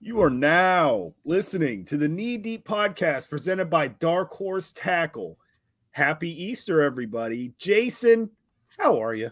You 0.00 0.24
are 0.24 0.30
now 0.30 1.12
listening 1.24 1.84
to 1.84 1.96
the 1.96 2.08
Knee 2.08 2.38
Deep 2.38 2.66
podcast 2.66 3.28
presented 3.28 3.70
by 3.70 3.88
Dark 3.88 4.32
Horse 4.32 4.72
Tackle. 4.72 5.38
Happy 5.90 6.30
Easter, 6.44 6.80
everybody. 6.82 7.52
Jason, 7.58 8.30
how 8.78 9.00
are 9.00 9.14
you? 9.14 9.30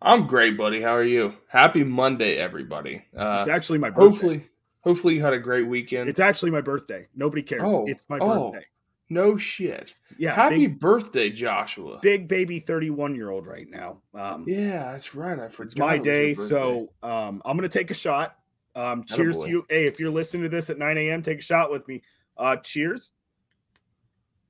I'm 0.00 0.26
great, 0.26 0.56
buddy. 0.56 0.80
How 0.80 0.94
are 0.94 1.04
you? 1.04 1.34
Happy 1.48 1.82
Monday, 1.82 2.36
everybody. 2.36 3.02
Uh, 3.16 3.38
it's 3.40 3.48
actually 3.48 3.78
my 3.78 3.90
birthday. 3.90 4.08
hopefully, 4.08 4.46
hopefully 4.80 5.14
you 5.16 5.22
had 5.22 5.32
a 5.32 5.38
great 5.38 5.66
weekend. 5.66 6.08
It's 6.08 6.20
actually 6.20 6.50
my 6.50 6.60
birthday. 6.60 7.08
Nobody 7.16 7.42
cares. 7.42 7.62
Oh, 7.64 7.84
it's 7.86 8.04
my 8.08 8.18
oh. 8.20 8.52
birthday. 8.52 8.66
no 9.08 9.36
shit. 9.36 9.94
Yeah. 10.16 10.34
Happy 10.34 10.68
big, 10.68 10.78
birthday, 10.78 11.30
Joshua. 11.30 11.98
big 12.00 12.28
baby 12.28 12.60
31 12.60 13.16
year 13.16 13.30
old 13.30 13.46
right 13.46 13.68
now. 13.68 13.98
Um, 14.14 14.44
Yeah, 14.46 14.92
that's 14.92 15.14
right. 15.16 15.38
I 15.38 15.48
forgot. 15.48 15.64
it's 15.66 15.76
my 15.76 15.94
it 15.96 16.04
day. 16.04 16.34
So 16.34 16.90
um, 17.02 17.42
I'm 17.44 17.56
going 17.56 17.68
to 17.68 17.78
take 17.78 17.90
a 17.90 17.94
shot. 17.94 18.36
Um, 18.76 19.02
cheers 19.02 19.38
Attaboy. 19.38 19.44
to 19.44 19.50
you. 19.50 19.66
Hey, 19.68 19.86
if 19.86 19.98
you're 19.98 20.10
listening 20.10 20.44
to 20.44 20.48
this 20.48 20.70
at 20.70 20.78
9 20.78 20.96
a.m., 20.96 21.22
take 21.22 21.40
a 21.40 21.42
shot 21.42 21.72
with 21.72 21.88
me. 21.88 22.02
Uh, 22.36 22.56
cheers. 22.56 23.10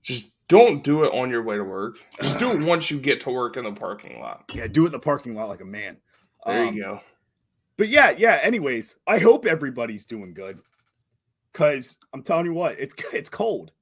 just 0.02 0.32
don't 0.48 0.82
do 0.82 1.04
it 1.04 1.12
on 1.12 1.30
your 1.30 1.42
way 1.42 1.56
to 1.56 1.64
work. 1.64 1.98
Just 2.20 2.38
do 2.38 2.50
it 2.52 2.60
once 2.64 2.90
you 2.90 2.98
get 3.00 3.20
to 3.22 3.30
work 3.30 3.56
in 3.56 3.64
the 3.64 3.72
parking 3.72 4.20
lot. 4.20 4.44
Yeah, 4.54 4.66
do 4.66 4.84
it 4.84 4.86
in 4.86 4.92
the 4.92 4.98
parking 4.98 5.34
lot 5.34 5.48
like 5.48 5.60
a 5.60 5.64
man. 5.66 5.98
There 6.46 6.64
Um, 6.64 6.74
you 6.74 6.82
go. 6.82 7.00
But 7.76 7.88
yeah, 7.88 8.10
yeah. 8.16 8.40
Anyways, 8.42 8.96
I 9.06 9.18
hope 9.18 9.46
everybody's 9.46 10.04
doing 10.04 10.34
good. 10.34 10.58
Cause 11.52 11.96
I'm 12.12 12.22
telling 12.22 12.46
you 12.46 12.52
what, 12.54 12.78
it's 12.78 12.94
it's 13.12 13.30
cold. 13.30 13.72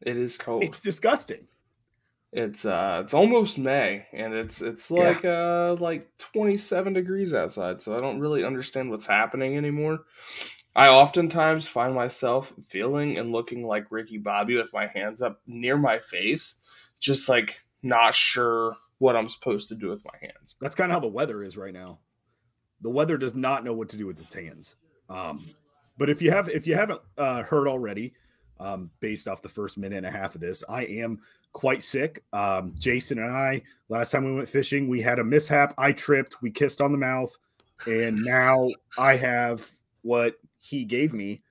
It 0.00 0.18
is 0.18 0.36
cold. 0.36 0.64
It's 0.64 0.80
disgusting. 0.80 1.46
It's 2.32 2.64
uh 2.64 3.00
it's 3.02 3.12
almost 3.12 3.58
May 3.58 4.06
and 4.12 4.32
it's 4.32 4.62
it's 4.62 4.90
Yeah. 4.90 5.02
like 5.10 5.24
uh 5.24 5.74
like 5.78 6.08
27 6.18 6.94
degrees 6.94 7.34
outside, 7.34 7.82
so 7.82 7.96
I 7.96 8.00
don't 8.00 8.20
really 8.20 8.44
understand 8.44 8.90
what's 8.90 9.06
happening 9.06 9.56
anymore. 9.58 10.00
I 10.74 10.88
oftentimes 10.88 11.68
find 11.68 11.94
myself 11.94 12.52
feeling 12.64 13.18
and 13.18 13.32
looking 13.32 13.66
like 13.66 13.92
Ricky 13.92 14.18
Bobby 14.18 14.56
with 14.56 14.72
my 14.72 14.86
hands 14.86 15.20
up 15.20 15.40
near 15.46 15.76
my 15.76 15.98
face, 15.98 16.58
just 16.98 17.28
like 17.28 17.60
not 17.82 18.14
sure 18.14 18.76
what 18.98 19.16
I'm 19.16 19.28
supposed 19.28 19.68
to 19.68 19.74
do 19.74 19.88
with 19.88 20.04
my 20.04 20.18
hands. 20.20 20.56
That's 20.60 20.74
kind 20.74 20.90
of 20.90 20.96
how 20.96 21.00
the 21.00 21.08
weather 21.08 21.42
is 21.42 21.56
right 21.56 21.74
now. 21.74 21.98
The 22.80 22.90
weather 22.90 23.18
does 23.18 23.34
not 23.34 23.64
know 23.64 23.74
what 23.74 23.88
to 23.90 23.96
do 23.96 24.06
with 24.06 24.20
its 24.20 24.32
hands. 24.32 24.76
Um, 25.10 25.44
but 25.98 26.08
if 26.08 26.22
you 26.22 26.30
have 26.30 26.48
if 26.48 26.66
you 26.66 26.74
haven't 26.74 27.00
uh, 27.18 27.42
heard 27.42 27.68
already, 27.68 28.14
um, 28.58 28.90
based 29.00 29.28
off 29.28 29.42
the 29.42 29.48
first 29.48 29.76
minute 29.76 29.98
and 29.98 30.06
a 30.06 30.10
half 30.10 30.34
of 30.34 30.40
this, 30.40 30.64
I 30.68 30.84
am 30.84 31.20
quite 31.52 31.82
sick. 31.82 32.24
Um, 32.32 32.72
Jason 32.78 33.18
and 33.18 33.30
I, 33.30 33.62
last 33.88 34.10
time 34.10 34.24
we 34.24 34.34
went 34.34 34.48
fishing, 34.48 34.88
we 34.88 35.02
had 35.02 35.18
a 35.18 35.24
mishap. 35.24 35.74
I 35.76 35.92
tripped. 35.92 36.40
We 36.40 36.50
kissed 36.50 36.80
on 36.80 36.92
the 36.92 36.98
mouth, 36.98 37.36
and 37.86 38.16
now 38.24 38.70
I 38.96 39.16
have 39.16 39.70
what 40.00 40.36
he 40.62 40.84
gave 40.84 41.12
me, 41.12 41.42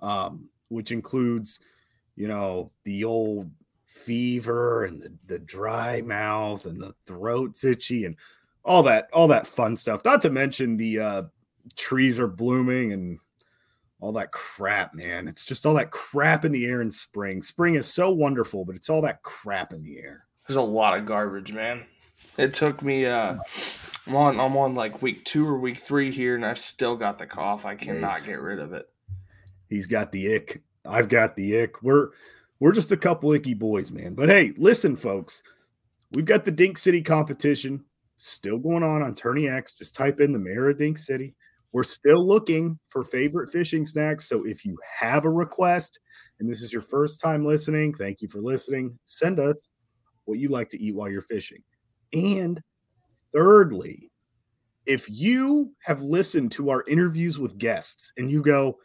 um, 0.00 0.48
which 0.68 0.90
includes, 0.90 1.60
you 2.16 2.26
know, 2.26 2.72
the 2.84 3.04
old 3.04 3.50
fever 3.86 4.84
and 4.84 5.00
the, 5.00 5.12
the 5.26 5.38
dry 5.38 6.02
mouth 6.02 6.66
and 6.66 6.80
the 6.80 6.94
throat's 7.06 7.64
itchy 7.64 8.04
and 8.04 8.16
all 8.64 8.82
that 8.82 9.08
all 9.12 9.28
that 9.28 9.46
fun 9.46 9.76
stuff. 9.76 10.04
Not 10.04 10.20
to 10.22 10.30
mention 10.30 10.76
the 10.76 10.98
uh 10.98 11.22
trees 11.76 12.18
are 12.18 12.28
blooming 12.28 12.92
and 12.92 13.18
all 14.00 14.12
that 14.12 14.32
crap 14.32 14.92
man. 14.94 15.28
It's 15.28 15.44
just 15.44 15.64
all 15.64 15.74
that 15.74 15.90
crap 15.90 16.44
in 16.44 16.52
the 16.52 16.66
air 16.66 16.82
in 16.82 16.90
spring. 16.90 17.40
Spring 17.40 17.76
is 17.76 17.86
so 17.86 18.10
wonderful 18.10 18.64
but 18.64 18.76
it's 18.76 18.90
all 18.90 19.02
that 19.02 19.22
crap 19.22 19.72
in 19.72 19.82
the 19.82 19.98
air. 19.98 20.26
There's 20.46 20.56
a 20.56 20.62
lot 20.62 20.98
of 20.98 21.06
garbage, 21.06 21.52
man. 21.52 21.86
It 22.38 22.54
took 22.54 22.82
me 22.82 23.04
uh 23.04 23.36
I'm 24.06 24.16
on 24.16 24.40
I'm 24.40 24.56
on 24.56 24.74
like 24.74 25.02
week 25.02 25.24
2 25.24 25.46
or 25.46 25.58
week 25.58 25.78
3 25.78 26.10
here 26.12 26.36
and 26.36 26.46
I've 26.46 26.58
still 26.58 26.96
got 26.96 27.18
the 27.18 27.26
cough. 27.26 27.66
I 27.66 27.74
cannot 27.74 28.24
get 28.24 28.40
rid 28.40 28.60
of 28.60 28.72
it. 28.72 28.88
he's 29.68 29.86
got 29.86 30.12
the 30.12 30.34
ick. 30.36 30.62
I've 30.86 31.08
got 31.08 31.36
the 31.36 31.60
ick. 31.62 31.82
We're 31.82 32.10
we're 32.60 32.72
just 32.72 32.92
a 32.92 32.96
couple 32.96 33.32
icky 33.32 33.54
boys 33.54 33.90
man. 33.90 34.14
But 34.14 34.28
hey 34.28 34.54
listen 34.56 34.96
folks. 34.96 35.42
We've 36.12 36.24
got 36.24 36.44
the 36.44 36.52
dink 36.52 36.78
city 36.78 37.02
competition 37.02 37.84
still 38.16 38.58
going 38.58 38.82
on 38.82 39.02
on 39.02 39.14
TourneyX. 39.14 39.76
Just 39.76 39.94
type 39.94 40.20
in 40.20 40.32
the 40.32 40.38
mayor 40.38 40.70
of 40.70 40.78
dink 40.78 40.96
city. 40.96 41.34
We're 41.72 41.84
still 41.84 42.26
looking 42.26 42.78
for 42.88 43.04
favorite 43.04 43.50
fishing 43.50 43.84
snacks. 43.84 44.26
So 44.26 44.46
if 44.46 44.64
you 44.64 44.78
have 45.00 45.24
a 45.24 45.30
request 45.30 45.98
and 46.38 46.48
this 46.48 46.62
is 46.62 46.72
your 46.72 46.82
first 46.82 47.20
time 47.20 47.44
listening 47.44 47.94
thank 47.94 48.22
you 48.22 48.28
for 48.28 48.40
listening. 48.40 48.96
Send 49.04 49.40
us 49.40 49.70
what 50.24 50.38
you 50.38 50.48
like 50.48 50.70
to 50.70 50.80
eat 50.80 50.94
while 50.94 51.10
you're 51.10 51.20
fishing 51.20 51.62
and 52.12 52.62
thirdly 53.32 54.10
if 54.86 55.08
you 55.10 55.70
have 55.80 56.02
listened 56.02 56.50
to 56.50 56.70
our 56.70 56.82
interviews 56.88 57.38
with 57.38 57.58
guests 57.58 58.12
and 58.16 58.30
you 58.30 58.42
go 58.42 58.78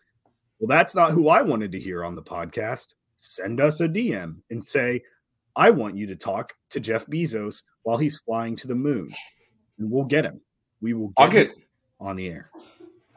well, 0.63 0.77
that's 0.77 0.95
not 0.95 1.11
who 1.11 1.27
I 1.27 1.41
wanted 1.41 1.73
to 1.73 1.79
hear 1.79 2.05
on 2.05 2.15
the 2.15 2.21
podcast. 2.21 2.93
Send 3.17 3.59
us 3.59 3.81
a 3.81 3.87
DM 3.89 4.37
and 4.49 4.63
say, 4.63 5.03
I 5.57 5.69
want 5.69 5.97
you 5.97 6.07
to 6.07 6.15
talk 6.15 6.53
to 6.69 6.79
Jeff 6.79 7.05
Bezos 7.07 7.63
while 7.81 7.97
he's 7.97 8.19
flying 8.19 8.55
to 8.55 8.67
the 8.67 8.75
moon. 8.75 9.13
And 9.77 9.91
we'll 9.91 10.05
get 10.05 10.23
him. 10.23 10.39
We 10.79 10.93
will 10.93 11.09
get, 11.09 11.17
I'll 11.17 11.29
get 11.29 11.51
on 11.99 12.15
the 12.15 12.29
air. 12.29 12.49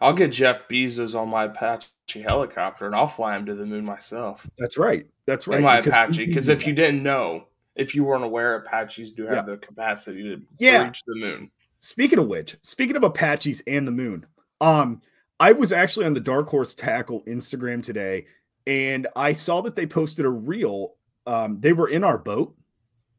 I'll 0.01 0.13
get 0.13 0.33
Jeff 0.33 0.67
Bezos 0.69 1.17
on 1.17 1.29
my 1.29 1.45
Apache 1.45 1.87
helicopter 2.29 2.87
and 2.87 2.97
I'll 2.97 3.07
fly 3.07 3.37
him 3.37 3.47
to 3.47 3.55
the 3.55 3.65
moon 3.65 3.85
myself. 3.85 4.45
That's 4.59 4.77
right. 4.77 5.07
That's 5.27 5.47
right. 5.47 5.59
in 5.59 5.65
my 5.65 5.81
because 5.81 5.93
Apache. 5.93 6.27
Because 6.27 6.49
if 6.49 6.67
you 6.67 6.75
didn't 6.75 7.05
know, 7.05 7.47
if 7.77 7.95
you 7.95 8.05
weren't 8.05 8.25
aware, 8.25 8.57
Apaches 8.57 9.13
do 9.13 9.25
have 9.27 9.37
Yeah. 9.37 9.43
the 9.55 9.57
capacity 9.59 10.23
to, 10.23 10.43
Yeah. 10.59 10.85
reach 10.87 11.03
the 11.07 11.15
moon. 11.15 11.51
Speaking 11.81 12.19
of 12.19 12.27
which, 12.27 12.57
speaking 12.63 12.97
of 12.97 13.05
Apaches 13.05 13.63
and 13.67 13.87
the 13.87 13.93
moon, 13.93 14.27
um, 14.61 15.03
I 15.39 15.53
was 15.53 15.73
actually 15.73 16.07
on 16.07 16.15
the 16.15 16.21
Dark 16.21 16.49
Horse 16.49 16.75
Tackle 16.75 17.23
Instagram 17.25 17.83
today, 17.83 18.27
and 18.67 19.07
I 19.15 19.33
saw 19.33 19.61
that 19.63 19.77
they 19.77 19.87
posted 19.87 20.25
a 20.25 20.31
reel. 20.31 20.95
Um, 21.27 21.61
they 21.61 21.73
were 21.73 21.89
in 21.89 22.03
our 22.03 22.19
boat, 22.19 22.57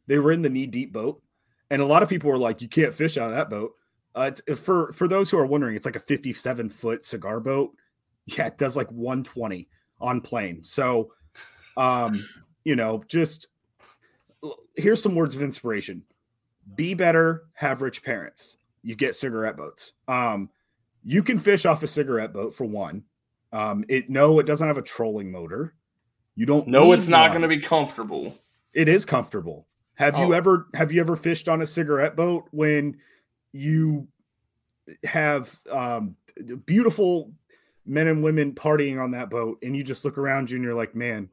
they 0.08 0.18
were 0.18 0.32
in 0.32 0.42
the 0.42 0.50
knee 0.50 0.66
deep 0.66 0.92
boat, 0.92 1.22
and 1.70 1.82
a 1.82 1.86
lot 1.86 2.02
of 2.04 2.10
people 2.10 2.30
were 2.32 2.38
like, 2.38 2.62
"You 2.62 2.68
can't 2.68 2.94
fish 2.94 3.18
out 3.18 3.30
of 3.30 3.36
that 3.36 3.50
boat." 3.50 3.74
Uh, 4.16 4.32
it's 4.34 4.60
for 4.60 4.92
for 4.94 5.08
those 5.08 5.30
who 5.30 5.38
are 5.38 5.46
wondering, 5.46 5.76
it's 5.76 5.86
like 5.86 5.96
a 5.96 6.00
57 6.00 6.70
foot 6.70 7.06
cigar 7.06 7.40
boat. 7.40 7.76
Yeah, 8.30 8.48
it 8.48 8.58
does 8.58 8.76
like 8.76 8.92
120 8.92 9.70
on 10.02 10.20
plane. 10.20 10.62
So, 10.66 11.14
um, 11.78 12.22
you 12.66 12.76
know, 12.76 13.02
just 13.08 13.48
here's 14.76 15.02
some 15.02 15.16
words 15.16 15.36
of 15.36 15.42
inspiration 15.42 16.04
be 16.76 16.94
better, 16.94 17.46
have 17.54 17.82
rich 17.82 18.04
parents. 18.04 18.58
You 18.84 18.96
get 18.96 19.16
cigarette 19.16 19.56
boats. 19.58 19.94
Um, 20.08 20.50
you 21.04 21.24
can 21.24 21.40
fish 21.40 21.66
off 21.66 21.82
a 21.84 21.88
cigarette 21.88 22.34
boat 22.34 22.54
for 22.54 22.66
one. 22.66 23.04
Um, 23.54 23.86
it 23.88 24.10
no, 24.10 24.40
it 24.40 24.46
doesn't 24.46 24.68
have 24.68 24.78
a 24.78 24.82
trolling 24.82 25.32
motor. 25.32 25.74
You 26.36 26.46
don't 26.46 26.68
No, 26.68 26.92
it's 26.92 27.08
not 27.08 27.30
going 27.32 27.42
to 27.42 27.48
be 27.48 27.60
comfortable. 27.60 28.38
It 28.74 28.90
is 28.90 29.06
comfortable. 29.06 29.68
Have 29.96 30.18
you 30.18 30.26
Oh. 30.26 30.32
ever 30.32 30.68
have 30.74 30.92
you 30.92 31.00
ever 31.02 31.16
fished 31.16 31.48
on 31.50 31.62
a 31.62 31.66
cigarette 31.66 32.16
boat 32.16 32.46
when 32.52 32.98
you 33.54 34.08
have 35.04 35.60
um 35.72 36.16
beautiful 36.66 37.32
men 37.86 38.08
and 38.08 38.22
women 38.24 38.54
partying 38.54 39.02
on 39.02 39.12
that 39.12 39.30
boat 39.30 39.58
and 39.64 39.76
you 39.76 39.84
just 39.84 40.04
look 40.06 40.18
around 40.18 40.52
you 40.52 40.58
and 40.58 40.64
you're 40.64 40.76
like, 40.76 40.94
man, 40.94 41.30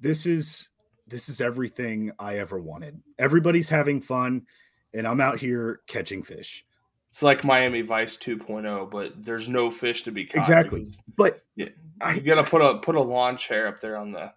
this 0.00 0.26
is 0.26 0.68
this 1.08 1.28
is 1.28 1.40
everything 1.40 2.12
I 2.18 2.38
ever 2.38 2.58
wanted. 2.60 3.00
Everybody's 3.18 3.68
having 3.68 4.00
fun 4.00 4.46
and 4.94 5.06
I'm 5.06 5.20
out 5.20 5.38
here 5.40 5.80
catching 5.86 6.22
fish. 6.22 6.64
It's 7.10 7.22
like 7.22 7.44
Miami 7.44 7.80
Vice 7.82 8.16
2.0, 8.16 8.90
but 8.90 9.12
there's 9.24 9.48
no 9.48 9.70
fish 9.70 10.02
to 10.04 10.10
be 10.12 10.26
caught. 10.26 10.38
Exactly. 10.38 10.80
because 10.80 11.02
But 11.16 11.42
Yeah. 11.56 11.68
I, 12.00 12.14
You 12.14 12.20
got 12.20 12.36
to 12.36 12.44
put 12.44 12.60
a 12.62 12.78
put 12.78 12.94
a 12.94 13.00
lawn 13.00 13.36
chair 13.36 13.66
up 13.66 13.80
there 13.80 13.96
on 13.96 14.12
the 14.12 14.32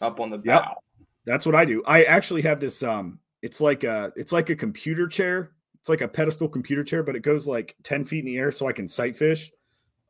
up 0.00 0.20
on 0.20 0.30
the 0.30 0.36
Yep. 0.38 0.44
bow. 0.62 0.76
That's 1.24 1.46
what 1.46 1.54
I 1.54 1.64
do. 1.64 1.82
I 1.86 2.04
actually 2.04 2.42
have 2.42 2.60
this 2.60 2.82
um 2.82 3.18
it's 3.42 3.60
like 3.60 3.84
a 3.84 4.12
it's 4.16 4.32
like 4.32 4.50
a 4.50 4.56
computer 4.56 5.08
chair. 5.08 5.52
It's 5.80 5.88
like 5.88 6.00
a 6.00 6.08
pedestal 6.08 6.48
computer 6.48 6.84
chair, 6.84 7.02
but 7.02 7.16
it 7.16 7.20
goes 7.22 7.48
like 7.48 7.74
10 7.82 8.04
feet 8.04 8.20
in 8.20 8.26
the 8.26 8.38
air 8.38 8.52
so 8.52 8.68
I 8.68 8.72
can 8.72 8.86
sight 8.86 9.16
fish. 9.16 9.50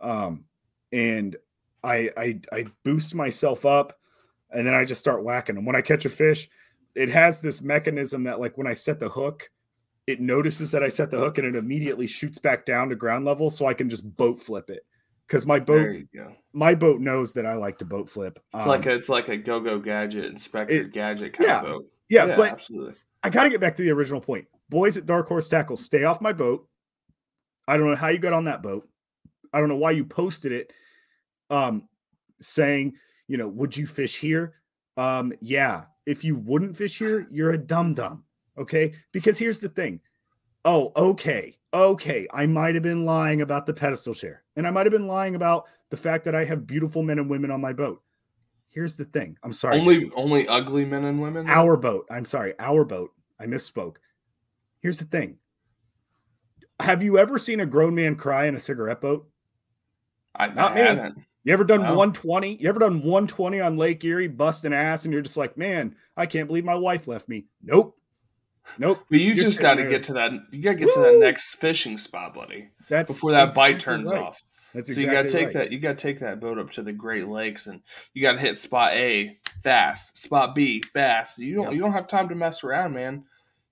Um 0.01 0.45
and 0.93 1.37
I 1.83 2.11
I 2.17 2.41
I 2.53 2.67
boost 2.85 3.15
myself 3.15 3.65
up 3.65 3.99
and 4.53 4.67
then 4.67 4.75
I 4.75 4.85
just 4.85 5.01
start 5.01 5.25
whacking 5.25 5.55
them. 5.55 5.65
When 5.65 5.77
I 5.77 5.81
catch 5.81 6.05
a 6.05 6.09
fish, 6.09 6.49
it 6.95 7.09
has 7.09 7.41
this 7.41 7.63
mechanism 7.63 8.25
that 8.25 8.41
like 8.41 8.57
when 8.59 8.67
I 8.67 8.73
set 8.75 9.01
the 9.01 9.09
hook, 9.09 9.49
it 10.07 10.21
notices 10.21 10.71
that 10.73 10.83
I 10.83 10.89
set 10.89 11.11
the 11.11 11.19
hook 11.19 11.39
and 11.39 11.47
it 11.47 11.57
immediately 11.57 12.07
shoots 12.07 12.39
back 12.39 12.67
down 12.67 12.89
to 12.91 12.97
ground 12.97 13.25
level 13.25 13.49
so 13.51 13.67
I 13.67 13.75
can 13.75 13.89
just 13.89 14.17
boat 14.17 14.41
flip 14.43 14.69
it. 14.69 14.85
Because 15.27 15.47
my 15.47 15.59
boat 15.59 15.77
There 15.79 15.93
you 15.95 16.09
go. 16.15 16.35
my 16.53 16.75
boat 16.75 17.01
knows 17.01 17.33
that 17.35 17.47
I 17.47 17.55
like 17.55 17.79
to 17.79 17.85
boat 17.87 18.11
flip. 18.11 18.39
It's 18.55 18.65
Um, 18.65 18.69
like 18.69 18.85
a, 18.87 18.93
it's 18.93 19.09
like 19.09 19.29
a 19.29 19.37
go 19.37 19.61
go 19.61 19.79
gadget 19.79 20.27
inspector 20.27 20.75
It- 20.75 20.93
gadget 20.93 21.33
kind 21.35 21.49
yeah. 21.49 21.59
of 21.61 21.65
boat. 21.67 21.87
yeah, 22.11 22.37
but 22.37 22.51
absolutely. 22.51 22.95
I 23.23 23.31
got 23.31 23.45
to 23.45 23.51
get 23.51 23.61
back 23.61 23.77
to 23.77 23.83
the 23.83 23.91
original 23.93 24.21
point. 24.21 24.47
Boys 24.69 24.97
at 24.99 25.07
Dark 25.07 25.29
Horse 25.29 25.49
Tackle, 25.49 25.77
stay 25.77 26.05
off 26.05 26.21
my 26.21 26.33
boat. 26.33 26.69
I 27.69 27.77
don't 27.77 27.87
know 27.89 27.97
how 27.97 28.09
you 28.09 28.19
got 28.19 28.33
on 28.33 28.45
that 28.47 28.63
boat. 28.63 28.89
I 29.53 29.61
don't 29.61 29.69
know 29.69 29.77
why 29.77 29.93
you 29.93 30.05
posted 30.05 30.51
it 30.53 30.73
um 31.49 31.89
saying, 32.41 32.95
you 33.29 33.37
know, 33.37 33.49
would 33.49 33.77
you 33.77 33.87
fish 33.87 34.19
here? 34.19 34.55
Um 34.97 35.33
yeah, 35.41 35.85
if 36.07 36.25
you 36.25 36.37
wouldn't 36.37 36.77
fish 36.77 36.99
here, 36.99 37.29
you're 37.31 37.53
a 37.53 37.59
dum 37.59 37.95
dum. 37.95 38.25
Okay? 38.59 38.93
Because 39.13 39.39
here's 39.39 39.61
the 39.61 39.69
thing. 39.69 40.01
Oh, 40.65 40.93
okay. 40.97 41.59
Okay, 41.75 42.29
I 42.33 42.47
might 42.47 42.75
have 42.75 42.83
been 42.85 43.05
lying 43.07 43.41
about 43.41 43.65
the 43.67 43.73
pedestal 43.73 44.15
chair 44.15 44.43
And 44.57 44.67
I 44.67 44.71
might 44.71 44.85
have 44.87 44.93
been 44.93 45.07
lying 45.07 45.35
about 45.35 45.65
the 45.91 45.97
fact 45.97 46.25
that 46.27 46.35
I 46.35 46.45
have 46.45 46.67
beautiful 46.67 47.03
men 47.03 47.19
and 47.19 47.29
women 47.31 47.51
on 47.51 47.61
my 47.61 47.73
boat. 47.73 48.03
Here's 48.69 48.97
the 48.97 49.05
thing. 49.05 49.37
I'm 49.43 49.53
sorry. 49.53 49.79
Only 49.79 50.11
only 50.15 50.49
ugly 50.49 50.85
men 50.87 51.05
and 51.05 51.21
women. 51.21 51.49
our 51.49 51.77
boat. 51.77 52.07
I'm 52.11 52.25
sorry, 52.25 52.55
our 52.59 52.85
boat. 52.85 53.11
I 53.39 53.45
misspoke. 53.47 53.97
Here's 54.81 54.99
the 54.99 55.05
thing. 55.05 55.37
Have 56.81 57.03
you 57.03 57.19
ever 57.19 57.39
seen 57.39 57.61
a 57.61 57.67
grown 57.67 57.95
man 57.95 58.17
cry 58.17 58.47
in 58.47 58.55
a 58.55 58.61
cigarette 58.61 59.01
boat? 59.01 59.29
I, 60.35 60.49
not 60.49 60.73
I 60.73 60.75
me. 60.75 60.81
haven't. 60.81 61.19
You 61.45 61.53
ever 61.53 61.65
done 61.65 61.83
No. 61.83 61.95
120? 61.95 62.57
You 62.61 62.69
ever 62.69 62.79
done 62.79 63.03
120 63.03 63.61
on 63.61 63.77
Lake 63.77 64.05
Erie, 64.05 64.29
busting 64.29 64.73
ass, 64.73 65.05
and 65.05 65.13
you're 65.13 65.23
just 65.23 65.37
like, 65.37 65.57
man, 65.57 65.97
I 66.17 66.27
can't 66.27 66.47
believe 66.47 66.65
my 66.65 66.75
wife 66.75 67.09
left 67.09 67.29
me. 67.29 67.47
Nope. 67.63 67.99
Nope. 68.79 69.05
But 69.11 69.19
you 69.19 69.33
You're 69.33 69.45
just 69.45 69.61
got 69.61 69.75
to 69.75 69.87
get 69.89 70.05
to 70.05 70.13
that. 70.15 70.33
You 70.53 70.63
got 70.63 70.71
to 70.73 70.77
get 70.77 70.93
to 70.93 71.01
that 71.01 71.19
next 71.19 71.57
fishing 71.57 71.99
spot, 71.99 72.35
buddy, 72.35 72.69
That's 72.89 73.13
before 73.13 73.33
that 73.33 73.55
bite 73.55 73.81
turns 73.81 74.11
right. 74.11 74.23
off. 74.23 74.43
That's 74.73 74.95
so 74.95 75.01
you 75.01 75.07
got 75.07 75.23
to 75.23 75.29
take 75.29 75.47
right. 75.47 75.55
that. 75.55 75.73
You 75.73 75.81
got 75.81 75.99
to 75.99 76.03
take 76.03 76.21
that 76.21 76.41
boat 76.41 76.59
up 76.59 76.71
to 76.73 76.83
the 76.83 76.93
Great 76.93 77.29
Lakes, 77.29 77.67
and 77.67 77.83
you 78.15 78.23
got 78.23 78.35
to 78.35 78.39
hit 78.39 78.59
spot 78.59 78.93
A 78.93 79.37
fast, 79.63 80.17
spot 80.17 80.55
B 80.55 80.81
fast. 80.81 81.39
You 81.39 81.57
don't. 81.57 81.65
Yep. 81.65 81.75
You 81.75 81.81
don't 81.81 81.93
have 81.93 82.07
time 82.07 82.29
to 82.29 82.35
mess 82.35 82.65
around, 82.65 82.95
man. 82.95 83.25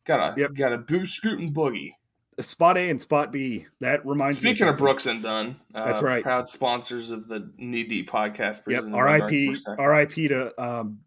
Gotta. 0.05 0.39
Yep. 0.39 0.55
Gotta 0.55 0.79
boot, 0.79 1.09
scoot, 1.09 1.39
and 1.39 1.55
boogie. 1.55 1.93
Spot 2.41 2.77
A 2.79 2.89
and 2.89 3.01
spot 3.01 3.33
B. 3.33 3.67
That 3.81 4.05
reminds 4.07 4.43
me. 4.43 4.55
Speaking 4.55 4.69
of. 4.69 4.79
Brooks 4.79 5.07
and 5.07 5.23
Dunn, 5.23 5.57
uh, 5.75 5.85
That's 5.85 6.01
right. 6.01 6.23
Proud 6.23 6.49
sponsors 6.49 7.11
of 7.11 7.29
the 7.29 7.51
Knee 7.59 7.83
Deep 7.85 8.11
podcast. 8.11 8.63
Yep. 8.67 8.85
R.I.P. 8.95 9.47
Dark 9.47 9.57
Horse 9.57 9.65
Tech. 9.65 9.79
R.I.P. 9.79 10.29
to 10.29 10.63
um, 10.63 11.01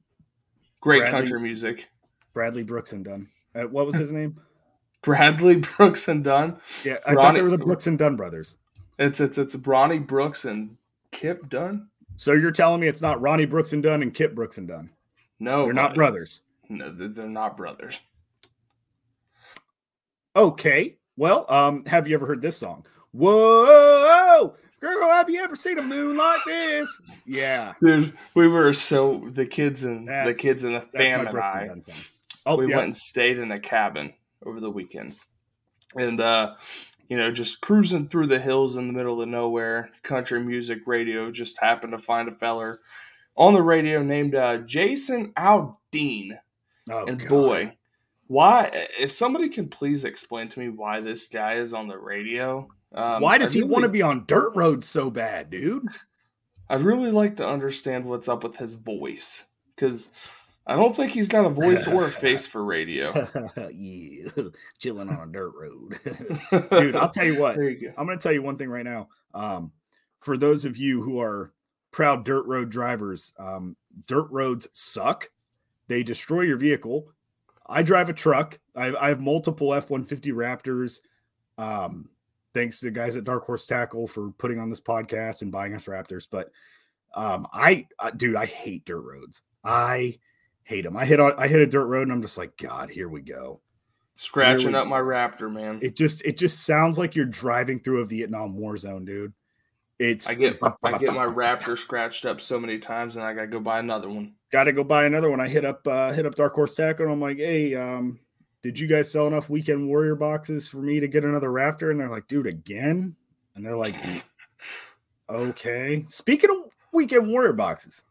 Great 0.80 1.00
Bradley. 1.00 1.20
country 1.20 1.40
music. 1.40 1.90
Bradley 2.34 2.64
Brooks 2.64 2.94
and 2.94 3.04
Dunn. 3.06 3.28
Uh, 3.56 3.64
what 3.64 3.86
was 3.86 3.96
his 3.96 4.12
name? 4.14 4.40
Bradley 5.02 5.58
Brooks 5.58 6.08
and 6.08 6.24
Dunn. 6.24 6.58
Yeah, 6.86 6.98
I 7.06 7.16
thought 7.16 7.34
they 7.36 7.42
were 7.42 7.50
the 7.50 7.58
Brooks 7.58 7.88
and 7.88 7.98
Dunn 7.98 8.16
brothers. 8.16 8.58
It's 9.00 9.20
it's 9.20 9.38
it's 9.38 9.56
Bronny 9.56 10.06
Brooks 10.06 10.46
and 10.46 10.78
Kip 11.12 11.50
Dunn. 11.50 11.88
So 12.16 12.34
you're 12.34 12.52
telling 12.52 12.80
me 12.80 12.88
it's 12.88 13.02
not 13.02 13.20
Ronnie 13.22 13.46
Brooks 13.46 13.74
and 13.74 13.82
Dunn 13.82 14.04
and 14.04 14.14
Kip 14.14 14.36
Brooks 14.36 14.58
and 14.60 14.68
Dunn? 14.68 14.92
No, 15.40 15.66
They're 15.66 15.74
not 15.74 15.96
brothers. 15.96 16.42
No, 16.70 16.92
they're 16.92 17.28
not 17.28 17.58
brothers. 17.58 18.00
Okay. 20.36 20.98
Well, 21.18 21.46
um, 21.50 21.86
have 21.86 22.08
you 22.08 22.16
ever 22.16 22.26
heard 22.26 22.42
this 22.42 22.58
song? 22.58 22.86
Whoa, 23.12 24.56
girl, 24.80 25.10
have 25.10 25.30
you 25.30 25.44
ever 25.44 25.56
seen 25.56 25.78
a 25.78 25.84
moon 25.84 26.18
like 26.18 26.44
this? 26.46 26.90
Yeah, 27.26 27.74
Dude, 27.84 28.14
we 28.34 28.48
were 28.48 28.74
so 28.74 29.28
the 29.32 29.46
kids 29.46 29.84
and 29.84 30.08
the 30.08 30.34
kids 30.34 30.64
and 30.64 30.76
the 30.76 30.80
that's 30.92 31.12
fam 31.12 31.28
and 31.28 31.38
I. 31.38 31.70
Oh, 32.46 32.58
we 32.58 32.68
yeah. 32.68 32.78
went 32.78 32.88
and 32.88 32.98
stayed 32.98 33.38
in 33.38 33.52
a 33.52 33.60
cabin 33.60 34.14
over 34.46 34.60
the 34.60 34.72
weekend, 34.72 35.14
and 35.96 36.20
uh, 36.20 36.56
you 37.08 37.18
know, 37.18 37.32
just 37.32 37.62
cruising 37.62 38.08
through 38.08 38.28
the 38.28 38.40
hills 38.40 38.76
in 38.76 38.88
the 38.88 38.94
middle 38.94 39.22
of 39.22 39.30
nowhere. 39.30 39.92
Country 40.02 40.44
music 40.44 40.80
radio 40.88 41.30
just 41.30 41.60
happened 41.62 41.92
to 41.92 42.00
find 42.00 42.28
a 42.28 42.32
feller 42.32 42.80
on 43.36 43.54
the 43.54 43.62
radio 43.62 44.02
named 44.02 44.34
uh, 44.34 44.58
Jason 44.60 45.32
Aldean. 45.34 46.40
Oh, 46.90 47.06
and 47.06 47.20
God. 47.20 47.30
boy, 47.30 47.78
why? 48.28 48.70
If 49.00 49.12
somebody 49.12 49.50
can 49.50 49.68
please 49.68 50.06
explain 50.06 50.50
to 50.50 50.60
me 50.60 50.70
why 50.70 51.02
this 51.02 51.28
guy 51.28 51.56
is 51.56 51.74
on 51.74 51.88
the 51.88 51.98
radio. 51.98 52.68
Um, 52.94 53.22
why 53.22 53.38
does 53.38 53.56
I'd 53.56 53.60
he 53.60 53.64
want 53.64 53.84
to 53.84 53.90
be 53.90 54.02
on 54.02 54.26
dirt 54.28 54.54
roads 54.56 54.88
so 54.88 55.10
bad, 55.10 55.50
dude? 55.50 55.88
I'd 56.70 56.82
really 56.82 57.12
like 57.12 57.38
to 57.38 57.48
understand 57.48 58.06
what's 58.06 58.30
up 58.30 58.44
with 58.44 58.58
his 58.58 58.76
voice 58.76 59.46
because 59.76 60.12
I 60.66 60.76
don't 60.76 60.96
think 60.96 61.12
he's 61.12 61.28
got 61.28 61.46
a 61.46 61.50
voice 61.50 61.88
or 61.88 62.06
a 62.06 62.12
face 62.12 62.48
for 62.48 62.64
radio. 62.64 63.28
yeah, 63.72 64.30
chilling 64.80 65.10
on 65.10 65.30
a 65.30 65.32
dirt 65.32 65.52
road, 65.56 66.00
dude. 66.72 66.96
I'll 66.96 67.10
tell 67.10 67.26
you 67.26 67.40
what. 67.40 67.58
You 67.58 67.80
go. 67.80 67.94
I'm 67.98 68.06
going 68.06 68.18
to 68.18 68.24
tell 68.24 68.32
you 68.32 68.42
one 68.42 68.58
thing 68.58 68.70
right 68.70 68.86
now. 68.86 69.10
Um, 69.34 69.72
for 70.20 70.38
those 70.38 70.64
of 70.64 70.78
you 70.78 71.02
who 71.02 71.20
are 71.20 71.52
proud 71.92 72.24
dirt 72.24 72.46
road 72.46 72.70
drivers, 72.70 73.34
um, 73.38 73.76
dirt 74.08 74.28
roads 74.32 74.70
suck. 74.74 75.30
They 75.90 76.02
destroy 76.02 76.42
your 76.42 76.58
vehicle. 76.58 77.10
I 77.66 77.84
drive 77.84 78.10
a 78.10 78.14
truck. 78.14 78.60
I 78.76 78.86
have, 78.86 78.96
I 78.96 79.10
have 79.10 79.22
multiple 79.22 79.74
F 79.74 79.90
150 79.90 80.32
Raptors. 80.32 81.00
Um, 81.58 82.10
thanks 82.54 82.80
to 82.80 82.86
the 82.86 82.92
guys 82.92 83.16
at 83.16 83.24
Dark 83.24 83.46
Horse 83.46 83.66
Tackle 83.66 84.08
for 84.08 84.32
putting 84.32 84.60
on 84.60 84.70
this 84.70 84.82
podcast 84.82 85.42
and 85.42 85.52
buying 85.52 85.74
us 85.74 85.86
Raptors. 85.86 86.28
But 86.30 86.52
um, 87.14 87.48
I, 87.54 87.88
I, 88.00 88.12
dude, 88.12 88.36
I 88.36 88.46
hate 88.46 88.86
dirt 88.86 89.02
roads. 89.02 89.42
I 89.64 90.20
hate 90.64 90.84
them. 90.84 90.98
I 90.98 91.06
hit 91.06 91.20
on, 91.20 91.34
I 91.38 91.48
hit 91.48 91.62
a 91.62 91.68
dirt 91.68 91.86
road 91.86 92.04
and 92.04 92.12
I'm 92.12 92.22
just 92.22 92.38
like, 92.38 92.58
God, 92.58 92.90
here 92.90 93.08
we 93.10 93.22
go. 93.22 93.62
Scratching 94.16 94.68
Really? 94.68 94.80
up 94.80 94.88
my 94.88 95.00
Raptor, 95.00 95.52
man. 95.52 95.80
It 95.82 95.96
just 95.96 96.24
it 96.24 96.38
just 96.38 96.66
sounds 96.66 97.00
like 97.00 97.16
you're 97.16 97.26
driving 97.26 97.80
through 97.80 98.02
a 98.02 98.06
Vietnam 98.06 98.56
war 98.56 98.78
zone, 98.78 99.06
dude. 99.06 99.34
It's 100.04 100.30
I 100.30 100.34
get 100.34 100.60
I 100.84 100.98
get 100.98 101.14
my 101.14 101.26
Raptor 101.26 101.78
scratched 101.78 102.26
up 102.26 102.42
so 102.42 102.60
many 102.60 102.78
times, 102.78 103.16
and 103.16 103.24
I 103.24 103.34
gotta 103.34 103.48
go 103.48 103.62
buy 103.62 103.80
another 103.80 104.10
one. 104.10 104.34
got 104.52 104.66
to 104.66 104.74
go 104.74 104.84
buy 104.84 105.06
another 105.06 105.30
one. 105.30 105.40
I 105.40 105.48
hit 105.48 105.64
up 105.64 105.88
uh 105.88 106.12
hit 106.12 106.26
up 106.26 106.36
Dark 106.36 106.54
Horse 106.56 106.76
Tackle 106.76 107.06
and 107.06 107.14
I'm 107.14 107.22
like, 107.22 107.38
hey, 107.38 107.74
um, 107.76 108.20
did 108.62 108.78
you 108.78 108.86
guys 108.86 109.10
sell 109.10 109.28
enough 109.28 109.50
Weekend 109.50 109.88
Warrior 109.88 110.16
boxes 110.16 110.68
for 110.68 110.78
me 110.78 111.00
to 111.00 111.08
get 111.08 111.24
another 111.24 111.48
Raptor? 111.50 111.90
And 111.92 112.00
they're 112.00 112.10
like, 112.10 112.28
dude, 112.28 112.48
again? 112.48 113.16
And 113.56 113.66
they're 113.66 113.78
like, 113.78 113.96
okay. 115.30 116.04
Speaking 116.10 116.50
of 116.50 116.72
Weekend 116.92 117.30
Warrior 117.30 117.54
boxes, 117.54 118.04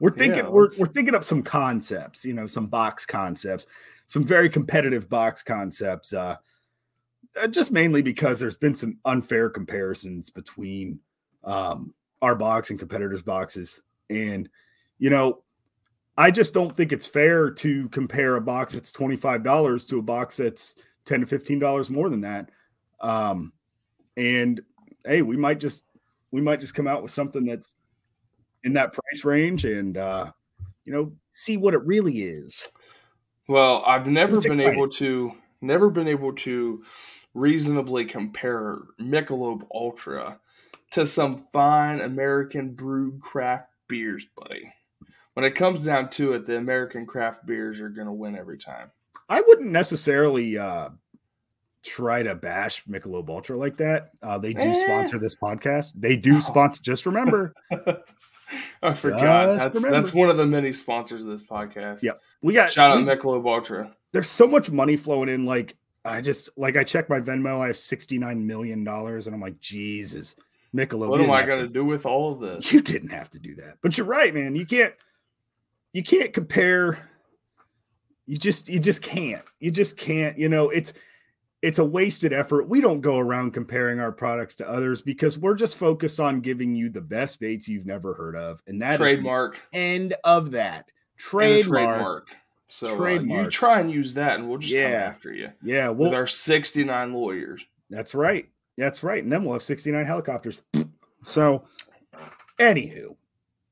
we're 0.00 0.12
thinking 0.12 0.44
Yeah, 0.44 0.50
we're 0.50 0.68
we're 0.78 0.86
thinking 0.86 1.14
up 1.14 1.24
some 1.24 1.42
concepts, 1.42 2.24
you 2.24 2.32
know, 2.32 2.46
some 2.46 2.68
box 2.68 3.04
concepts, 3.04 3.66
some 4.06 4.24
very 4.24 4.48
competitive 4.48 5.10
box 5.10 5.42
concepts. 5.42 6.14
Uh, 6.14 6.18
uh, 6.20 6.36
just 7.50 7.72
mainly 7.72 8.02
because 8.02 8.38
there's 8.38 8.56
been 8.56 8.74
some 8.74 8.98
unfair 9.04 9.48
comparisons 9.50 10.30
between 10.30 11.00
um, 11.44 11.94
our 12.22 12.34
box 12.34 12.70
and 12.70 12.78
competitors' 12.78 13.22
boxes, 13.22 13.82
and 14.10 14.48
you 14.98 15.10
know, 15.10 15.42
I 16.16 16.30
just 16.30 16.54
don't 16.54 16.72
think 16.72 16.92
it's 16.92 17.06
fair 17.06 17.50
to 17.50 17.88
compare 17.90 18.36
a 18.36 18.40
box 18.40 18.74
that's 18.74 18.92
twenty 18.92 19.16
five 19.16 19.44
dollars 19.44 19.84
to 19.86 19.98
a 19.98 20.02
box 20.02 20.38
that's 20.38 20.76
ten 21.04 21.20
to 21.20 21.26
fifteen 21.26 21.58
dollars 21.58 21.90
more 21.90 22.08
than 22.08 22.22
that. 22.22 22.50
Um, 23.00 23.52
and 24.16 24.60
hey, 25.04 25.22
we 25.22 25.36
might 25.36 25.60
just 25.60 25.84
we 26.30 26.40
might 26.40 26.60
just 26.60 26.74
come 26.74 26.86
out 26.86 27.02
with 27.02 27.10
something 27.10 27.44
that's 27.44 27.74
in 28.64 28.72
that 28.74 28.92
price 28.92 29.24
range, 29.24 29.64
and 29.64 29.96
uh, 29.96 30.30
you 30.84 30.92
know, 30.92 31.12
see 31.30 31.56
what 31.56 31.74
it 31.74 31.84
really 31.84 32.22
is. 32.22 32.68
Well, 33.48 33.84
I've 33.86 34.06
never 34.06 34.40
been 34.40 34.60
able 34.60 34.88
to 34.88 35.32
never 35.60 35.90
been 35.90 36.08
able 36.08 36.32
to 36.32 36.82
reasonably 37.36 38.04
compare 38.06 38.78
Michelob 39.00 39.66
Ultra 39.74 40.38
to 40.92 41.06
some 41.06 41.46
fine 41.52 42.00
American 42.00 42.70
brewed 42.74 43.20
craft 43.20 43.68
beers, 43.88 44.26
buddy. 44.36 44.72
When 45.34 45.44
it 45.44 45.54
comes 45.54 45.84
down 45.84 46.08
to 46.10 46.32
it, 46.32 46.46
the 46.46 46.56
American 46.56 47.04
craft 47.06 47.44
beers 47.44 47.80
are 47.80 47.90
going 47.90 48.06
to 48.06 48.12
win 48.12 48.36
every 48.36 48.56
time. 48.56 48.90
I 49.28 49.42
wouldn't 49.42 49.70
necessarily 49.70 50.56
uh, 50.56 50.90
try 51.82 52.22
to 52.22 52.34
bash 52.34 52.84
Michelob 52.86 53.28
Ultra 53.28 53.56
like 53.58 53.76
that. 53.76 54.12
Uh, 54.22 54.38
they 54.38 54.54
do 54.54 54.60
Eh. 54.60 54.84
sponsor 54.84 55.18
this 55.18 55.36
podcast. 55.36 55.92
They 55.94 56.16
do 56.16 56.38
Oh. 56.38 56.40
sponsor. 56.40 56.82
Just 56.82 57.04
remember, 57.04 57.52
I 58.82 58.92
forgot. 58.94 59.46
Just 59.46 59.58
That's 59.58 59.74
remember. 59.76 59.96
that's 60.00 60.14
one 60.14 60.30
of 60.30 60.36
the 60.36 60.46
many 60.46 60.72
sponsors 60.72 61.20
of 61.20 61.26
this 61.26 61.44
podcast. 61.44 62.02
Yep. 62.02 62.20
we 62.42 62.54
got 62.54 62.70
Shout 62.72 62.92
out 62.96 63.04
Michelob 63.04 63.46
Ultra. 63.46 63.94
there's 64.12 64.28
so 64.30 64.46
much 64.46 64.70
money 64.70 64.96
flowing 64.96 65.28
in. 65.28 65.44
Like 65.44 65.76
I 66.06 66.20
just 66.20 66.50
like 66.56 66.76
I 66.76 66.84
check 66.84 67.08
my 67.10 67.20
Venmo. 67.20 67.60
I 67.60 67.68
have 67.68 67.76
sixty 67.76 68.18
nine 68.18 68.46
million 68.46 68.84
dollars, 68.84 69.26
and 69.26 69.34
I'm 69.34 69.40
like, 69.40 69.60
Jesus, 69.60 70.36
Michelob. 70.74 71.08
What 71.08 71.20
am 71.20 71.30
I 71.30 71.44
going 71.44 71.62
to- 71.62 71.68
do 71.72 71.84
with 71.84 72.06
all 72.06 72.32
of 72.32 72.40
this? 72.40 72.72
You 72.72 72.80
didn't 72.80 73.10
have 73.10 73.30
to 73.30 73.38
do 73.38 73.54
that, 73.56 73.78
but 73.82 73.96
you're 73.98 74.06
right, 74.06 74.32
man. 74.34 74.56
You 74.56 74.66
can't. 74.66 74.94
You 75.92 76.02
can't 76.02 76.32
compare. 76.32 77.08
You 78.26 78.36
just 78.36 78.68
you 78.68 78.78
just 78.80 79.02
can't. 79.02 79.44
You 79.60 79.70
just 79.70 79.96
can't. 79.96 80.36
You 80.38 80.48
know, 80.48 80.68
it's 80.70 80.92
it's 81.62 81.78
a 81.78 81.84
wasted 81.84 82.32
effort. 82.32 82.68
We 82.68 82.80
don't 82.80 83.00
go 83.00 83.18
around 83.18 83.52
comparing 83.52 83.98
our 83.98 84.12
products 84.12 84.56
to 84.56 84.68
others 84.68 85.00
because 85.00 85.38
we're 85.38 85.54
just 85.54 85.76
focused 85.76 86.20
on 86.20 86.40
giving 86.40 86.74
you 86.74 86.90
the 86.90 87.00
best 87.00 87.40
baits 87.40 87.66
you've 87.66 87.86
never 87.86 88.14
heard 88.14 88.36
of, 88.36 88.62
and 88.66 88.82
that 88.82 88.98
Trademark. 88.98 89.60
end 89.72 90.14
of 90.24 90.50
that. 90.52 90.90
Trademark. 91.16 91.66
trademark. 91.66 92.36
So 92.68 93.04
uh, 93.04 93.20
you 93.20 93.48
try 93.48 93.80
and 93.80 93.90
use 93.90 94.14
that, 94.14 94.38
and 94.38 94.48
we'll 94.48 94.58
just 94.58 94.74
come 94.74 94.92
after 94.92 95.32
you 95.32 95.50
Yeah, 95.62 95.90
with 95.90 96.12
our 96.12 96.26
69 96.26 97.12
lawyers. 97.12 97.64
That's 97.90 98.14
right. 98.14 98.48
That's 98.76 99.02
right. 99.02 99.22
And 99.22 99.32
then 99.32 99.44
we'll 99.44 99.54
have 99.54 99.62
69 99.62 100.04
helicopters. 100.04 100.62
So, 101.22 101.64
anywho, 102.60 103.16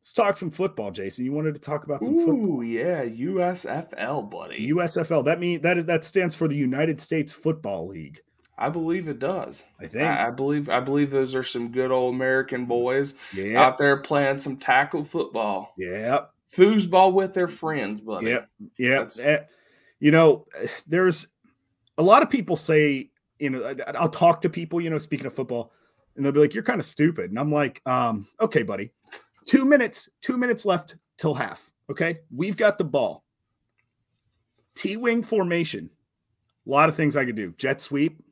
let's 0.01 0.13
talk 0.13 0.37
some 0.37 0.51
football, 0.51 0.91
Jason. 0.91 1.25
You 1.25 1.33
wanted 1.33 1.55
to 1.55 1.61
talk 1.61 1.85
about 1.85 2.03
some 2.03 2.17
football. 2.17 2.35
Ooh, 2.35 2.63
yeah, 2.63 3.05
USFL, 3.05 4.29
buddy. 4.29 4.73
USFL. 4.73 5.25
That 5.25 5.39
mean 5.39 5.61
that 5.61 5.79
is 5.79 5.85
that 5.87 6.05
stands 6.05 6.35
for 6.35 6.49
the 6.49 6.57
United 6.57 7.01
States 7.01 7.33
Football 7.33 7.87
League. 7.87 8.23
I 8.59 8.71
believe 8.71 9.09
it 9.09 9.21
does. 9.21 9.65
I 9.81 9.87
think. 9.87 10.03
I, 10.03 10.29
I 10.29 10.31
believe 10.31 10.69
I 10.69 10.81
believe 10.81 11.11
those 11.11 11.35
are 11.35 11.43
some 11.43 11.71
good 11.71 11.93
old 11.93 12.15
American 12.15 12.67
boys 12.67 13.15
yeah. 13.33 13.63
out 13.63 13.79
there 13.79 13.99
playing 13.99 14.39
some 14.39 14.57
tackle 14.57 15.05
football, 15.05 15.75
Yep. 15.79 16.34
Foosball 16.53 17.13
with 17.13 17.35
their 17.35 17.49
friends, 17.49 18.01
buddy. 18.01 18.29
Yep. 18.29 18.49
Yep. 18.79 18.91
That's- 18.91 19.19
Eh, 19.19 19.45
You 20.01 20.11
know, 20.11 20.47
there's 20.87 21.29
a 21.97 22.03
lot 22.03 22.23
of 22.23 22.29
people 22.31 22.57
say, 22.57 23.11
you 23.39 23.51
know, 23.51 23.75
I'll 23.95 24.09
talk 24.09 24.41
to 24.43 24.51
people, 24.51 24.81
you 24.81 24.91
know, 24.91 24.99
speaking 24.99 25.27
of 25.27 25.33
football, 25.33 25.73
and 26.17 26.25
they'll 26.25 26.33
be 26.33 26.41
like, 26.41 26.55
you're 26.55 26.63
kind 26.63 26.79
of 26.81 26.85
stupid. 26.87 27.31
And 27.31 27.39
I'm 27.39 27.51
like, 27.53 27.81
um, 27.87 28.27
okay, 28.41 28.63
buddy, 28.63 28.93
two 29.47 29.65
minutes, 29.65 30.09
two 30.21 30.37
minutes 30.37 30.65
left 30.67 30.97
till 31.17 31.35
half. 31.35 31.73
Okay. 31.91 32.21
We've 32.31 32.57
got 32.57 32.79
the 32.79 32.85
ball. 32.85 33.25
T 34.75 34.97
wing 34.97 35.23
formation. 35.23 35.91
A 36.67 36.71
lot 36.71 36.89
of 36.89 36.97
things 36.97 37.17
I 37.17 37.25
could 37.25 37.37
do 37.37 37.55
jet 37.57 37.81
sweep, 37.81 38.23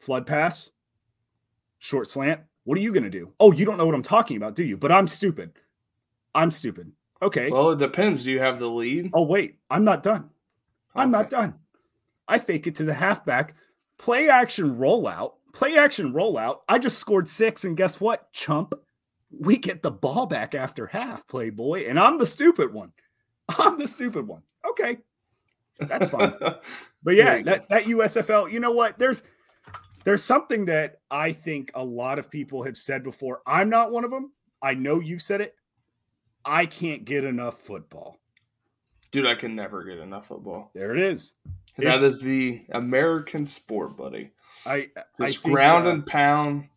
flood 0.00 0.26
pass, 0.26 0.70
short 1.78 2.08
slant. 2.08 2.40
What 2.64 2.78
are 2.78 2.80
you 2.82 2.92
going 2.92 3.04
to 3.04 3.10
do? 3.10 3.32
Oh, 3.40 3.52
you 3.52 3.64
don't 3.64 3.78
know 3.78 3.86
what 3.86 3.94
I'm 3.94 4.02
talking 4.02 4.36
about, 4.36 4.54
do 4.54 4.64
you? 4.64 4.76
But 4.76 4.92
I'm 4.92 5.08
stupid. 5.08 5.52
I'm 6.34 6.50
stupid. 6.50 6.92
Okay. 7.20 7.50
Well, 7.50 7.70
it 7.70 7.78
depends. 7.78 8.22
Do 8.22 8.30
you 8.30 8.40
have 8.40 8.58
the 8.58 8.68
lead? 8.68 9.10
Oh, 9.12 9.24
wait, 9.24 9.58
I'm 9.70 9.84
not 9.84 10.02
done. 10.02 10.30
I'm 10.94 11.10
not 11.10 11.30
done. 11.30 11.54
I 12.26 12.38
fake 12.38 12.66
it 12.66 12.76
to 12.76 12.84
the 12.84 12.94
halfback, 12.94 13.54
play 13.96 14.28
action 14.28 14.76
rollout, 14.76 15.34
play 15.52 15.76
action 15.76 16.12
rollout. 16.12 16.58
I 16.68 16.78
just 16.78 16.98
scored 16.98 17.28
six, 17.28 17.64
and 17.64 17.76
guess 17.76 18.00
what, 18.00 18.32
chump? 18.32 18.74
We 19.30 19.56
get 19.56 19.82
the 19.82 19.90
ball 19.90 20.26
back 20.26 20.54
after 20.54 20.86
half, 20.86 21.26
playboy, 21.26 21.86
and 21.86 21.98
I'm 21.98 22.18
the 22.18 22.26
stupid 22.26 22.72
one. 22.72 22.92
I'm 23.48 23.78
the 23.78 23.86
stupid 23.86 24.26
one. 24.26 24.42
Okay, 24.70 24.98
that's 25.78 26.08
fine. 26.08 26.34
But 27.00 27.14
yeah, 27.14 27.40
that, 27.42 27.68
that 27.68 27.84
USFL, 27.84 28.50
you 28.50 28.58
know 28.58 28.72
what? 28.72 28.98
There's 28.98 29.22
there's 30.04 30.22
something 30.22 30.64
that 30.64 31.00
I 31.10 31.30
think 31.30 31.70
a 31.74 31.84
lot 31.84 32.18
of 32.18 32.28
people 32.28 32.64
have 32.64 32.76
said 32.76 33.04
before. 33.04 33.40
I'm 33.46 33.70
not 33.70 33.92
one 33.92 34.04
of 34.04 34.10
them. 34.10 34.32
I 34.60 34.74
know 34.74 34.98
you've 34.98 35.22
said 35.22 35.40
it. 35.40 35.54
I 36.48 36.66
can't 36.66 37.04
get 37.04 37.24
enough 37.24 37.58
football. 37.58 38.18
Dude, 39.10 39.26
I 39.26 39.34
can 39.34 39.54
never 39.54 39.84
get 39.84 39.98
enough 39.98 40.28
football. 40.28 40.70
There 40.74 40.94
it 40.94 41.00
is. 41.00 41.32
that 41.76 42.02
is 42.02 42.20
the 42.20 42.62
American 42.70 43.46
sport, 43.46 43.96
buddy. 43.96 44.32
I 44.66 44.88
I 45.20 45.26
Just 45.26 45.42
think, 45.42 45.54
ground 45.54 45.86
uh, 45.86 45.90
and 45.90 46.06
pound, 46.06 46.68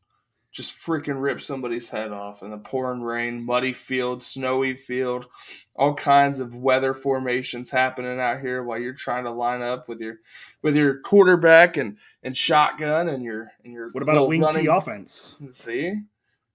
just 0.52 0.74
freaking 0.78 1.22
rip 1.22 1.42
somebody's 1.42 1.90
head 1.90 2.12
off 2.12 2.44
in 2.44 2.52
the 2.52 2.58
pouring 2.58 3.02
rain, 3.02 3.44
muddy 3.44 3.74
field, 3.74 4.22
snowy 4.22 4.76
field, 4.76 5.28
all 5.76 5.94
kinds 5.94 6.40
of 6.40 6.54
weather 6.54 6.94
formations 6.94 7.70
happening 7.72 8.20
out 8.20 8.42
here 8.42 8.64
while 8.64 8.78
you're 8.78 8.94
trying 8.94 9.24
to 9.24 9.32
line 9.32 9.62
up 9.62 9.88
with 9.88 10.00
your 10.02 10.18
with 10.62 10.76
your 10.76 11.00
quarterback 11.00 11.78
and 11.78 11.98
and 12.24 12.36
shotgun 12.36 13.08
and 13.10 13.24
your 13.24 13.52
and 13.64 13.74
your 13.74 13.90
What 13.92 14.04
about 14.04 14.18
a 14.18 14.24
wing 14.24 14.42
running 14.42 14.64
T 14.64 14.68
offense? 14.68 15.36
See, 15.52 15.96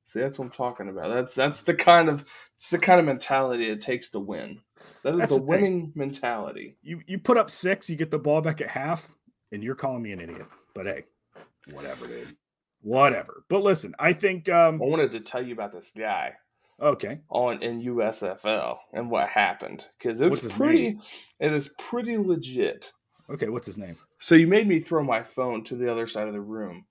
see, 0.05 0.21
that's 0.21 0.39
what 0.39 0.45
I'm 0.47 0.51
talking 0.51 0.89
about. 0.89 1.13
That's 1.13 1.35
that's 1.35 1.63
the 1.63 1.75
kind 1.75 2.09
of 2.09 2.25
it's 2.57 2.71
the 2.71 2.79
kind 2.79 2.99
of 2.99 3.07
mentality 3.07 3.69
it 3.69 3.81
takes 3.81 4.11
to 4.11 4.19
win. 4.19 4.61
That 5.03 5.15
is 5.15 5.21
That's 5.21 5.33
the 5.35 5.39
the 5.39 5.45
winning 5.45 5.93
mentality. 5.95 6.77
You 6.83 7.01
you 7.07 7.19
put 7.19 7.37
up 7.37 7.51
six, 7.51 7.89
you 7.89 7.97
get 7.97 8.11
the 8.11 8.19
ball 8.19 8.41
back 8.41 8.61
at 8.61 8.71
half, 8.71 9.13
and 9.53 9.63
you're 9.63 9.75
calling 9.75 10.03
me 10.03 10.13
an 10.13 10.21
idiot. 10.21 10.47
But 10.75 10.87
hey, 10.87 11.05
whatever, 11.71 12.07
dude. 12.07 12.37
Whatever. 12.83 13.45
But 13.49 13.63
listen, 13.63 13.95
I 13.99 14.13
think 14.13 14.49
um 14.49 14.83
I 14.83 14.87
wanted 14.87 15.13
to 15.13 15.21
tell 15.21 15.45
you 15.45 15.53
about 15.53 15.73
this 15.73 15.93
guy 15.97 16.35
okay. 16.81 17.21
on 17.29 17.63
in 17.63 17.83
USFL 17.83 18.79
and 18.93 19.11
what 19.11 19.29
happened 19.29 19.87
because 19.99 20.21
it's 20.21 20.55
pretty. 20.55 20.83
name? 20.83 21.03
It 21.41 21.53
is 21.53 21.71
pretty 21.79 22.17
legit. 22.17 22.93
Okay, 23.29 23.49
what's 23.49 23.67
his 23.67 23.79
name? 23.79 23.99
So 24.19 24.35
you 24.35 24.47
made 24.47 24.67
me 24.67 24.81
throw 24.81 25.03
my 25.03 25.23
phone 25.23 25.65
to 25.65 25.77
the 25.77 25.91
other 25.91 26.07
side 26.07 26.29
of 26.29 26.33
the 26.33 26.41
room. 26.41 26.87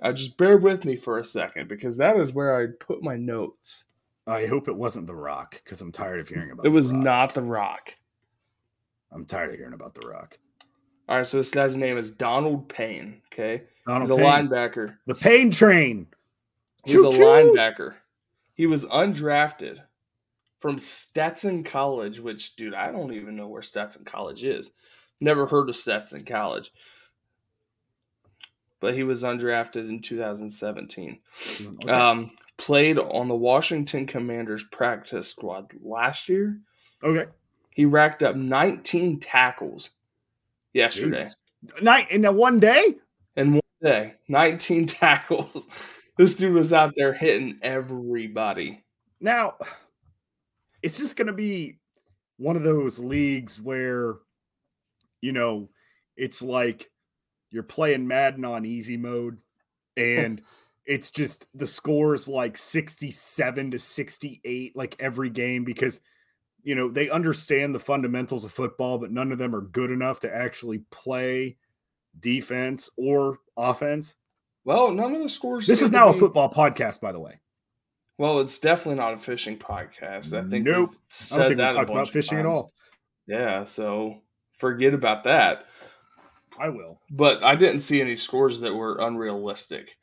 Uh, 0.00 0.12
just 0.12 0.38
bear 0.38 0.58
with 0.58 0.84
me 0.84 0.96
for 0.96 1.18
a 1.18 1.24
second 1.24 1.68
because 1.68 1.96
that 1.96 2.16
is 2.16 2.32
where 2.32 2.60
I 2.60 2.66
put 2.78 3.02
my 3.02 3.16
notes. 3.16 3.84
I 4.28 4.46
hope 4.46 4.68
it 4.68 4.76
wasn't 4.76 5.06
The 5.06 5.14
Rock, 5.14 5.60
because 5.64 5.80
I'm 5.80 5.90
tired 5.92 6.20
of 6.20 6.28
hearing 6.28 6.50
about 6.50 6.66
It 6.66 6.68
The 6.68 6.74
was 6.74 6.92
Rock. 6.92 7.02
not 7.02 7.34
The 7.34 7.42
Rock. 7.42 7.94
I'm 9.10 9.24
tired 9.24 9.50
of 9.50 9.56
hearing 9.56 9.72
about 9.72 9.94
The 9.94 10.06
Rock. 10.06 10.38
All 11.08 11.16
right, 11.16 11.26
so 11.26 11.38
this 11.38 11.50
guy's 11.50 11.76
name 11.76 11.96
is 11.96 12.10
Donald 12.10 12.68
Payne. 12.68 13.22
Okay, 13.32 13.62
Donald 13.86 14.02
he's 14.02 14.10
a 14.10 14.16
Payne. 14.16 14.48
linebacker. 14.48 14.96
The 15.06 15.14
Payne 15.14 15.50
Train. 15.50 16.06
He's 16.84 16.94
a 16.96 17.10
Choo-choo. 17.10 17.22
linebacker. 17.24 17.94
He 18.54 18.66
was 18.66 18.84
undrafted 18.86 19.80
from 20.60 20.78
Stetson 20.78 21.64
College, 21.64 22.20
which, 22.20 22.56
dude, 22.56 22.74
I 22.74 22.90
don't 22.90 23.12
even 23.14 23.36
know 23.36 23.48
where 23.48 23.62
Stetson 23.62 24.04
College 24.04 24.44
is. 24.44 24.70
Never 25.20 25.46
heard 25.46 25.68
of 25.68 25.76
Stetson 25.76 26.24
College. 26.24 26.70
But 28.80 28.94
he 28.94 29.02
was 29.02 29.22
undrafted 29.22 29.88
in 29.88 30.00
2017. 30.02 31.18
Okay. 31.84 31.90
Um, 31.90 32.28
played 32.58 32.98
on 32.98 33.28
the 33.28 33.34
Washington 33.34 34.06
Commanders 34.06 34.64
practice 34.64 35.30
squad 35.30 35.72
last 35.82 36.28
year. 36.28 36.58
okay. 37.02 37.30
He 37.70 37.84
racked 37.84 38.24
up 38.24 38.34
19 38.34 39.20
tackles 39.20 39.90
yesterday. 40.74 41.30
Jeez. 41.64 41.82
Night 41.82 42.10
in 42.10 42.24
one 42.36 42.58
day? 42.58 42.96
In 43.36 43.52
one 43.52 43.60
day, 43.80 44.14
19 44.28 44.86
tackles. 44.88 45.68
This 46.16 46.34
dude 46.34 46.54
was 46.54 46.72
out 46.72 46.94
there 46.96 47.12
hitting 47.12 47.60
everybody. 47.62 48.84
Now, 49.20 49.54
it's 50.82 50.98
just 50.98 51.16
going 51.16 51.28
to 51.28 51.32
be 51.32 51.78
one 52.36 52.56
of 52.56 52.64
those 52.64 52.98
leagues 52.98 53.60
where, 53.60 54.14
you 55.20 55.30
know, 55.30 55.68
it's 56.16 56.42
like 56.42 56.90
you're 57.50 57.62
playing 57.62 58.08
Madden 58.08 58.44
on 58.44 58.64
easy 58.64 58.96
mode 58.96 59.38
and 59.96 60.42
it's 60.88 61.10
just 61.10 61.46
the 61.54 61.66
scores 61.66 62.26
like 62.26 62.56
67 62.56 63.70
to 63.70 63.78
68 63.78 64.74
like 64.74 64.96
every 64.98 65.28
game 65.30 65.62
because 65.62 66.00
you 66.62 66.74
know 66.74 66.88
they 66.90 67.08
understand 67.10 67.74
the 67.74 67.78
fundamentals 67.78 68.44
of 68.44 68.50
football 68.50 68.98
but 68.98 69.12
none 69.12 69.30
of 69.30 69.38
them 69.38 69.54
are 69.54 69.60
good 69.60 69.90
enough 69.92 70.18
to 70.20 70.34
actually 70.34 70.78
play 70.90 71.56
defense 72.18 72.90
or 72.96 73.38
offense 73.56 74.16
Well, 74.64 74.90
none 74.90 75.14
of 75.14 75.22
the 75.22 75.28
scores. 75.28 75.66
this 75.66 75.82
is 75.82 75.92
now 75.92 76.08
a 76.08 76.12
football 76.14 76.50
podcast 76.52 77.00
by 77.00 77.12
the 77.12 77.20
way 77.20 77.38
Well, 78.16 78.40
it's 78.40 78.58
definitely 78.58 78.96
not 78.96 79.12
a 79.14 79.18
fishing 79.18 79.56
podcast. 79.58 80.32
I 80.32 80.48
think 80.48 80.64
Nope. 80.64 80.90
we've 80.90 80.98
i 81.32 81.36
don't 81.38 81.48
think 81.48 81.58
we 81.60 81.72
talked 81.72 81.90
about 81.90 82.08
fishing 82.08 82.38
at 82.38 82.46
all 82.46 82.72
Yeah, 83.26 83.64
so 83.64 84.22
forget 84.56 84.94
about 84.94 85.24
that. 85.24 85.66
i 86.58 86.68
will 86.70 86.98
But 87.10 87.44
I 87.44 87.54
didn't 87.56 87.80
see 87.80 88.00
any 88.00 88.16
scores 88.16 88.60
that 88.60 88.74
were 88.74 88.98
unrealistic. 89.00 89.96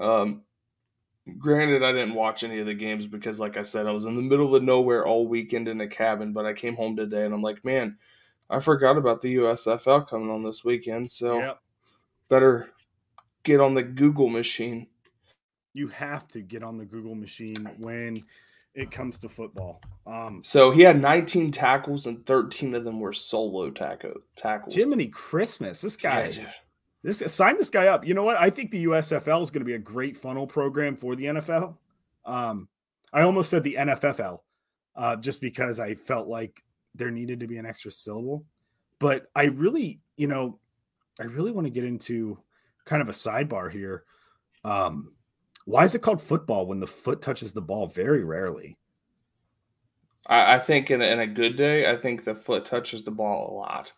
Um, 0.00 0.42
granted, 1.38 1.82
I 1.82 1.92
didn't 1.92 2.14
watch 2.14 2.42
any 2.42 2.58
of 2.58 2.66
the 2.66 2.74
games 2.74 3.06
because, 3.06 3.38
like 3.38 3.56
I 3.56 3.62
said, 3.62 3.86
I 3.86 3.92
was 3.92 4.06
in 4.06 4.14
the 4.14 4.22
middle 4.22 4.54
of 4.54 4.62
nowhere 4.62 5.06
all 5.06 5.28
weekend 5.28 5.68
in 5.68 5.80
a 5.80 5.86
cabin. 5.86 6.32
But 6.32 6.46
I 6.46 6.52
came 6.54 6.74
home 6.76 6.96
today 6.96 7.24
and 7.24 7.34
I'm 7.34 7.42
like, 7.42 7.64
man, 7.64 7.98
I 8.48 8.58
forgot 8.58 8.96
about 8.96 9.20
the 9.20 9.36
USFL 9.36 10.08
coming 10.08 10.30
on 10.30 10.42
this 10.42 10.64
weekend. 10.64 11.10
So 11.10 11.38
Yep. 11.38 11.60
better 12.28 12.70
get 13.42 13.60
on 13.60 13.74
the 13.74 13.82
Google 13.82 14.28
machine. 14.28 14.86
you 15.72 15.86
have 15.86 16.26
to 16.28 16.40
get 16.40 16.64
on 16.64 16.76
the 16.78 16.84
Google 16.84 17.14
machine 17.14 17.70
when 17.78 18.24
it 18.74 18.90
comes 18.90 19.18
to 19.18 19.28
football. 19.28 19.80
Um, 20.04 20.42
So 20.44 20.72
he 20.72 20.82
had 20.82 21.00
19 21.00 21.52
tackles 21.52 22.06
and 22.06 22.26
13 22.26 22.74
of 22.74 22.82
them 22.84 22.98
were 22.98 23.12
solo 23.12 23.70
tackle 23.70 24.14
tackles. 24.34 24.74
Jiminy 24.74 25.06
Christmas, 25.06 25.80
this 25.80 25.96
guy, 25.96 26.30
dude. 26.32 26.48
This 27.02 27.22
sign 27.32 27.56
this 27.56 27.70
guy 27.70 27.86
up. 27.86 28.06
You 28.06 28.14
know 28.14 28.24
what? 28.24 28.36
I 28.36 28.50
think 28.50 28.70
the 28.70 28.84
USFL 28.84 29.42
is 29.42 29.50
going 29.50 29.60
to 29.60 29.66
be 29.66 29.74
a 29.74 29.78
great 29.78 30.16
funnel 30.16 30.46
program 30.46 30.96
for 30.96 31.16
the 31.16 31.24
NFL. 31.24 31.76
Um, 32.24 32.68
I 33.12 33.22
almost 33.22 33.50
said 33.50 33.64
the 33.64 33.76
NFFL, 33.78 34.40
uh, 34.96 35.16
just 35.16 35.40
because 35.40 35.80
I 35.80 35.94
felt 35.94 36.28
like 36.28 36.62
there 36.94 37.10
needed 37.10 37.40
to 37.40 37.46
be 37.46 37.58
an 37.58 37.66
extra 37.66 37.90
syllable. 37.90 38.44
But 38.98 39.26
I 39.34 39.44
really, 39.44 40.00
you 40.16 40.26
know, 40.26 40.58
I 41.18 41.24
really 41.24 41.52
want 41.52 41.66
to 41.66 41.72
get 41.72 41.84
into 41.84 42.38
kind 42.84 43.00
of 43.00 43.08
a 43.08 43.12
sidebar 43.12 43.72
here. 43.72 44.04
Um, 44.64 45.12
why 45.64 45.84
is 45.84 45.94
it 45.94 46.02
called 46.02 46.20
football 46.20 46.66
when 46.66 46.80
the 46.80 46.86
foot 46.86 47.22
touches 47.22 47.52
the 47.52 47.62
ball? 47.62 47.86
Very 47.86 48.24
rarely. 48.24 48.76
I, 50.26 50.56
I 50.56 50.58
think 50.58 50.90
in 50.90 51.00
a, 51.00 51.04
in 51.04 51.20
a 51.20 51.26
good 51.26 51.56
day, 51.56 51.90
I 51.90 51.96
think 51.96 52.24
the 52.24 52.34
foot 52.34 52.66
touches 52.66 53.02
the 53.02 53.10
ball 53.10 53.50
a 53.50 53.54
lot. 53.54 53.92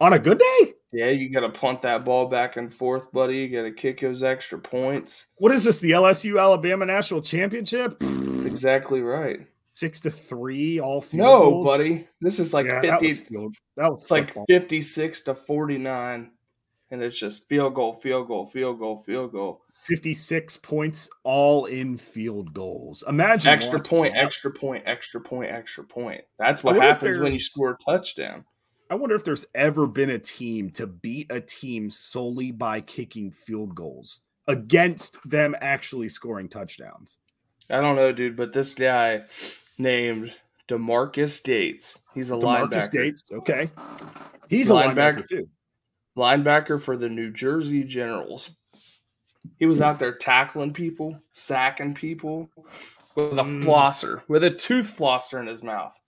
On 0.00 0.12
a 0.12 0.18
good 0.18 0.38
day? 0.38 0.74
Yeah, 0.94 1.10
you 1.10 1.28
got 1.28 1.40
to 1.40 1.48
punt 1.48 1.82
that 1.82 2.04
ball 2.04 2.26
back 2.26 2.56
and 2.56 2.72
forth, 2.72 3.10
buddy. 3.10 3.38
You 3.38 3.48
got 3.48 3.62
to 3.62 3.72
kick 3.72 4.00
those 4.00 4.22
extra 4.22 4.58
points. 4.58 5.26
What 5.38 5.50
is 5.52 5.64
this? 5.64 5.80
The 5.80 5.90
LSU 5.90 6.40
Alabama 6.40 6.86
National 6.86 7.20
Championship? 7.20 7.98
That's 7.98 8.44
exactly 8.44 9.02
right. 9.02 9.40
Six 9.72 9.98
to 10.02 10.10
three, 10.10 10.78
all 10.78 11.00
field 11.00 11.26
No, 11.26 11.40
goals? 11.50 11.66
buddy. 11.66 12.06
This 12.20 12.38
is 12.38 12.54
like 12.54 12.66
Yeah, 12.66 12.80
that 12.82 13.00
50 13.00 13.06
was 13.08 13.18
field. 13.20 13.56
That 13.76 13.90
was 13.90 14.02
it's 14.02 14.10
like 14.12 14.32
56 14.48 15.22
to 15.22 15.34
49 15.34 16.30
and 16.92 17.02
it's 17.02 17.18
just 17.18 17.48
field 17.48 17.74
goal, 17.74 17.94
field 17.94 18.28
goal, 18.28 18.46
field 18.46 18.78
goal, 18.78 18.98
field 18.98 19.32
goal. 19.32 19.62
56 19.86 20.58
points 20.58 21.10
all 21.24 21.66
in 21.66 21.96
field 21.96 22.54
goals. 22.54 23.02
Imagine 23.08 23.52
Extra 23.52 23.80
point, 23.80 24.14
that. 24.14 24.22
extra 24.24 24.52
point, 24.52 24.84
extra 24.86 25.20
point, 25.20 25.50
extra 25.50 25.82
point. 25.84 26.22
That's 26.38 26.64
I 26.64 26.68
what 26.68 26.76
happens 26.80 27.18
when 27.18 27.32
you 27.32 27.38
score 27.40 27.72
a 27.72 27.76
touchdown. 27.90 28.44
I 28.90 28.96
wonder 28.96 29.14
if 29.14 29.24
there's 29.24 29.46
ever 29.54 29.86
been 29.86 30.10
a 30.10 30.18
team 30.18 30.70
to 30.72 30.86
beat 30.86 31.30
a 31.30 31.40
team 31.40 31.90
solely 31.90 32.50
by 32.50 32.80
kicking 32.80 33.30
field 33.30 33.74
goals 33.74 34.22
against 34.46 35.18
them 35.28 35.56
actually 35.60 36.08
scoring 36.08 36.48
touchdowns. 36.48 37.18
I 37.70 37.80
don't 37.80 37.96
know, 37.96 38.12
dude, 38.12 38.36
but 38.36 38.52
this 38.52 38.74
guy 38.74 39.22
named 39.78 40.34
Demarcus 40.68 41.42
Gates. 41.42 41.98
He's 42.14 42.30
a 42.30 42.34
DeMarcus 42.34 42.68
linebacker. 42.68 42.92
Gates, 42.92 43.24
okay. 43.32 43.70
He's 44.48 44.70
a 44.70 44.74
linebacker 44.74 45.26
too. 45.26 45.48
Linebacker 46.16 46.80
for 46.80 46.96
the 46.96 47.08
New 47.08 47.32
Jersey 47.32 47.84
Generals. 47.84 48.54
He 49.58 49.66
was 49.66 49.80
out 49.80 49.98
there 49.98 50.14
tackling 50.14 50.72
people, 50.72 51.20
sacking 51.32 51.94
people 51.94 52.50
with 53.14 53.38
a 53.38 53.42
mm. 53.42 53.62
flosser, 53.62 54.22
with 54.28 54.44
a 54.44 54.50
tooth 54.50 54.96
flosser 54.96 55.40
in 55.40 55.46
his 55.46 55.62
mouth. 55.62 55.98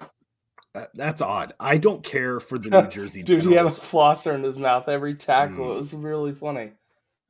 That's 0.95 1.21
odd. 1.21 1.55
I 1.61 1.79
don't 1.79 2.03
care 2.03 2.41
for 2.41 2.59
the 2.59 2.71
New 2.83 2.89
Jersey. 2.89 3.23
Dude, 3.23 3.45
he 3.45 3.53
had 3.53 3.67
a 3.67 3.71
flosser 3.71 4.35
in 4.35 4.43
his 4.43 4.59
mouth 4.59 4.89
every 4.89 5.15
tackle. 5.15 5.67
Mm. 5.67 5.77
It 5.77 5.81
was 5.81 5.95
really 5.95 6.35
funny. 6.35 6.73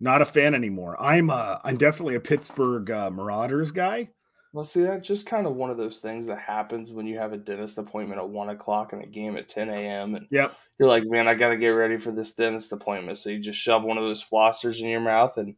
Not 0.01 0.23
a 0.23 0.27
fan 0.27 0.55
anymore. 0.55 0.97
I'm 1.01 1.31
uh, 1.31 1.59
I'm 1.65 1.77
definitely 1.77 2.17
a 2.17 2.21
Pittsburgh 2.21 2.91
uh, 2.91 3.11
Marauders 3.11 3.73
guy. 3.73 4.11
Well, 4.53 4.65
see, 4.65 4.83
that's 4.83 5.07
just 5.07 5.27
kind 5.27 5.47
of 5.47 5.55
one 5.55 5.71
of 5.71 5.77
those 5.77 5.99
things 5.99 6.27
that 6.27 6.39
happens 6.39 6.93
when 6.93 7.07
you 7.07 7.19
have 7.19 7.33
a 7.33 7.37
dentist 7.37 7.79
appointment 7.79 8.21
at 8.21 8.29
one 8.29 8.49
o'clock 8.49 8.93
and 8.93 9.03
a 9.03 9.07
game 9.07 9.37
at 9.37 9.49
ten 9.49 9.69
a.m. 9.69 10.15
And 10.15 10.27
yep, 10.31 10.55
you're 10.79 10.89
like, 10.89 11.05
man, 11.07 11.29
I 11.29 11.35
got 11.35 11.51
to 11.51 11.57
get 11.57 11.69
ready 11.69 11.97
for 11.97 12.11
this 12.11 12.35
dentist 12.35 12.73
appointment. 12.73 13.19
So 13.19 13.31
you 13.31 13.39
just 13.39 13.59
shove 13.59 13.85
one 13.85 13.99
of 13.99 14.05
those 14.05 14.23
flossers 14.23 14.81
in 14.81 14.89
your 14.89 15.01
mouth 15.01 15.37
and 15.39 15.55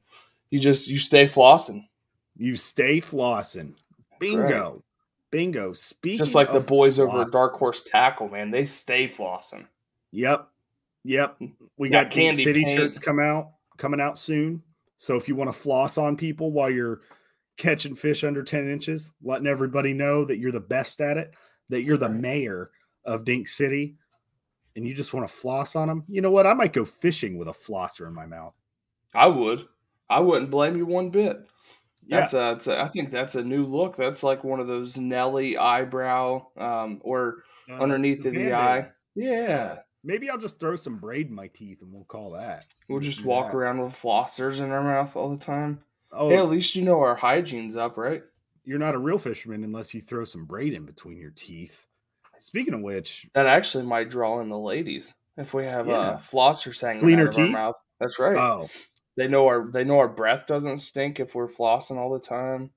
you 0.51 0.59
just 0.59 0.89
you 0.89 0.99
stay 0.99 1.27
flossing. 1.27 1.87
You 2.37 2.57
stay 2.57 3.01
flossing. 3.01 3.75
Bingo. 4.21 4.73
Right. 4.73 4.83
Bingo. 5.31 5.73
Speaking 5.73 6.19
just 6.19 6.35
like 6.35 6.53
the 6.53 6.61
boys 6.61 6.99
over 6.99 7.23
at 7.23 7.31
Dark 7.31 7.55
Horse 7.55 7.83
Tackle, 7.83 8.29
man, 8.29 8.51
they 8.51 8.65
stay 8.65 9.07
flossing. 9.07 9.67
Yep. 10.13 10.49
Yep. 11.05 11.39
Hmm. 11.39 11.47
We 11.77 11.89
got, 11.89 12.05
got 12.05 12.13
candy 12.13 12.45
Spitty 12.45 12.75
shirts 12.75 12.99
come 12.99 13.21
out 13.21 13.53
coming 13.77 14.01
out 14.01 14.19
soon. 14.19 14.63
So 14.97 15.17
if 15.17 15.29
you 15.29 15.37
want 15.37 15.53
to 15.53 15.59
floss 15.59 15.97
on 15.97 16.17
people 16.17 16.51
while 16.51 16.71
you're 16.71 17.01
catching 17.57 17.95
fish 17.95 18.25
under 18.25 18.43
10 18.43 18.69
inches, 18.69 19.13
letting 19.23 19.47
everybody 19.47 19.95
know 19.95 20.25
that 20.25 20.39
you're 20.39 20.53
the 20.53 20.61
best 20.61 21.01
at 21.01 21.17
it, 21.17 21.33
that 21.69 21.83
you're 21.83 21.97
the 21.97 22.09
mayor 22.09 22.71
of 23.05 23.25
Dink 23.25 23.49
City, 23.49 23.95
and 24.77 24.87
you 24.87 24.95
just 24.95 25.15
want 25.15 25.27
to 25.27 25.33
floss 25.33 25.77
on 25.77 25.89
them, 25.89 26.05
you 26.09 26.21
know 26.21 26.31
what? 26.31 26.47
I 26.47 26.55
might 26.55 26.73
go 26.73 26.85
fishing 26.85 27.39
with 27.39 27.49
a 27.49 27.53
flosser 27.53 28.07
in 28.07 28.15
my 28.15 28.27
mouth. 28.27 28.57
I 29.15 29.27
would. 29.27 29.67
I 30.11 30.21
wouldn't 30.21 30.51
blame 30.51 30.77
you 30.77 30.87
one 30.87 31.11
bit. 31.11 31.47
That's 32.09 32.33
yeah. 32.33 32.41
a, 32.41 32.55
that's 32.55 32.67
a, 32.67 32.83
I 32.83 32.89
think 32.89 33.11
that's 33.11 33.35
a 33.35 33.45
new 33.45 33.65
look. 33.67 33.97
That's 33.97 34.23
like 34.23 34.43
one 34.43 34.61
of 34.61 34.67
those 34.67 34.97
Nelly 34.97 35.57
eyebrow 35.57 36.47
um, 36.57 37.01
or 37.03 37.45
uh, 37.71 37.75
underneath 37.75 38.23
the, 38.23 38.31
the 38.31 38.55
eye. 38.55 38.89
Yeah. 39.15 39.79
Maybe 40.05 40.31
I'll 40.31 40.39
just 40.39 40.61
throw 40.61 40.77
some 40.77 40.97
braid 40.97 41.29
in 41.29 41.35
my 41.35 41.49
teeth 41.49 41.83
and 41.83 41.93
we'll 41.93 42.05
call 42.05 42.31
that. 42.31 42.65
We'll 42.89 43.01
just 43.01 43.25
walk 43.25 43.53
around 43.53 43.83
with 43.83 43.93
flossers 43.93 44.61
in 44.61 44.71
our 44.71 44.83
mouth 44.83 45.17
all 45.17 45.29
the 45.29 45.45
time. 45.45 45.81
Oh, 46.11 46.31
hey, 46.31 46.39
at 46.39 46.49
least 46.49 46.75
you 46.77 46.83
know 46.83 47.01
our 47.01 47.17
hygiene's 47.17 47.77
up, 47.77 47.99
right? 47.99 48.23
You're 48.65 48.79
not 48.79 48.95
a 48.95 48.99
real 48.99 49.19
fisherman 49.19 49.65
unless 49.65 49.93
you 49.93 50.01
throw 50.01 50.25
some 50.25 50.47
braid 50.47 50.73
in 50.73 50.87
between 50.87 51.19
your 51.19 51.33
teeth. 51.33 51.85
Speaking 52.39 52.75
of 52.75 52.81
which, 52.81 53.27
that 53.35 53.47
actually 53.47 53.85
might 53.85 54.09
draw 54.09 54.41
in 54.41 54.49
the 54.49 54.59
ladies 54.59 55.13
if 55.37 55.53
we 55.53 55.65
have 55.65 55.89
uh, 55.89 55.93
yeah. 55.93 55.99
uh, 55.99 56.19
flossers 56.19 56.81
hanging 56.81 57.01
Cleaner 57.01 57.25
out 57.25 57.29
of 57.29 57.35
teeth? 57.35 57.47
our 57.47 57.51
mouth. 57.51 57.77
That's 58.01 58.19
right. 58.19 58.37
Oh, 58.37 58.69
they 59.19 59.27
know 59.27 59.49
our 59.49 59.69
they 59.69 59.83
know 59.83 59.99
our 59.99 60.09
breath 60.09 60.47
doesn't 60.47 60.79
stink 60.79 61.19
if 61.19 61.35
we're 61.35 61.49
flossing 61.49 61.97
all 61.97 62.13
the 62.13 62.21
time. 62.21 62.71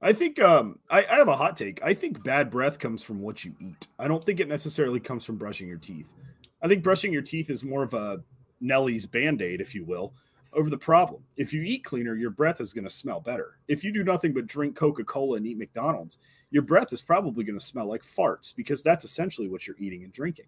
I 0.00 0.12
think 0.12 0.40
um, 0.40 0.78
I, 0.88 1.04
I 1.04 1.16
have 1.16 1.26
a 1.26 1.36
hot 1.36 1.56
take. 1.56 1.82
I 1.82 1.92
think 1.92 2.22
bad 2.22 2.50
breath 2.50 2.78
comes 2.78 3.02
from 3.02 3.20
what 3.20 3.44
you 3.44 3.54
eat. 3.60 3.88
I 3.98 4.06
don't 4.06 4.24
think 4.24 4.38
it 4.38 4.46
necessarily 4.46 5.00
comes 5.00 5.24
from 5.24 5.36
brushing 5.36 5.66
your 5.66 5.78
teeth. 5.78 6.12
I 6.62 6.68
think 6.68 6.84
brushing 6.84 7.12
your 7.12 7.22
teeth 7.22 7.50
is 7.50 7.64
more 7.64 7.82
of 7.82 7.94
a 7.94 8.22
Nelly's 8.60 9.06
band 9.06 9.42
aid, 9.42 9.60
if 9.60 9.74
you 9.74 9.84
will, 9.84 10.14
over 10.52 10.70
the 10.70 10.78
problem. 10.78 11.22
If 11.36 11.52
you 11.52 11.62
eat 11.62 11.84
cleaner, 11.84 12.14
your 12.14 12.30
breath 12.30 12.60
is 12.60 12.72
going 12.72 12.86
to 12.86 12.94
smell 12.94 13.20
better. 13.20 13.58
If 13.66 13.82
you 13.82 13.92
do 13.92 14.04
nothing 14.04 14.32
but 14.34 14.46
drink 14.46 14.76
Coca 14.76 15.02
Cola 15.02 15.38
and 15.38 15.46
eat 15.46 15.58
McDonald's, 15.58 16.18
your 16.50 16.62
breath 16.62 16.92
is 16.92 17.02
probably 17.02 17.42
going 17.42 17.58
to 17.58 17.64
smell 17.64 17.86
like 17.86 18.02
farts 18.02 18.54
because 18.54 18.82
that's 18.82 19.04
essentially 19.04 19.48
what 19.48 19.66
you're 19.66 19.76
eating 19.80 20.04
and 20.04 20.12
drinking. 20.12 20.46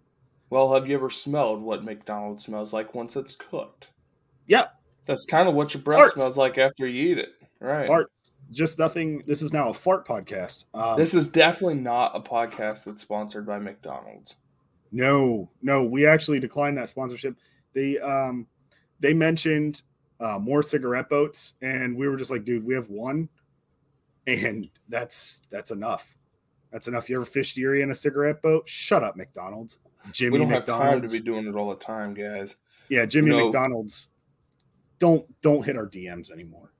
Well, 0.51 0.75
have 0.75 0.89
you 0.89 0.95
ever 0.95 1.11
smelled 1.11 1.63
what 1.63 1.85
McDonald's 1.85 2.45
smells 2.45 2.73
like 2.73 2.95
once 2.95 3.17
it's 3.17 3.35
cooked? 3.35 3.89
Yeah, 4.47 4.69
that's 5.09 5.25
kind 5.25 5.49
of 5.49 5.55
what 5.55 5.75
your 5.75 5.83
breath 5.83 6.11
Farts. 6.11 6.13
smells 6.13 6.39
like 6.39 6.59
after 6.59 6.87
you 6.87 7.13
eat 7.13 7.19
it. 7.19 7.31
Right. 7.59 7.89
Farts. 7.89 8.05
Just 8.51 8.79
nothing. 8.79 9.25
This 9.27 9.43
is 9.43 9.53
now 9.53 9.71
a 9.71 9.75
fart 9.75 10.07
podcast. 10.07 10.65
Um, 10.73 10.97
this 10.97 11.15
is 11.15 11.29
definitely 11.29 11.77
not 11.77 12.15
a 12.15 12.21
podcast 12.21 12.85
that's 12.85 13.03
sponsored 13.03 13.47
by 13.47 13.59
McDonald's. 13.59 14.37
No, 14.93 15.51
no, 15.61 15.85
we 15.85 16.07
actually 16.07 16.41
declined 16.41 16.79
that 16.79 16.89
sponsorship. 16.89 17.37
They 17.75 17.99
um 17.99 18.47
they 19.01 19.13
mentioned 19.13 19.83
uh, 20.21 20.39
more 20.39 20.63
cigarette 20.63 21.09
boats, 21.09 21.55
and 21.63 21.97
we 21.97 22.09
were 22.09 22.17
just 22.17 22.31
like, 22.31 22.45
dude, 22.45 22.65
we 22.65 22.75
have 22.75 22.89
one, 22.89 23.29
and 24.27 24.69
that's 24.89 25.43
that's 25.51 25.71
enough. 25.71 26.15
That's 26.73 26.89
enough. 26.89 27.09
You 27.09 27.17
ever 27.17 27.25
fished 27.25 27.57
Erie 27.59 27.83
in 27.83 27.91
a 27.91 27.95
cigarette 27.95 28.43
boat? 28.43 28.69
Shut 28.69 29.03
up, 29.03 29.17
McDonald's. 29.17 29.79
Jimmy 30.13 30.33
we 30.33 30.39
don't 30.39 30.51
McDonald's. 30.51 30.85
have 30.85 31.01
time 31.01 31.09
to 31.09 31.13
be 31.13 31.21
doing 31.21 31.47
it 31.47 31.55
all 31.55 31.71
the 31.71 31.77
time, 31.77 32.15
guys. 32.15 32.57
Yeah, 32.89 33.05
Jimmy 33.05 33.31
you 33.31 33.37
know, 33.37 33.45
McDonald's 33.47 34.09
don't 34.99 35.27
don't 35.41 35.65
hit 35.65 35.77
our 35.77 35.87
DMs 35.87 36.31
anymore. 36.31 36.73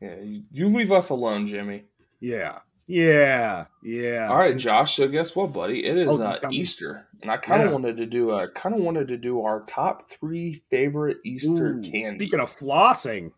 Yeah, 0.00 0.16
you 0.50 0.68
leave 0.68 0.92
us 0.92 1.10
alone, 1.10 1.46
Jimmy. 1.46 1.84
Yeah. 2.20 2.58
Yeah, 2.86 3.64
yeah. 3.82 4.28
All 4.28 4.36
right, 4.36 4.56
Josh. 4.56 4.96
So 4.96 5.08
guess 5.08 5.34
what, 5.34 5.54
buddy? 5.54 5.86
It 5.86 5.96
is 5.96 6.20
oh, 6.20 6.22
uh, 6.22 6.38
Easter, 6.50 7.08
and 7.22 7.30
I 7.30 7.38
kind 7.38 7.62
of 7.62 7.68
yeah. 7.68 7.72
wanted 7.72 7.96
to 7.96 8.04
do 8.04 8.32
a 8.32 8.48
kind 8.48 8.74
of 8.74 8.82
wanted 8.82 9.08
to 9.08 9.16
do 9.16 9.40
our 9.40 9.62
top 9.62 10.10
three 10.10 10.62
favorite 10.70 11.18
Easter 11.24 11.78
Ooh, 11.78 11.82
candies. 11.82 12.08
Speaking 12.08 12.40
of 12.40 12.54
flossing, 12.54 13.32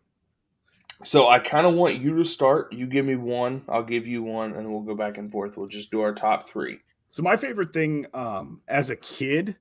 so 1.05 1.29
I 1.29 1.39
kind 1.39 1.65
of 1.65 1.75
want 1.75 1.97
you 1.97 2.17
to 2.17 2.25
start. 2.25 2.73
You 2.73 2.87
give 2.87 3.05
me 3.05 3.15
one, 3.15 3.61
I'll 3.69 3.83
give 3.83 4.05
you 4.05 4.21
one, 4.23 4.53
and 4.53 4.69
we'll 4.69 4.81
go 4.81 4.95
back 4.95 5.17
and 5.17 5.31
forth. 5.31 5.55
We'll 5.55 5.67
just 5.67 5.91
do 5.91 6.01
our 6.01 6.13
top 6.13 6.47
three. 6.47 6.79
So 7.07 7.23
my 7.23 7.37
favorite 7.37 7.71
thing 7.71 8.07
um, 8.13 8.61
as 8.67 8.89
a 8.89 8.97
kid 8.97 9.55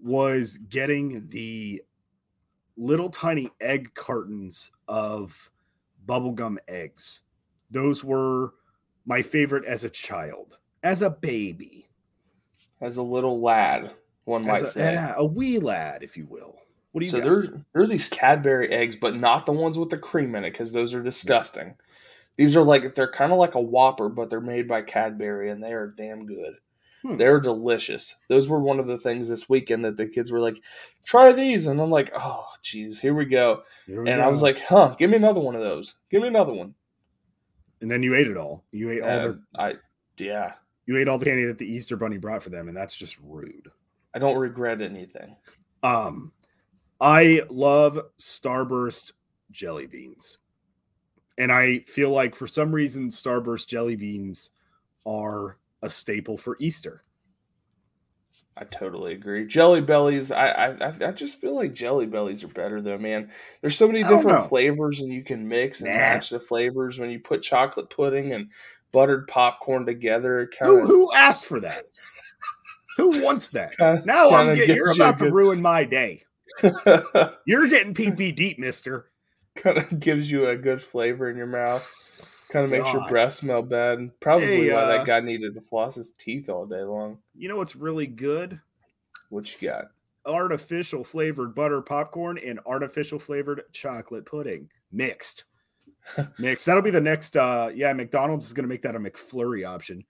was 0.00 0.56
getting 0.56 1.28
the 1.28 1.82
little 2.76 3.10
tiny 3.10 3.50
egg 3.60 3.94
cartons 3.94 4.70
of 4.88 5.50
bubblegum 6.06 6.56
eggs. 6.68 7.22
Those 7.70 8.04
were 8.04 8.54
my 9.06 9.22
favorite 9.22 9.64
as 9.64 9.84
a 9.84 9.90
child, 9.90 10.58
as 10.82 11.02
a 11.02 11.10
baby, 11.10 11.88
as 12.80 12.96
a 12.96 13.02
little 13.02 13.40
lad, 13.40 13.94
one 14.24 14.42
as 14.42 14.46
might 14.46 14.62
a, 14.62 14.66
say. 14.66 14.92
Yeah, 14.92 15.14
a 15.16 15.24
wee 15.24 15.58
lad, 15.58 16.02
if 16.02 16.16
you 16.16 16.26
will. 16.26 16.56
What 16.92 17.00
do 17.00 17.06
you 17.06 17.12
so 17.12 17.20
there's 17.20 17.48
there's 17.74 17.88
these 17.88 18.08
Cadbury 18.08 18.72
eggs, 18.72 18.96
but 18.96 19.16
not 19.16 19.44
the 19.44 19.52
ones 19.52 19.78
with 19.78 19.90
the 19.90 19.98
cream 19.98 20.34
in 20.34 20.44
it 20.44 20.52
because 20.52 20.72
those 20.72 20.94
are 20.94 21.02
disgusting. 21.02 21.66
Yeah. 21.66 21.74
These 22.36 22.56
are 22.56 22.62
like 22.62 22.94
they're 22.94 23.10
kind 23.10 23.32
of 23.32 23.38
like 23.38 23.54
a 23.54 23.60
Whopper, 23.60 24.08
but 24.08 24.30
they're 24.30 24.40
made 24.40 24.68
by 24.68 24.82
Cadbury 24.82 25.50
and 25.50 25.62
they 25.62 25.72
are 25.72 25.94
damn 25.96 26.26
good. 26.26 26.54
Hmm. 27.06 27.16
They're 27.16 27.40
delicious. 27.40 28.16
Those 28.28 28.48
were 28.48 28.60
one 28.60 28.80
of 28.80 28.86
the 28.86 28.98
things 28.98 29.28
this 29.28 29.48
weekend 29.48 29.84
that 29.84 29.96
the 29.96 30.06
kids 30.06 30.32
were 30.32 30.40
like, 30.40 30.62
try 31.04 31.30
these. 31.32 31.68
And 31.68 31.80
I'm 31.80 31.90
like, 31.90 32.10
oh, 32.18 32.46
geez, 32.62 33.00
here 33.00 33.14
we 33.14 33.26
go. 33.26 33.62
Here 33.86 34.02
we 34.02 34.10
and 34.10 34.20
go. 34.20 34.24
I 34.24 34.28
was 34.28 34.42
like, 34.42 34.60
huh, 34.60 34.94
give 34.98 35.10
me 35.10 35.16
another 35.16 35.40
one 35.40 35.54
of 35.54 35.62
those. 35.62 35.94
Give 36.10 36.22
me 36.22 36.28
another 36.28 36.52
one. 36.52 36.74
And 37.80 37.90
then 37.90 38.02
you 38.02 38.14
ate 38.14 38.26
it 38.26 38.36
all. 38.36 38.64
You 38.72 38.90
ate 38.90 39.02
all 39.02 39.08
uh, 39.08 39.18
the. 39.18 39.40
I, 39.56 39.74
yeah. 40.18 40.54
You 40.86 40.96
ate 40.96 41.08
all 41.08 41.18
the 41.18 41.26
candy 41.26 41.44
that 41.44 41.58
the 41.58 41.70
Easter 41.70 41.96
Bunny 41.96 42.16
brought 42.16 42.42
for 42.42 42.50
them, 42.50 42.68
and 42.68 42.76
that's 42.76 42.94
just 42.96 43.18
rude. 43.22 43.68
I 44.14 44.18
don't 44.18 44.38
regret 44.38 44.80
anything. 44.80 45.36
Um, 45.82 46.32
I 47.00 47.42
love 47.50 48.00
Starburst 48.18 49.12
jelly 49.50 49.86
beans. 49.86 50.38
And 51.38 51.52
I 51.52 51.80
feel 51.80 52.10
like 52.10 52.34
for 52.34 52.46
some 52.46 52.72
reason, 52.72 53.08
Starburst 53.08 53.66
jelly 53.66 53.94
beans 53.94 54.50
are 55.04 55.58
a 55.82 55.90
staple 55.90 56.36
for 56.36 56.56
Easter. 56.60 57.02
I 58.58 58.64
totally 58.64 59.12
agree. 59.12 59.46
Jelly 59.46 59.82
bellies, 59.82 60.30
I, 60.30 60.48
I 60.48 61.08
I 61.08 61.12
just 61.12 61.40
feel 61.40 61.54
like 61.54 61.74
jelly 61.74 62.06
bellies 62.06 62.42
are 62.42 62.48
better 62.48 62.80
though, 62.80 62.96
man. 62.96 63.30
There's 63.60 63.76
so 63.76 63.86
many 63.86 64.02
different 64.02 64.48
flavors 64.48 65.00
and 65.00 65.12
you 65.12 65.22
can 65.22 65.46
mix 65.46 65.82
and 65.82 65.90
nah. 65.90 65.96
match 65.96 66.30
the 66.30 66.40
flavors 66.40 66.98
when 66.98 67.10
you 67.10 67.18
put 67.18 67.42
chocolate 67.42 67.90
pudding 67.90 68.32
and 68.32 68.48
buttered 68.92 69.28
popcorn 69.28 69.84
together. 69.84 70.46
Kinda... 70.46 70.72
Who, 70.72 70.86
who 70.86 71.12
asked 71.12 71.44
for 71.44 71.60
that? 71.60 71.82
who 72.96 73.22
wants 73.22 73.50
that? 73.50 73.76
Kinda, 73.76 74.02
now 74.06 74.30
I'm 74.30 74.54
getting, 74.56 74.74
you're 74.74 74.92
about 74.92 75.18
good... 75.18 75.26
to 75.26 75.34
ruin 75.34 75.60
my 75.60 75.84
day. 75.84 76.22
you're 77.44 77.68
getting 77.68 77.92
PP 77.92 78.34
deep, 78.34 78.58
Mister. 78.58 79.10
Kind 79.56 79.78
of 79.78 80.00
gives 80.00 80.30
you 80.30 80.48
a 80.48 80.56
good 80.56 80.82
flavor 80.82 81.28
in 81.28 81.36
your 81.36 81.46
mouth. 81.46 82.05
Kind 82.56 82.64
of 82.64 82.70
makes 82.70 82.90
your 82.90 83.06
breath 83.06 83.34
smell 83.34 83.60
bad. 83.60 84.18
Probably 84.18 84.46
hey, 84.46 84.72
why 84.72 84.78
uh, 84.78 84.86
that 84.96 85.06
guy 85.06 85.20
needed 85.20 85.54
to 85.56 85.60
floss 85.60 85.96
his 85.96 86.12
teeth 86.12 86.48
all 86.48 86.64
day 86.64 86.82
long. 86.82 87.18
You 87.36 87.50
know 87.50 87.56
what's 87.56 87.76
really 87.76 88.06
good? 88.06 88.58
What 89.28 89.60
you 89.60 89.68
got? 89.68 89.88
Artificial 90.24 91.04
flavored 91.04 91.54
butter 91.54 91.82
popcorn 91.82 92.38
and 92.38 92.58
artificial 92.64 93.18
flavored 93.18 93.60
chocolate 93.74 94.24
pudding 94.24 94.70
mixed. 94.90 95.44
mixed. 96.38 96.64
That'll 96.64 96.80
be 96.80 96.90
the 96.90 96.98
next. 96.98 97.36
uh 97.36 97.70
Yeah, 97.74 97.92
McDonald's 97.92 98.46
is 98.46 98.54
going 98.54 98.64
to 98.64 98.70
make 98.70 98.82
that 98.82 98.96
a 98.96 98.98
McFlurry 98.98 99.68
option. 99.68 100.02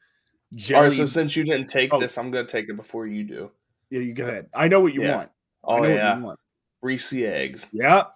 Jelly... 0.55 0.77
All 0.77 0.85
right. 0.85 0.93
So 0.93 1.07
since 1.07 1.35
you 1.35 1.43
didn't 1.43 1.67
take 1.67 1.93
oh. 1.93 1.99
this, 1.99 2.17
I'm 2.17 2.31
going 2.31 2.47
to 2.47 2.53
take 2.53 2.69
it 2.69 2.77
before 2.77 3.09
you 3.09 3.25
do. 3.25 3.51
Yeah, 3.91 4.03
you 4.03 4.15
go 4.15 4.23
ahead. 4.23 4.47
I 4.55 4.69
know 4.69 4.81
what 4.81 4.95
you 4.95 5.03
Yeah. 5.03 5.17
want. 5.17 5.31
I 5.65 5.73
Oh 5.73 5.79
know 5.79 5.89
yeah, 5.89 6.11
what 6.11 6.19
you 6.19 6.25
want. 6.27 6.41
Reese 6.81 7.13
eggs. 7.13 7.67
Yep. 7.73 8.13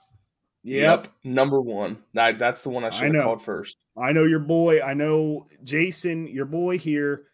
Yep. 0.62 1.08
number 1.24 1.60
one. 1.60 1.98
That, 2.14 2.38
that's 2.38 2.62
the 2.62 2.68
one 2.70 2.84
I 2.84 2.90
should 2.90 3.14
have 3.14 3.24
called 3.24 3.42
first. 3.42 3.76
I 3.96 4.12
know 4.12 4.24
your 4.24 4.40
boy. 4.40 4.80
I 4.82 4.94
know 4.94 5.46
Jason, 5.64 6.26
your 6.28 6.44
boy 6.44 6.78
here, 6.78 7.26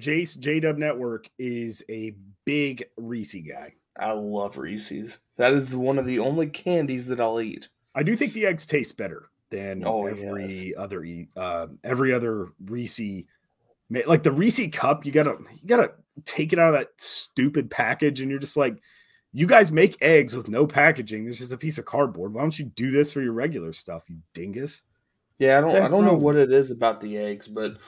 Jace 0.00 0.38
JW 0.38 0.78
Network 0.78 1.28
is 1.38 1.84
a 1.90 2.14
big 2.44 2.84
Reese 2.96 3.34
guy. 3.46 3.74
I 3.98 4.12
love 4.12 4.56
Reese's. 4.56 5.18
That 5.36 5.52
is 5.52 5.76
one 5.76 5.98
of 5.98 6.06
the 6.06 6.18
only 6.18 6.46
candies 6.46 7.06
that 7.08 7.20
I'll 7.20 7.40
eat. 7.40 7.68
I 7.94 8.02
do 8.02 8.16
think 8.16 8.32
the 8.32 8.46
eggs 8.46 8.64
taste 8.66 8.96
better 8.96 9.28
than 9.50 9.84
Oh, 9.86 10.06
every 10.06 10.46
yes. 10.46 10.74
other 10.78 11.04
uh, 11.36 11.66
every 11.84 12.14
other 12.14 12.48
Reese. 12.64 13.00
Like 14.06 14.22
the 14.22 14.32
Reese 14.32 14.60
cup, 14.72 15.04
you 15.04 15.12
gotta 15.12 15.36
you 15.60 15.66
gotta 15.68 15.92
take 16.24 16.54
it 16.54 16.58
out 16.58 16.72
of 16.74 16.80
that 16.80 16.88
stupid 16.96 17.70
package, 17.70 18.22
and 18.22 18.30
you're 18.30 18.40
just 18.40 18.56
like, 18.56 18.76
you 19.32 19.46
guys 19.46 19.72
make 19.72 19.96
eggs 20.02 20.36
with 20.36 20.48
no 20.48 20.66
packaging. 20.66 21.24
There's 21.24 21.38
just 21.38 21.52
a 21.52 21.56
piece 21.58 21.78
of 21.78 21.84
cardboard. 21.84 22.34
Why 22.34 22.42
don't 22.42 22.58
you 22.58 22.66
do 22.66 22.90
this 22.90 23.12
for 23.12 23.22
your 23.22 23.32
regular 23.32 23.72
stuff, 23.72 24.04
you 24.08 24.18
dingus? 24.34 24.82
Yeah, 25.38 25.58
I 25.58 25.60
don't 25.60 25.74
I 25.76 25.88
don't 25.88 26.04
know 26.04 26.14
what 26.14 26.36
it 26.36 26.52
is 26.52 26.70
about 26.70 27.00
the 27.00 27.18
eggs, 27.18 27.48
but 27.48 27.78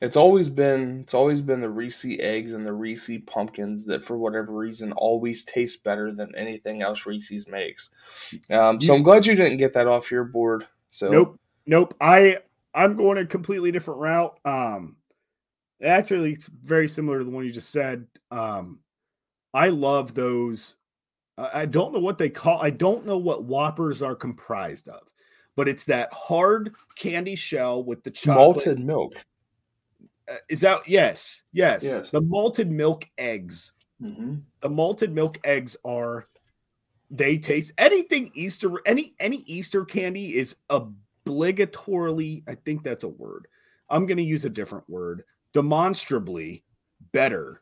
it's 0.00 0.16
always 0.16 0.48
been 0.48 1.02
it's 1.02 1.14
always 1.14 1.40
been 1.40 1.60
the 1.60 1.68
Reese 1.68 2.04
eggs 2.18 2.54
and 2.54 2.66
the 2.66 2.72
Reese 2.72 3.10
pumpkins 3.26 3.84
that 3.84 4.04
for 4.04 4.18
whatever 4.18 4.52
reason 4.52 4.90
always 4.92 5.44
taste 5.44 5.84
better 5.84 6.10
than 6.10 6.34
anything 6.34 6.82
else 6.82 7.06
Reese's 7.06 7.46
makes. 7.46 7.90
Um, 8.50 8.80
so 8.80 8.86
You- 8.86 8.94
I'm 8.98 9.02
glad 9.04 9.26
you 9.26 9.36
didn't 9.36 9.58
get 9.58 9.74
that 9.74 9.86
off 9.86 10.10
your 10.10 10.24
board. 10.24 10.66
So 10.90 11.08
Nope, 11.08 11.40
nope. 11.66 11.94
I 12.00 12.38
I'm 12.74 12.96
going 12.96 13.18
a 13.18 13.26
completely 13.26 13.70
different 13.70 14.00
route. 14.00 14.36
Um, 14.44 14.96
actually, 15.80 16.32
it's 16.32 16.48
very 16.48 16.88
similar 16.88 17.18
to 17.18 17.24
the 17.24 17.30
one 17.30 17.44
you 17.44 17.52
just 17.52 17.70
said. 17.70 18.06
Um, 18.32 18.80
I 19.52 19.68
love 19.68 20.14
those. 20.14 20.74
I 21.38 21.62
I 21.62 21.66
don't 21.66 21.92
know 21.92 22.00
what 22.00 22.18
they 22.18 22.30
call. 22.30 22.60
I 22.60 22.70
don't 22.70 23.06
know 23.06 23.18
what 23.18 23.44
Whoppers 23.44 24.02
are 24.02 24.14
comprised 24.14 24.88
of, 24.88 25.00
but 25.56 25.68
it's 25.68 25.84
that 25.86 26.12
hard 26.12 26.74
candy 26.96 27.34
shell 27.34 27.82
with 27.84 28.02
the 28.02 28.10
chocolate. 28.10 28.66
malted 28.66 28.78
milk. 28.80 29.14
Uh, 30.30 30.36
Is 30.48 30.60
that 30.60 30.88
yes, 30.88 31.42
yes, 31.52 31.84
Yes. 31.84 32.10
The 32.10 32.20
malted 32.20 32.70
milk 32.70 33.06
eggs. 33.18 33.72
Mm-hmm. 34.02 34.36
The 34.60 34.70
malted 34.70 35.12
milk 35.12 35.38
eggs 35.44 35.76
are. 35.84 36.28
They 37.10 37.38
taste 37.38 37.72
anything 37.78 38.32
Easter. 38.34 38.80
Any 38.86 39.14
any 39.20 39.38
Easter 39.46 39.84
candy 39.84 40.36
is 40.36 40.56
obligatorily. 40.70 42.42
I 42.48 42.54
think 42.54 42.82
that's 42.82 43.04
a 43.04 43.08
word. 43.08 43.46
I'm 43.90 44.06
going 44.06 44.16
to 44.16 44.24
use 44.24 44.44
a 44.44 44.50
different 44.50 44.88
word. 44.88 45.24
Demonstrably 45.52 46.64
better 47.12 47.60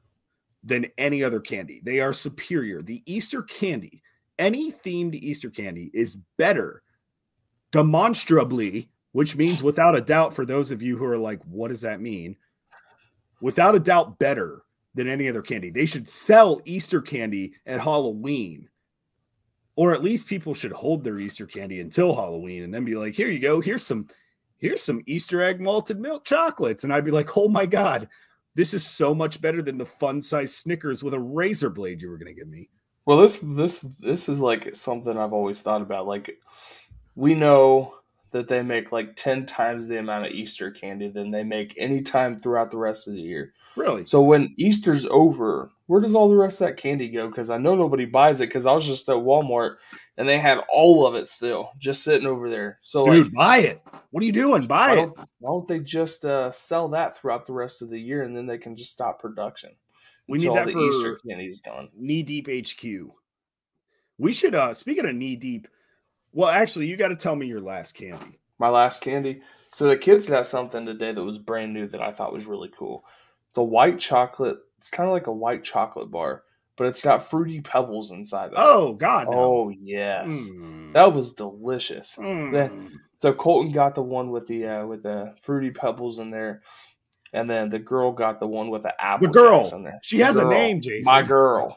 than 0.65 0.87
any 0.99 1.25
other 1.25 1.41
candy. 1.41 1.81
They 1.85 2.01
are 2.01 2.13
superior. 2.13 2.83
The 2.83 3.03
Easter 3.07 3.43
candy, 3.43 4.03
any 4.39 4.73
themed 4.73 5.15
Easter 5.15 5.51
candy, 5.51 5.91
is 5.93 6.17
better 6.37 6.83
demonstrably, 7.73 8.91
which 9.13 9.37
means 9.37 9.63
without 9.63 9.97
a 9.97 10.01
doubt 10.01 10.35
for 10.35 10.47
those 10.47 10.71
of 10.71 10.83
you 10.83 10.97
who 10.97 11.05
are 11.05 11.19
like, 11.19 11.43
what 11.45 11.69
does 11.69 11.81
that 11.81 12.01
mean? 12.01 12.37
Without 13.41 13.75
a 13.75 13.81
doubt, 13.81 14.19
better 14.19 14.63
than 14.95 15.09
any 15.09 15.29
other 15.29 15.43
candy. 15.43 15.71
They 15.71 15.87
should 15.87 16.09
sell 16.09 16.61
Easter 16.65 17.01
candy 17.01 17.55
at 17.67 17.81
Halloween. 17.81 18.69
Or 19.75 19.95
at 19.95 20.05
least 20.05 20.27
people 20.27 20.55
should 20.55 20.73
hold 20.73 21.03
their 21.03 21.19
Easter 21.19 21.47
candy 21.47 21.81
until 21.81 22.15
Halloween 22.15 22.63
and 22.63 22.75
then 22.75 22.85
be 22.85 22.95
like, 22.95 23.15
here 23.15 23.29
you 23.29 23.39
go. 23.39 23.61
Here's 23.61 23.85
some 23.85 24.07
here's 24.59 24.83
some 24.83 25.01
Easter 25.07 25.43
egg 25.43 25.61
malted 25.61 25.99
milk 25.99 26.25
chocolates. 26.25 26.85
And 26.85 26.93
I'd 26.93 27.07
be 27.07 27.11
like, 27.11 27.37
oh 27.37 27.49
my 27.49 27.65
God, 27.65 28.09
this 28.55 28.75
is 28.75 28.85
so 28.85 29.15
much 29.15 29.41
better 29.41 29.63
than 29.63 29.79
the 29.79 29.87
fun 29.87 30.21
size 30.21 30.55
Snickers 30.55 31.03
with 31.03 31.15
a 31.15 31.21
razor 31.21 31.71
blade 31.71 32.03
you 32.03 32.09
were 32.09 32.19
gonna 32.19 32.33
give 32.33 32.49
me. 32.49 32.69
Well, 33.07 33.19
this 33.19 33.39
this 33.43 33.81
this 34.01 34.29
is 34.29 34.41
like 34.41 34.77
something 34.77 35.17
I've 35.19 35.33
always 35.33 35.61
thought 35.61 35.83
about. 35.83 36.07
Like, 36.07 36.39
we 37.15 37.35
know 37.35 37.95
that 38.31 38.49
they 38.49 38.63
make 38.63 38.93
like 38.93 39.17
ten 39.17 39.45
times 39.45 39.89
the 39.89 39.99
amount 39.99 40.27
of 40.27 40.33
Easter 40.33 40.71
candy 40.71 41.09
than 41.09 41.31
they 41.31 41.43
make 41.43 41.75
any 41.77 42.03
time 42.03 42.39
throughout 42.39 42.71
the 42.71 42.79
rest 42.79 43.09
of 43.09 43.15
the 43.15 43.21
year. 43.21 43.53
Really? 43.77 44.05
So 44.07 44.21
when 44.21 44.55
Easter's 44.57 45.07
over, 45.07 45.71
where 45.87 46.01
does 46.01 46.15
all 46.15 46.29
the 46.29 46.37
rest 46.37 46.61
of 46.61 46.69
that 46.69 46.77
candy 46.77 47.09
go? 47.09 47.29
Because 47.29 47.51
I 47.51 47.59
know 47.59 47.75
nobody 47.75 48.05
buys 48.05 48.41
it. 48.41 48.49
Because 48.49 48.67
I 48.67 48.73
was 48.73 48.87
just 48.87 49.09
at 49.09 49.17
Walmart 49.17 49.77
and 50.19 50.29
they 50.29 50.39
had 50.39 50.61
all 50.71 51.07
of 51.07 51.15
it 51.15 51.29
still, 51.29 51.71
just 51.79 52.03
sitting 52.03 52.27
over 52.27 52.51
there. 52.51 52.79
So 52.83 53.07
Dude, 53.07 53.27
like, 53.27 53.35
buy 53.35 53.59
it. 53.59 53.83
What 54.11 54.23
are 54.23 54.27
you 54.27 54.33
doing? 54.33 54.67
Buy 54.67 54.97
why 54.97 55.03
it. 55.03 55.11
why 55.39 55.51
don't 55.51 55.69
they 55.69 55.81
just 55.81 56.25
uh, 56.25 56.51
sell 56.51 56.89
that 56.89 57.17
throughout 57.17 57.47
the 57.47 57.53
rest 57.53 57.83
of 57.83 57.91
the 57.91 57.99
year 57.99 58.23
and 58.23 58.37
then 58.37 58.47
they 58.47 58.59
can 58.59 58.77
just 58.77 58.93
stop 58.93 59.21
production? 59.21 59.71
We 60.29 60.39
need 60.39 60.55
that 60.55 60.67
the 60.67 60.73
for 60.73 60.87
Easter 60.87 61.21
candy's 61.27 61.61
gone. 61.61 61.89
knee 61.97 62.23
deep 62.23 62.49
HQ. 62.49 62.85
We 64.19 64.33
should 64.33 64.55
uh 64.55 64.73
speaking 64.73 65.07
of 65.07 65.15
knee 65.15 65.37
deep. 65.37 65.67
Well, 66.33 66.49
actually, 66.49 66.87
you 66.87 66.97
got 66.97 67.09
to 67.09 67.17
tell 67.17 67.37
me 67.37 67.47
your 67.47 67.61
last 67.61 67.95
candy. 67.95 68.39
my 68.59 68.69
last 68.69 69.03
candy. 69.03 69.43
So 69.73 69.89
the 69.89 69.97
kids 69.97 70.27
got 70.27 70.47
something 70.47 70.87
today 70.87 71.13
that 71.13 71.25
was 71.25 71.39
brand 71.39 71.75
new 71.75 71.87
that 71.89 72.01
I 72.01 72.13
thought 72.13 72.33
was 72.33 72.47
really 72.47 72.71
cool. 72.77 73.05
It's 73.49 73.59
a 73.59 73.63
white 73.63 73.99
chocolate. 73.99 74.59
It's 74.79 74.91
kind 74.91 75.09
of 75.09 75.13
like 75.13 75.27
a 75.27 75.33
white 75.33 75.65
chocolate 75.65 76.11
bar, 76.11 76.45
but 76.77 76.87
it's 76.87 77.03
got 77.03 77.29
fruity 77.29 77.61
pebbles 77.61 78.11
inside 78.11 78.47
of 78.47 78.53
it. 78.53 78.59
Oh 78.59 78.93
God! 78.95 79.29
no. 79.29 79.33
oh 79.35 79.69
yes, 79.71 80.31
Mm. 80.51 80.93
that 80.95 81.13
was 81.13 81.33
delicious. 81.33 82.17
Mm. 82.17 82.91
So 83.17 83.33
Colton 83.33 83.73
got 83.73 83.95
the 83.95 84.03
one 84.03 84.31
with 84.31 84.47
the 84.47 84.67
uh, 84.67 84.87
with 84.87 85.03
the 85.03 85.35
fruity 85.43 85.71
pebbles 85.71 86.19
in 86.19 86.31
there, 86.31 86.63
and 87.33 87.49
then 87.49 87.71
the 87.71 87.79
girl 87.79 88.13
got 88.13 88.41
the 88.41 88.47
one 88.47 88.69
with 88.71 88.83
the 88.83 89.01
apple. 89.01 89.29
The 89.29 89.33
girl. 89.33 89.69
In 89.75 89.85
there. 89.85 90.01
She 90.03 90.19
The 90.19 90.25
has 90.25 90.39
a 90.39 90.45
name, 90.45 90.81
Jason. 90.81 91.11
My 91.13 91.23
girl. 91.23 91.77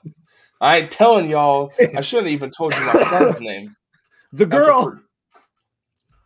I 0.62 0.78
ain't 0.78 0.92
telling 0.92 1.30
y'all. 1.30 1.74
I 1.80 2.02
shouldn't 2.02 2.28
have 2.28 2.34
even 2.34 2.50
told 2.52 2.74
you 2.76 2.86
my 2.86 3.04
son's 3.04 3.40
name. 3.42 3.76
The 4.34 4.46
girl. 4.46 4.84
fr- 4.84 4.98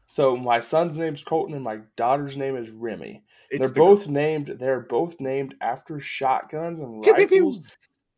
So 0.08 0.36
my 0.36 0.60
son's 0.62 0.98
name's 0.98 1.22
Colton 1.22 1.54
and 1.54 1.64
my 1.64 1.80
daughter's 1.96 2.36
name 2.38 2.56
is 2.56 2.72
Remy. 2.72 3.22
It's 3.52 3.60
they're 3.60 3.68
the 3.68 3.74
girl. 3.74 3.96
both 3.96 4.08
named. 4.08 4.56
They're 4.60 4.80
both 4.80 5.20
named 5.20 5.54
after 5.62 6.00
shotguns 6.00 6.82
and 6.82 7.04
Pew, 7.04 7.14
pew, 7.14 7.28
pew. 7.28 7.54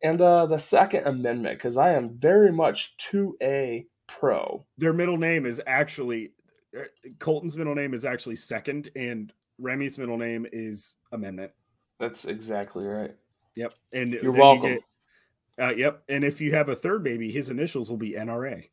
And 0.02 0.20
uh, 0.20 0.46
the 0.46 0.58
Second 0.58 1.06
Amendment. 1.06 1.58
Because 1.58 1.76
I 1.76 1.92
am 1.92 2.10
very 2.18 2.52
much 2.52 2.96
two 2.96 3.36
A 3.42 3.86
pro. 4.06 4.64
Their 4.78 4.92
middle 4.92 5.16
name 5.18 5.46
is 5.46 5.60
actually 5.66 6.32
uh, 6.78 6.82
Colton's 7.18 7.56
middle 7.56 7.74
name 7.74 7.94
is 7.94 8.04
actually 8.04 8.36
second, 8.36 8.90
and 8.96 9.32
Remy's 9.58 9.98
middle 9.98 10.16
name 10.18 10.46
is 10.52 10.96
Amendment. 11.12 11.52
That's 12.00 12.24
exactly 12.24 12.84
right. 12.84 13.14
Yep. 13.54 13.74
And 13.92 14.12
You're 14.12 14.22
then 14.22 14.34
you 14.34 14.40
welcome. 14.40 14.70
get- 14.72 14.82
uh, 15.60 15.74
yep. 15.76 16.02
And 16.08 16.24
if 16.24 16.40
you 16.40 16.52
have 16.54 16.70
a 16.70 16.74
third 16.74 17.04
baby, 17.04 17.30
his 17.30 17.50
initials 17.50 17.90
will 17.90 17.98
be 17.98 18.12
NRA. 18.12 18.68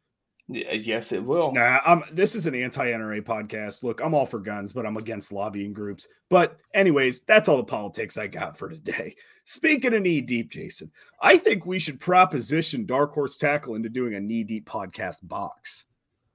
Yes, 0.51 1.12
it 1.12 1.23
will. 1.23 1.51
Nah, 1.51 1.79
I'm, 1.85 2.03
this 2.12 2.33
is 2.33 2.47
an 2.47 2.55
anti-NRA 2.55 3.21
podcast. 3.21 3.83
Look, 3.83 4.01
I'm 4.01 4.15
all 4.15 4.25
for 4.25 4.39
guns, 4.39 4.73
but 4.73 4.83
I'm 4.83 4.97
against 4.97 5.31
lobbying 5.31 5.73
groups. 5.73 6.07
But 6.27 6.57
anyways, 6.73 7.21
that's 7.21 7.47
all 7.47 7.57
the 7.57 7.63
politics 7.63 8.17
I 8.17 8.25
got 8.25 8.57
for 8.57 8.67
today. 8.67 9.15
Speaking 9.45 9.93
of 9.93 10.01
knee 10.01 10.21
deep, 10.21 10.49
Jason, 10.49 10.91
I 11.21 11.38
think 11.38 11.67
we 11.67 11.77
should 11.77 11.99
proposition 11.99 12.88
Dark 12.88 13.12
Horse 13.12 13.38
Tackle 13.38 13.75
into 13.75 13.89
doing 13.89 14.15
a 14.15 14.19
knee 14.19 14.43
deep 14.43 14.67
podcast 14.67 15.19
box. 15.21 15.85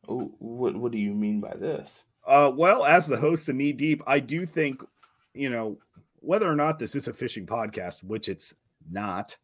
Oh, 0.09 0.33
what 0.39 0.77
What 0.77 0.93
do 0.93 0.99
you 0.99 1.13
mean 1.13 1.41
by 1.41 1.55
this? 1.57 2.05
Uh, 2.27 2.53
well, 2.55 2.85
as 2.85 3.07
the 3.07 3.17
host 3.17 3.49
of 3.49 3.57
Knee 3.57 3.73
Deep, 3.73 4.03
I 4.07 4.21
do 4.21 4.47
think, 4.47 4.83
you 5.35 5.51
know, 5.51 5.79
whether 6.21 6.49
or 6.49 6.57
not 6.57 6.79
this 6.79 6.95
is 6.95 7.09
a 7.09 7.13
fishing 7.13 7.47
podcast, 7.47 8.03
which 8.03 8.29
it's 8.29 8.55
not, 8.91 9.37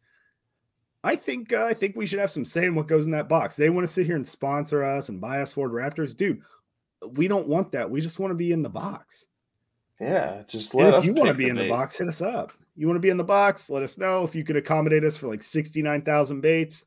I 1.03 1.15
think 1.15 1.51
uh, 1.51 1.65
I 1.65 1.73
think 1.73 1.95
we 1.95 2.05
should 2.05 2.19
have 2.19 2.31
some 2.31 2.45
say 2.45 2.65
in 2.65 2.75
what 2.75 2.87
goes 2.87 3.05
in 3.05 3.11
that 3.11 3.29
box. 3.29 3.55
They 3.55 3.69
want 3.69 3.87
to 3.87 3.91
sit 3.91 4.05
here 4.05 4.15
and 4.15 4.27
sponsor 4.27 4.83
us 4.83 5.09
and 5.09 5.19
buy 5.19 5.41
us 5.41 5.51
Ford 5.51 5.71
Raptors, 5.71 6.15
dude. 6.15 6.41
We 7.13 7.27
don't 7.27 7.47
want 7.47 7.71
that. 7.71 7.89
We 7.89 8.01
just 8.01 8.19
want 8.19 8.31
to 8.31 8.35
be 8.35 8.51
in 8.51 8.61
the 8.61 8.69
box. 8.69 9.25
Yeah, 9.99 10.43
just 10.47 10.73
And 10.73 10.83
let 10.83 10.93
if 10.95 11.05
you 11.05 11.13
want 11.13 11.29
to 11.29 11.33
be 11.33 11.49
in 11.49 11.55
the 11.55 11.69
box, 11.69 11.97
hit 11.97 12.07
us 12.07 12.21
up. 12.21 12.53
You 12.75 12.87
want 12.87 12.97
to 12.97 13.01
be 13.01 13.09
in 13.09 13.17
the 13.17 13.23
box? 13.23 13.69
Let 13.69 13.83
us 13.83 13.97
know. 13.97 14.23
If 14.23 14.35
you 14.35 14.43
could 14.43 14.55
accommodate 14.55 15.03
us 15.03 15.17
for 15.17 15.27
like 15.27 15.43
sixty 15.43 15.81
nine 15.81 16.01
thousand 16.01 16.41
baits, 16.41 16.85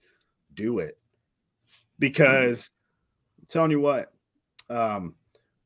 do 0.55 0.79
it. 0.79 0.98
Because 1.98 2.70
I'm 3.40 3.46
telling 3.48 3.70
you 3.70 3.81
what, 3.81 4.12
um, 4.68 5.14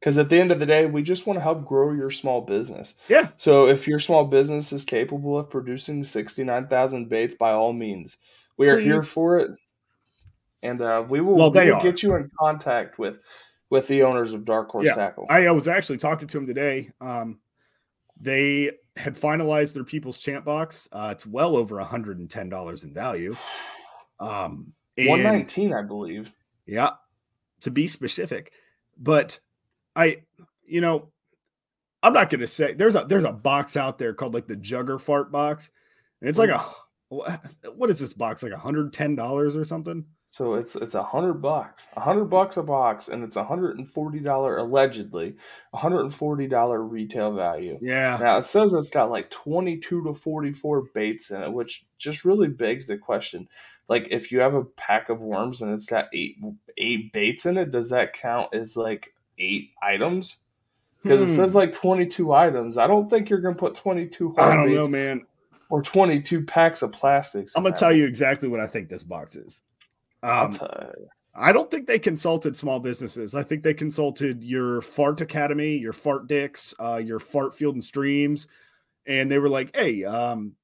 Because 0.01 0.19
at 0.19 0.29
the 0.29 0.39
end 0.39 0.53
of 0.53 0.61
the 0.61 0.67
day, 0.67 0.87
we 0.87 1.03
just 1.03 1.27
want 1.27 1.39
to 1.39 1.43
help 1.43 1.65
grow 1.65 1.93
your 1.93 2.11
small 2.11 2.41
business. 2.41 2.95
Yeah. 3.09 3.29
So 3.37 3.67
if 3.67 3.89
your 3.89 3.99
small 3.99 4.25
business 4.25 4.73
is 4.73 4.85
capable 4.85 5.39
of 5.39 5.51
producing 5.51 6.05
69,000 6.05 7.09
baits, 7.09 7.35
by 7.35 7.53
all 7.53 7.73
means, 7.73 8.19
we 8.59 8.69
are 8.69 8.79
here 8.79 9.03
for 9.03 9.39
it. 9.39 9.51
And 10.63 10.81
uh, 10.83 11.05
we 11.09 11.21
will, 11.21 11.37
Well, 11.37 11.53
we 11.53 11.71
will 11.71 11.81
get 11.81 12.03
you 12.03 12.17
in 12.17 12.31
contact 12.39 12.99
with 12.99 13.21
with 13.71 13.87
the 13.87 14.03
owners 14.03 14.33
of 14.33 14.45
Dark 14.45 14.71
Horse 14.71 14.87
Yeah. 14.87 14.95
Tackle. 14.95 15.27
I 15.29 15.51
was 15.51 15.69
actually 15.69 15.99
talking 15.99 16.27
to 16.27 16.37
them 16.39 16.47
today. 16.47 16.91
Um, 17.01 17.39
they 18.21 18.73
had 18.97 19.15
finalized 19.15 19.75
their 19.75 19.85
People's 19.85 20.19
Champ 20.19 20.45
box. 20.45 20.89
Uh, 20.91 21.11
it's 21.13 21.27
well 21.27 21.55
over 21.55 21.77
$110 21.77 22.85
in 22.85 22.95
value. 22.95 23.37
Um, 24.19 24.73
and- 24.97 25.09
119, 25.09 25.75
I 25.75 25.83
believe. 25.83 26.33
Yeah, 26.67 26.91
to 27.61 27.71
be 27.71 27.87
specific. 27.87 28.53
But 28.99 29.39
I, 29.95 30.23
you 30.67 30.81
know, 30.81 31.11
I'm 32.03 32.13
not 32.13 32.31
going 32.31 32.41
to 32.41 32.47
say 32.47 32.75
there's 32.75 32.95
a 32.95 33.05
there's 33.05 33.25
a 33.25 33.33
box 33.33 33.77
out 33.77 33.99
there 33.99 34.13
called 34.13 34.35
like 34.35 34.47
the 34.49 34.57
Jugger 34.57 35.01
Fart 35.01 35.31
box, 35.33 35.71
and 36.21 36.29
it's 36.29 36.39
like 36.39 36.51
a 36.51 36.65
what 37.09 37.91
is 37.91 37.99
this 37.99 38.13
box 38.13 38.43
like 38.43 38.53
$110 38.53 39.57
or 39.57 39.65
something? 39.65 40.05
So 40.31 40.55
it's 40.55 40.77
it's 40.77 40.95
a 40.95 41.03
hundred 41.03 41.41
bucks, 41.41 41.89
a 41.97 42.01
hundred 42.01 42.27
bucks 42.27 42.59
a 42.59 42.63
box, 42.63 43.09
and 43.09 43.25
it's 43.25 43.37
a 43.37 43.45
hundred 43.45 43.79
and 43.79 43.91
forty 43.91 44.21
dollar 44.21 44.59
allegedly, 44.59 45.37
a 45.73 45.79
hundred 45.79 46.01
and 46.01 46.15
forty 46.15 46.47
dollar 46.47 46.83
retail 46.83 47.33
value. 47.33 47.79
Yeah. 47.81 48.19
Now 48.21 48.37
it 48.37 48.45
says 48.45 48.75
it's 48.75 48.91
got 48.91 49.11
like 49.11 49.31
twenty 49.31 49.79
two 49.79 50.05
to 50.05 50.13
forty 50.13 50.53
four 50.53 50.85
baits 50.95 51.31
in 51.31 51.43
it, 51.43 51.51
which 51.51 51.87
just 51.97 52.27
really 52.27 52.49
begs 52.49 52.87
the 52.87 52.99
question: 52.99 53.49
like, 53.89 54.09
if 54.11 54.31
you 54.31 54.41
have 54.41 54.55
a 54.55 54.65
pack 54.65 55.09
of 55.09 55.23
worms 55.23 55.63
and 55.63 55.73
it's 55.73 55.87
got 55.87 56.09
eight 56.13 56.37
eight 56.77 57.11
baits 57.13 57.47
in 57.47 57.57
it, 57.57 57.71
does 57.71 57.89
that 57.89 58.13
count 58.13 58.55
as 58.55 58.77
like 58.77 59.15
eight 59.39 59.71
items? 59.83 60.41
Because 61.03 61.21
hmm. 61.21 61.27
it 61.27 61.37
says 61.37 61.55
like 61.55 61.73
twenty 61.73 62.05
two 62.05 62.35
items. 62.35 62.77
I 62.77 62.87
don't 62.87 63.09
think 63.09 63.31
you're 63.31 63.41
gonna 63.41 63.55
put 63.55 63.77
twenty 63.77 64.07
two. 64.07 64.35
I 64.37 64.55
don't 64.55 64.75
know, 64.75 64.89
man. 64.89 65.25
Or 65.71 65.83
twenty 65.83 66.21
two 66.21 66.45
packs 66.45 66.83
of 66.83 66.93
plastics. 66.93 67.53
I'm 67.55 67.63
gonna 67.63 67.77
tell 67.77 67.95
you 67.95 68.07
exactly 68.07 68.49
what 68.49 68.61
I 68.61 68.67
think 68.67 68.89
this 68.89 69.03
box 69.03 69.37
is. 69.37 69.61
Um, 70.23 70.57
I 71.35 71.53
don't 71.53 71.71
think 71.71 71.87
they 71.87 71.99
consulted 71.99 72.57
small 72.57 72.81
businesses. 72.81 73.35
I 73.35 73.43
think 73.43 73.63
they 73.63 73.75
consulted 73.75 74.43
your 74.43 74.81
Fart 74.81 75.21
Academy, 75.21 75.77
your 75.77 75.93
Fart 75.93 76.27
Dicks, 76.27 76.75
uh, 76.81 76.97
your 76.97 77.19
Fart 77.21 77.55
Field 77.55 77.75
and 77.75 77.85
Streams, 77.85 78.49
and 79.07 79.31
they 79.31 79.39
were 79.39 79.49
like, 79.49 79.75
"Hey, 79.77 80.05
um, 80.05 80.55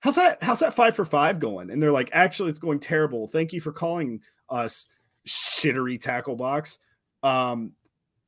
how's 0.00 0.16
that? 0.16 0.42
How's 0.42 0.60
that 0.60 0.74
five 0.74 0.96
for 0.96 1.04
five 1.04 1.40
going?" 1.40 1.70
And 1.70 1.82
they're 1.82 1.92
like, 1.92 2.10
"Actually, 2.12 2.50
it's 2.50 2.58
going 2.58 2.80
terrible. 2.80 3.26
Thank 3.26 3.52
you 3.52 3.60
for 3.60 3.72
calling 3.72 4.20
us, 4.48 4.86
shittery 5.28 6.00
tackle 6.00 6.36
box. 6.36 6.78
Um, 7.22 7.72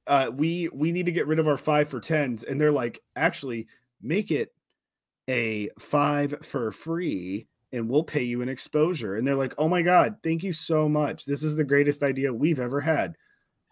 uh, 0.06 0.30
we 0.34 0.68
we 0.72 0.92
need 0.92 1.06
to 1.06 1.12
get 1.12 1.26
rid 1.26 1.38
of 1.38 1.48
our 1.48 1.56
five 1.56 1.88
for 1.88 2.00
tens." 2.00 2.42
And 2.44 2.60
they're 2.60 2.72
like, 2.72 3.00
"Actually, 3.14 3.68
make 4.02 4.30
it 4.30 4.52
a 5.28 5.70
five 5.78 6.34
for 6.42 6.72
free." 6.72 7.48
and 7.72 7.88
we'll 7.88 8.04
pay 8.04 8.22
you 8.22 8.42
an 8.42 8.48
exposure. 8.48 9.16
And 9.16 9.26
they're 9.26 9.34
like, 9.34 9.54
oh 9.58 9.68
my 9.68 9.82
God, 9.82 10.16
thank 10.22 10.42
you 10.42 10.52
so 10.52 10.88
much. 10.88 11.24
This 11.24 11.42
is 11.42 11.56
the 11.56 11.64
greatest 11.64 12.02
idea 12.02 12.32
we've 12.32 12.60
ever 12.60 12.80
had. 12.80 13.16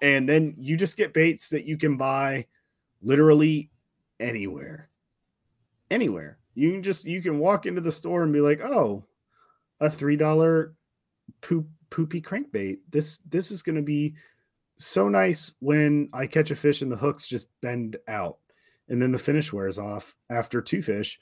And 0.03 0.29
then 0.29 0.55
you 0.59 0.77
just 0.77 0.97
get 0.97 1.15
baits 1.15 1.49
that 1.51 1.65
you 1.65 1.79
can 1.79 1.97
buy 1.97 2.47
literally 3.03 3.71
anywhere. 4.19 4.91
Anywhere. 5.91 6.39
You 6.55 6.73
can 6.73 6.83
just 6.83 7.05
you 7.05 7.23
can 7.23 7.39
walk 7.39 7.67
into 7.67 7.81
the 7.81 7.93
store 7.93 8.23
and 8.23 8.33
be 8.33 8.41
like, 8.41 8.61
oh, 8.61 9.05
a 9.81 9.91
three 9.91 10.17
dollar 10.17 10.75
poop 11.41 11.67
poopy 11.91 12.21
crankbait. 12.21 12.79
This 12.91 13.19
this 13.29 13.51
is 13.51 13.63
gonna 13.63 13.83
be 13.83 14.15
so 14.77 15.09
nice 15.09 15.53
when 15.61 16.11
I 16.13 16.27
catch 16.27 16.51
a 16.51 16.57
fish 16.57 16.83
and 16.83 16.93
the 16.93 16.97
hooks 16.97 17.27
just 17.27 17.49
bend 17.61 17.97
out. 18.07 18.39
And 18.89 19.01
then 19.01 19.13
the 19.13 19.19
finish 19.19 19.53
wears 19.53 19.79
off 19.79 20.15
after 20.29 20.61
two 20.61 20.83
fish 20.83 21.19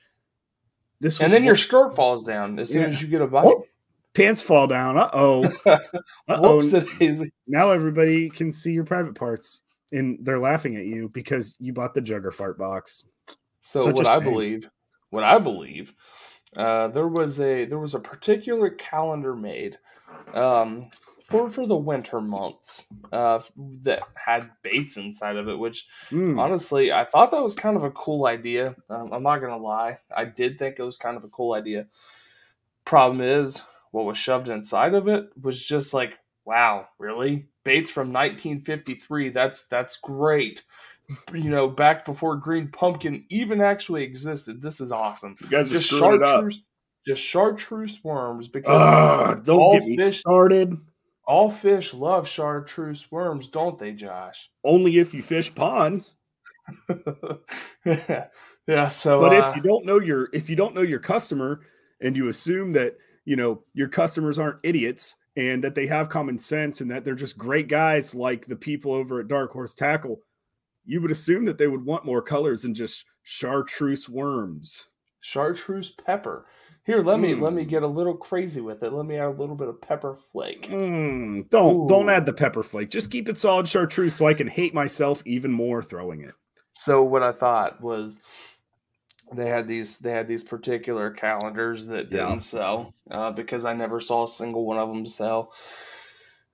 this 1.02 1.20
and 1.20 1.32
then 1.32 1.42
your 1.42 1.56
skirt 1.56 1.96
falls 1.96 2.22
down 2.22 2.60
as 2.60 2.70
soon 2.70 2.82
yeah. 2.82 2.88
as 2.88 3.02
you 3.02 3.08
get 3.08 3.20
a 3.20 3.26
bite. 3.26 3.44
Oh, 3.44 3.66
pants 4.14 4.40
fall 4.40 4.68
down. 4.68 4.96
Uh 4.96 5.10
oh. 5.12 5.44
Uh-oh. 5.66 6.62
now 7.48 7.72
everybody 7.72 8.30
can 8.30 8.52
see 8.52 8.70
your 8.70 8.84
private 8.84 9.16
parts, 9.16 9.62
and 9.90 10.16
they're 10.22 10.38
laughing 10.38 10.76
at 10.76 10.86
you 10.86 11.08
because 11.08 11.56
you 11.58 11.72
bought 11.72 11.92
the 11.94 12.00
Jugger 12.00 12.32
fart 12.32 12.56
box. 12.56 13.04
So 13.62 13.84
Such 13.84 13.96
what 13.96 14.06
I 14.06 14.20
believe, 14.20 14.70
what 15.10 15.24
I 15.24 15.38
believe, 15.38 15.92
uh, 16.56 16.86
there 16.88 17.08
was 17.08 17.40
a 17.40 17.64
there 17.64 17.80
was 17.80 17.96
a 17.96 18.00
particular 18.00 18.70
calendar 18.70 19.34
made 19.34 19.78
um, 20.34 20.84
for 21.24 21.48
for 21.48 21.66
the 21.66 21.76
winter 21.76 22.20
months 22.20 22.86
uh, 23.12 23.40
that 23.82 24.02
had 24.14 24.50
baits 24.62 24.96
inside 24.96 25.36
of 25.36 25.48
it. 25.48 25.58
Which 25.58 25.86
mm. 26.10 26.38
honestly, 26.38 26.92
I 26.92 27.04
thought 27.04 27.30
that 27.30 27.42
was 27.42 27.54
kind 27.54 27.76
of 27.76 27.84
a 27.84 27.90
cool 27.90 28.26
idea. 28.26 28.74
Um, 28.90 29.10
I'm 29.12 29.22
not 29.22 29.38
gonna 29.38 29.56
lie, 29.56 29.98
I 30.14 30.24
did 30.24 30.58
think 30.58 30.78
it 30.78 30.82
was 30.82 30.96
kind 30.96 31.16
of 31.16 31.24
a 31.24 31.28
cool 31.28 31.54
idea. 31.54 31.86
Problem 32.84 33.20
is, 33.20 33.62
what 33.92 34.04
was 34.04 34.18
shoved 34.18 34.48
inside 34.48 34.94
of 34.94 35.06
it 35.08 35.30
was 35.40 35.62
just 35.62 35.94
like, 35.94 36.18
wow, 36.44 36.88
really? 36.98 37.46
Baits 37.64 37.90
from 37.90 38.08
1953. 38.12 39.30
That's 39.30 39.66
that's 39.66 39.96
great. 39.98 40.62
You 41.32 41.50
know, 41.50 41.68
back 41.68 42.04
before 42.04 42.36
Green 42.36 42.68
Pumpkin 42.68 43.24
even 43.28 43.60
actually 43.60 44.02
existed. 44.02 44.62
This 44.62 44.80
is 44.80 44.92
awesome. 44.92 45.36
You 45.40 45.48
guys 45.48 45.68
just 45.68 45.92
are 45.92 45.98
chartreuse, 45.98 46.62
just 47.06 47.22
chartreuse 47.22 48.02
worms 48.02 48.48
because 48.48 48.82
uh, 48.82 49.34
don't 49.42 49.78
get 49.78 49.84
me 49.84 49.96
fish, 49.96 50.20
started 50.20 50.78
all 51.24 51.50
fish 51.50 51.94
love 51.94 52.28
chartreuse 52.28 53.10
worms, 53.10 53.48
don't 53.48 53.78
they, 53.78 53.92
Josh? 53.92 54.50
Only 54.64 54.98
if 54.98 55.14
you 55.14 55.22
fish 55.22 55.54
ponds. 55.54 56.16
yeah. 58.66 58.88
So, 58.88 59.20
but 59.20 59.32
uh, 59.32 59.48
if 59.48 59.56
you 59.56 59.62
don't 59.62 59.84
know 59.84 60.00
your 60.00 60.28
if 60.32 60.48
you 60.48 60.56
don't 60.56 60.74
know 60.74 60.82
your 60.82 61.00
customer 61.00 61.60
and 62.00 62.16
you 62.16 62.28
assume 62.28 62.72
that 62.72 62.96
you 63.24 63.36
know 63.36 63.62
your 63.74 63.88
customers 63.88 64.38
aren't 64.38 64.60
idiots 64.62 65.16
and 65.36 65.64
that 65.64 65.74
they 65.74 65.86
have 65.86 66.08
common 66.08 66.38
sense 66.38 66.80
and 66.80 66.90
that 66.90 67.04
they're 67.04 67.14
just 67.14 67.38
great 67.38 67.68
guys 67.68 68.14
like 68.14 68.46
the 68.46 68.56
people 68.56 68.92
over 68.92 69.20
at 69.20 69.28
Dark 69.28 69.50
Horse 69.50 69.74
Tackle, 69.74 70.20
you 70.84 71.00
would 71.00 71.10
assume 71.10 71.44
that 71.46 71.58
they 71.58 71.68
would 71.68 71.84
want 71.84 72.04
more 72.04 72.22
colors 72.22 72.62
than 72.62 72.74
just 72.74 73.06
chartreuse 73.22 74.08
worms. 74.08 74.88
Chartreuse 75.20 75.90
pepper. 75.90 76.46
Here, 76.84 77.00
let 77.00 77.20
me 77.20 77.34
let 77.36 77.52
me 77.52 77.64
mm. 77.64 77.68
get 77.68 77.84
a 77.84 77.88
little 77.88 78.16
crazy 78.16 78.60
with 78.60 78.82
it. 78.82 78.92
Let 78.92 79.06
me 79.06 79.16
add 79.16 79.28
a 79.28 79.30
little 79.30 79.54
bit 79.54 79.68
of 79.68 79.80
pepper 79.80 80.16
flake. 80.16 80.68
Mm, 80.68 81.48
don't 81.48 81.76
Ooh. 81.76 81.88
don't 81.88 82.08
add 82.08 82.26
the 82.26 82.32
pepper 82.32 82.64
flake. 82.64 82.90
Just 82.90 83.10
keep 83.10 83.28
it 83.28 83.38
solid 83.38 83.68
chartreuse 83.68 84.14
so 84.14 84.26
I 84.26 84.34
can 84.34 84.48
hate 84.48 84.74
myself 84.74 85.22
even 85.24 85.52
more 85.52 85.82
throwing 85.82 86.22
it. 86.22 86.34
So 86.74 87.04
what 87.04 87.22
I 87.22 87.30
thought 87.30 87.80
was 87.80 88.20
they 89.32 89.48
had 89.48 89.68
these 89.68 89.98
they 89.98 90.10
had 90.10 90.26
these 90.26 90.42
particular 90.42 91.12
calendars 91.12 91.86
that 91.86 92.10
didn't 92.10 92.40
sell 92.40 92.94
uh, 93.10 93.30
because 93.30 93.64
I 93.64 93.74
never 93.74 94.00
saw 94.00 94.24
a 94.24 94.28
single 94.28 94.66
one 94.66 94.78
of 94.78 94.88
them 94.88 95.06
sell. 95.06 95.52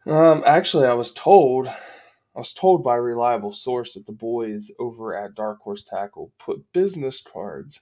Um, 0.07 0.43
actually, 0.47 0.87
I 0.87 0.95
was 0.95 1.13
told 1.13 1.69
I 1.69 2.39
was 2.39 2.53
told 2.53 2.85
by 2.85 2.97
a 2.97 3.01
reliable 3.01 3.53
source 3.53 3.95
that 3.95 4.05
the 4.05 4.13
boys 4.13 4.71
over 4.79 5.17
at 5.17 5.35
Dark 5.35 5.61
Horse 5.61 5.85
Tackle 5.85 6.33
put 6.39 6.71
business 6.73 7.23
cards 7.23 7.81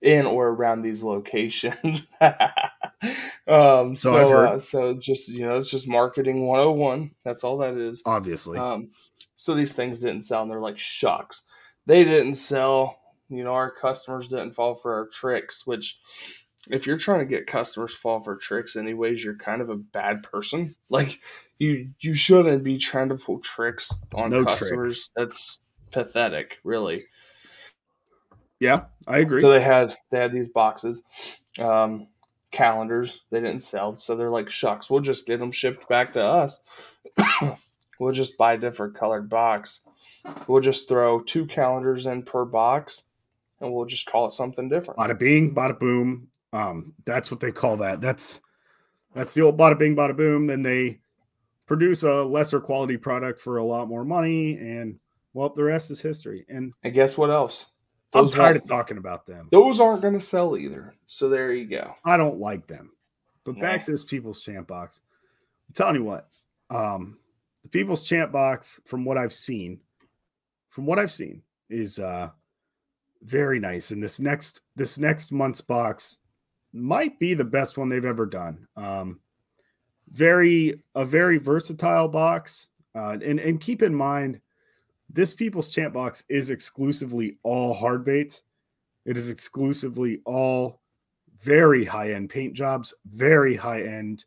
in 0.00 0.26
or 0.26 0.48
around 0.48 0.82
these 0.82 1.02
locations. 1.02 2.06
um, 2.20 3.94
so 3.94 3.96
so, 3.96 4.36
uh, 4.36 4.58
so 4.58 4.86
it's 4.86 5.04
just 5.04 5.28
you 5.28 5.46
know 5.46 5.56
it's 5.56 5.70
just 5.70 5.88
marketing 5.88 6.46
101. 6.46 7.10
That's 7.24 7.44
all 7.44 7.58
that 7.58 7.74
is. 7.74 8.02
Obviously. 8.06 8.58
Um, 8.58 8.90
so 9.36 9.54
these 9.54 9.72
things 9.72 10.00
didn't 10.00 10.22
sell, 10.22 10.42
and 10.42 10.50
they're 10.50 10.60
like 10.60 10.78
shucks. 10.78 11.42
They 11.86 12.04
didn't 12.04 12.34
sell. 12.34 12.98
You 13.28 13.44
know, 13.44 13.52
our 13.52 13.70
customers 13.70 14.28
didn't 14.28 14.52
fall 14.52 14.74
for 14.74 14.94
our 14.94 15.06
tricks. 15.06 15.66
Which, 15.66 15.98
if 16.70 16.86
you're 16.86 16.98
trying 16.98 17.20
to 17.20 17.24
get 17.24 17.46
customers 17.46 17.94
fall 17.94 18.20
for 18.20 18.36
tricks, 18.36 18.76
anyways, 18.76 19.22
you're 19.22 19.36
kind 19.36 19.62
of 19.62 19.70
a 19.70 19.76
bad 19.76 20.22
person. 20.22 20.74
Like 20.90 21.20
you, 21.58 21.90
you 22.00 22.14
shouldn't 22.14 22.64
be 22.64 22.78
trying 22.78 23.10
to 23.10 23.16
pull 23.16 23.40
tricks 23.40 24.00
on 24.14 24.30
no 24.30 24.44
customers. 24.44 24.92
Tricks. 24.92 25.10
That's 25.14 25.60
pathetic, 25.90 26.58
really. 26.64 27.02
Yeah, 28.60 28.84
I 29.06 29.18
agree. 29.18 29.40
So 29.40 29.50
they 29.50 29.60
had 29.60 29.94
they 30.10 30.18
had 30.18 30.32
these 30.32 30.48
boxes, 30.48 31.02
um, 31.58 32.08
calendars. 32.50 33.20
They 33.30 33.40
didn't 33.40 33.62
sell, 33.62 33.94
so 33.94 34.16
they're 34.16 34.30
like, 34.30 34.50
"Shucks, 34.50 34.90
we'll 34.90 35.00
just 35.00 35.26
get 35.26 35.38
them 35.38 35.52
shipped 35.52 35.88
back 35.88 36.12
to 36.14 36.22
us. 36.22 36.60
we'll 38.00 38.12
just 38.12 38.36
buy 38.36 38.54
a 38.54 38.58
different 38.58 38.94
colored 38.96 39.28
box. 39.28 39.84
We'll 40.46 40.60
just 40.60 40.88
throw 40.88 41.20
two 41.20 41.46
calendars 41.46 42.06
in 42.06 42.22
per 42.22 42.44
box, 42.44 43.04
and 43.60 43.72
we'll 43.72 43.86
just 43.86 44.06
call 44.06 44.26
it 44.26 44.32
something 44.32 44.68
different." 44.68 44.98
Bada 44.98 45.18
bing, 45.18 45.54
bada 45.54 45.78
boom. 45.78 46.28
Um, 46.52 46.94
that's 47.04 47.30
what 47.30 47.40
they 47.40 47.52
call 47.52 47.76
that. 47.78 48.00
That's 48.00 48.40
that's 49.14 49.34
the 49.34 49.42
old 49.42 49.56
bada 49.56 49.78
bing, 49.78 49.94
bada 49.94 50.16
boom. 50.16 50.48
Then 50.48 50.62
they 50.62 50.98
produce 51.66 52.02
a 52.02 52.24
lesser 52.24 52.58
quality 52.58 52.96
product 52.96 53.38
for 53.38 53.58
a 53.58 53.64
lot 53.64 53.86
more 53.86 54.04
money, 54.04 54.56
and 54.56 54.98
well, 55.32 55.50
the 55.50 55.62
rest 55.62 55.92
is 55.92 56.00
history. 56.00 56.44
And 56.48 56.72
and 56.82 56.92
guess 56.92 57.16
what 57.16 57.30
else? 57.30 57.66
Those 58.12 58.34
I'm 58.34 58.40
tired 58.40 58.56
of 58.56 58.66
talking 58.66 58.96
about 58.96 59.26
them. 59.26 59.48
Those 59.50 59.80
aren't 59.80 60.02
going 60.02 60.14
to 60.14 60.20
sell 60.20 60.56
either. 60.56 60.94
So 61.06 61.28
there 61.28 61.52
you 61.52 61.66
go. 61.66 61.94
I 62.04 62.16
don't 62.16 62.38
like 62.38 62.66
them. 62.66 62.92
But 63.44 63.56
yeah. 63.56 63.62
back 63.62 63.84
to 63.84 63.90
this 63.90 64.04
People's 64.04 64.42
Champ 64.42 64.66
box. 64.66 65.00
I'm 65.68 65.74
telling 65.74 65.96
you 65.96 66.04
what, 66.04 66.28
um, 66.70 67.18
the 67.62 67.68
People's 67.68 68.04
Champ 68.04 68.32
box, 68.32 68.80
from 68.86 69.04
what 69.04 69.18
I've 69.18 69.32
seen, 69.32 69.80
from 70.70 70.86
what 70.86 70.98
I've 70.98 71.10
seen, 71.10 71.42
is 71.68 71.98
uh, 71.98 72.30
very 73.22 73.60
nice. 73.60 73.90
And 73.90 74.02
this 74.02 74.20
next 74.20 74.60
this 74.76 74.98
next 74.98 75.32
month's 75.32 75.60
box 75.60 76.18
might 76.72 77.18
be 77.18 77.34
the 77.34 77.44
best 77.44 77.76
one 77.76 77.88
they've 77.88 78.04
ever 78.04 78.26
done. 78.26 78.66
Um, 78.76 79.20
very 80.12 80.82
a 80.94 81.04
very 81.04 81.38
versatile 81.38 82.08
box. 82.08 82.68
Uh, 82.94 83.18
and 83.22 83.38
and 83.38 83.60
keep 83.60 83.82
in 83.82 83.94
mind 83.94 84.40
this 85.10 85.32
People's 85.34 85.70
Champ 85.70 85.94
box 85.94 86.24
is 86.28 86.50
exclusively 86.50 87.38
all 87.42 87.72
hard 87.74 88.04
baits. 88.04 88.42
It 89.06 89.16
is 89.16 89.28
exclusively 89.30 90.20
all 90.24 90.80
very 91.40 91.84
high 91.84 92.12
end 92.12 92.30
paint 92.30 92.54
jobs, 92.54 92.92
very 93.06 93.56
high 93.56 93.82
end 93.82 94.24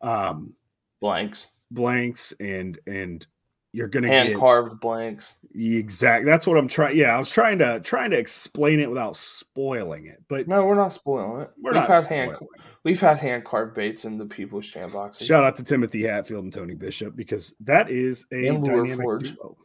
um, 0.00 0.54
blanks, 1.00 1.48
blanks, 1.70 2.32
and 2.40 2.78
and 2.86 3.26
you're 3.72 3.88
gonna 3.88 4.08
hand 4.08 4.28
get 4.28 4.38
carved 4.38 4.78
blanks. 4.80 5.36
exact. 5.54 6.26
That's 6.26 6.46
what 6.46 6.58
I'm 6.58 6.68
trying. 6.68 6.96
Yeah, 6.96 7.16
I 7.16 7.18
was 7.18 7.30
trying 7.30 7.58
to 7.60 7.80
trying 7.80 8.10
to 8.10 8.18
explain 8.18 8.80
it 8.80 8.90
without 8.90 9.16
spoiling 9.16 10.06
it, 10.06 10.22
but 10.28 10.46
No, 10.46 10.64
we're 10.66 10.74
not 10.74 10.92
spoiling 10.92 11.42
it. 11.42 11.50
we're 11.60 11.72
we've 11.72 11.80
not. 11.80 11.88
had 11.88 12.04
hand 12.04 12.36
we've 12.84 13.00
had 13.00 13.18
hand 13.18 13.44
carved 13.44 13.74
baits 13.74 14.04
in 14.04 14.18
the 14.18 14.26
people's 14.26 14.70
boxes. 14.70 15.26
Shout 15.26 15.42
out 15.44 15.56
to 15.56 15.64
Timothy 15.64 16.02
Hatfield 16.02 16.44
and 16.44 16.52
Tony 16.52 16.74
Bishop 16.74 17.16
because 17.16 17.54
that 17.60 17.90
is 17.90 18.26
a 18.32 18.46
And 18.48 18.64
dynamic 18.64 19.00
Forge. 19.00 19.34
duo. 19.34 19.56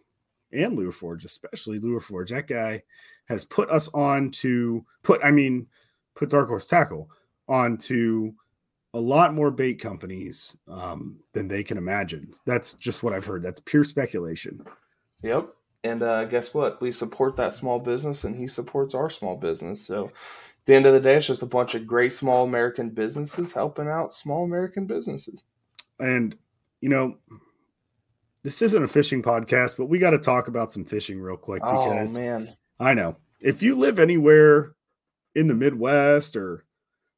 And 0.52 0.76
Lure 0.76 0.92
Forge, 0.92 1.26
especially 1.26 1.80
Lure 1.80 2.00
Forge. 2.00 2.32
That 2.32 2.48
guy 2.48 2.84
has 3.28 3.44
put 3.46 3.70
us 3.70 3.90
on 3.94 4.32
to 4.32 4.86
put, 5.04 5.22
I 5.24 5.32
mean, 5.32 5.68
put 6.16 6.30
Dark 6.30 6.48
Horse 6.48 6.66
Tackle 6.66 7.10
on 7.48 7.78
to 7.78 8.34
a 8.94 9.00
lot 9.00 9.34
more 9.34 9.52
bait 9.52 9.80
companies 9.80 10.58
um, 10.68 11.18
than 11.34 11.48
they 11.48 11.64
can 11.64 11.78
imagine. 11.78 12.32
That's 12.46 12.74
just 12.76 13.04
what 13.04 13.14
I've 13.14 13.26
heard. 13.26 13.44
That's 13.44 13.60
pure 13.60 13.84
speculation. 13.84 14.66
Yep. 15.24 15.50
And 15.84 16.04
uh, 16.04 16.26
guess 16.26 16.54
what? 16.54 16.82
We 16.82 16.92
support 16.92 17.36
that 17.36 17.54
small 17.54 17.80
business, 17.80 18.24
and 18.24 18.36
he 18.36 18.48
supports 18.48 18.96
our 18.96 19.10
small 19.10 19.36
business. 19.36 19.86
So, 19.86 20.06
at 20.06 20.12
the 20.66 20.76
end 20.76 20.86
of 20.86 20.94
the 20.94 21.00
day, 21.00 21.16
it's 21.16 21.28
just 21.28 21.44
a 21.44 21.48
bunch 21.48 21.76
of 21.76 21.88
great 21.88 22.12
small 22.12 22.46
American 22.46 22.90
businesses 22.90 23.54
helping 23.54 23.88
out 23.88 24.16
small 24.16 24.44
American 24.44 24.86
businesses. 24.86 25.44
And, 26.00 26.36
you 26.82 26.90
know, 26.90 27.18
this 28.48 28.62
isn't 28.62 28.84
a 28.86 28.88
fishing 28.88 29.22
podcast, 29.22 29.76
but 29.76 29.88
we 29.88 30.00
got 30.00 30.12
to 30.12 30.18
talk 30.18 30.48
about 30.48 30.72
some 30.72 30.86
fishing 30.86 31.20
real 31.20 31.36
quick 31.36 31.62
Oh 31.66 31.84
because 31.84 32.18
man, 32.18 32.48
I 32.80 32.94
know. 32.94 33.18
If 33.42 33.62
you 33.62 33.76
live 33.76 34.00
anywhere 34.00 34.74
in 35.36 35.48
the 35.48 35.54
Midwest 35.54 36.38
or 36.38 36.64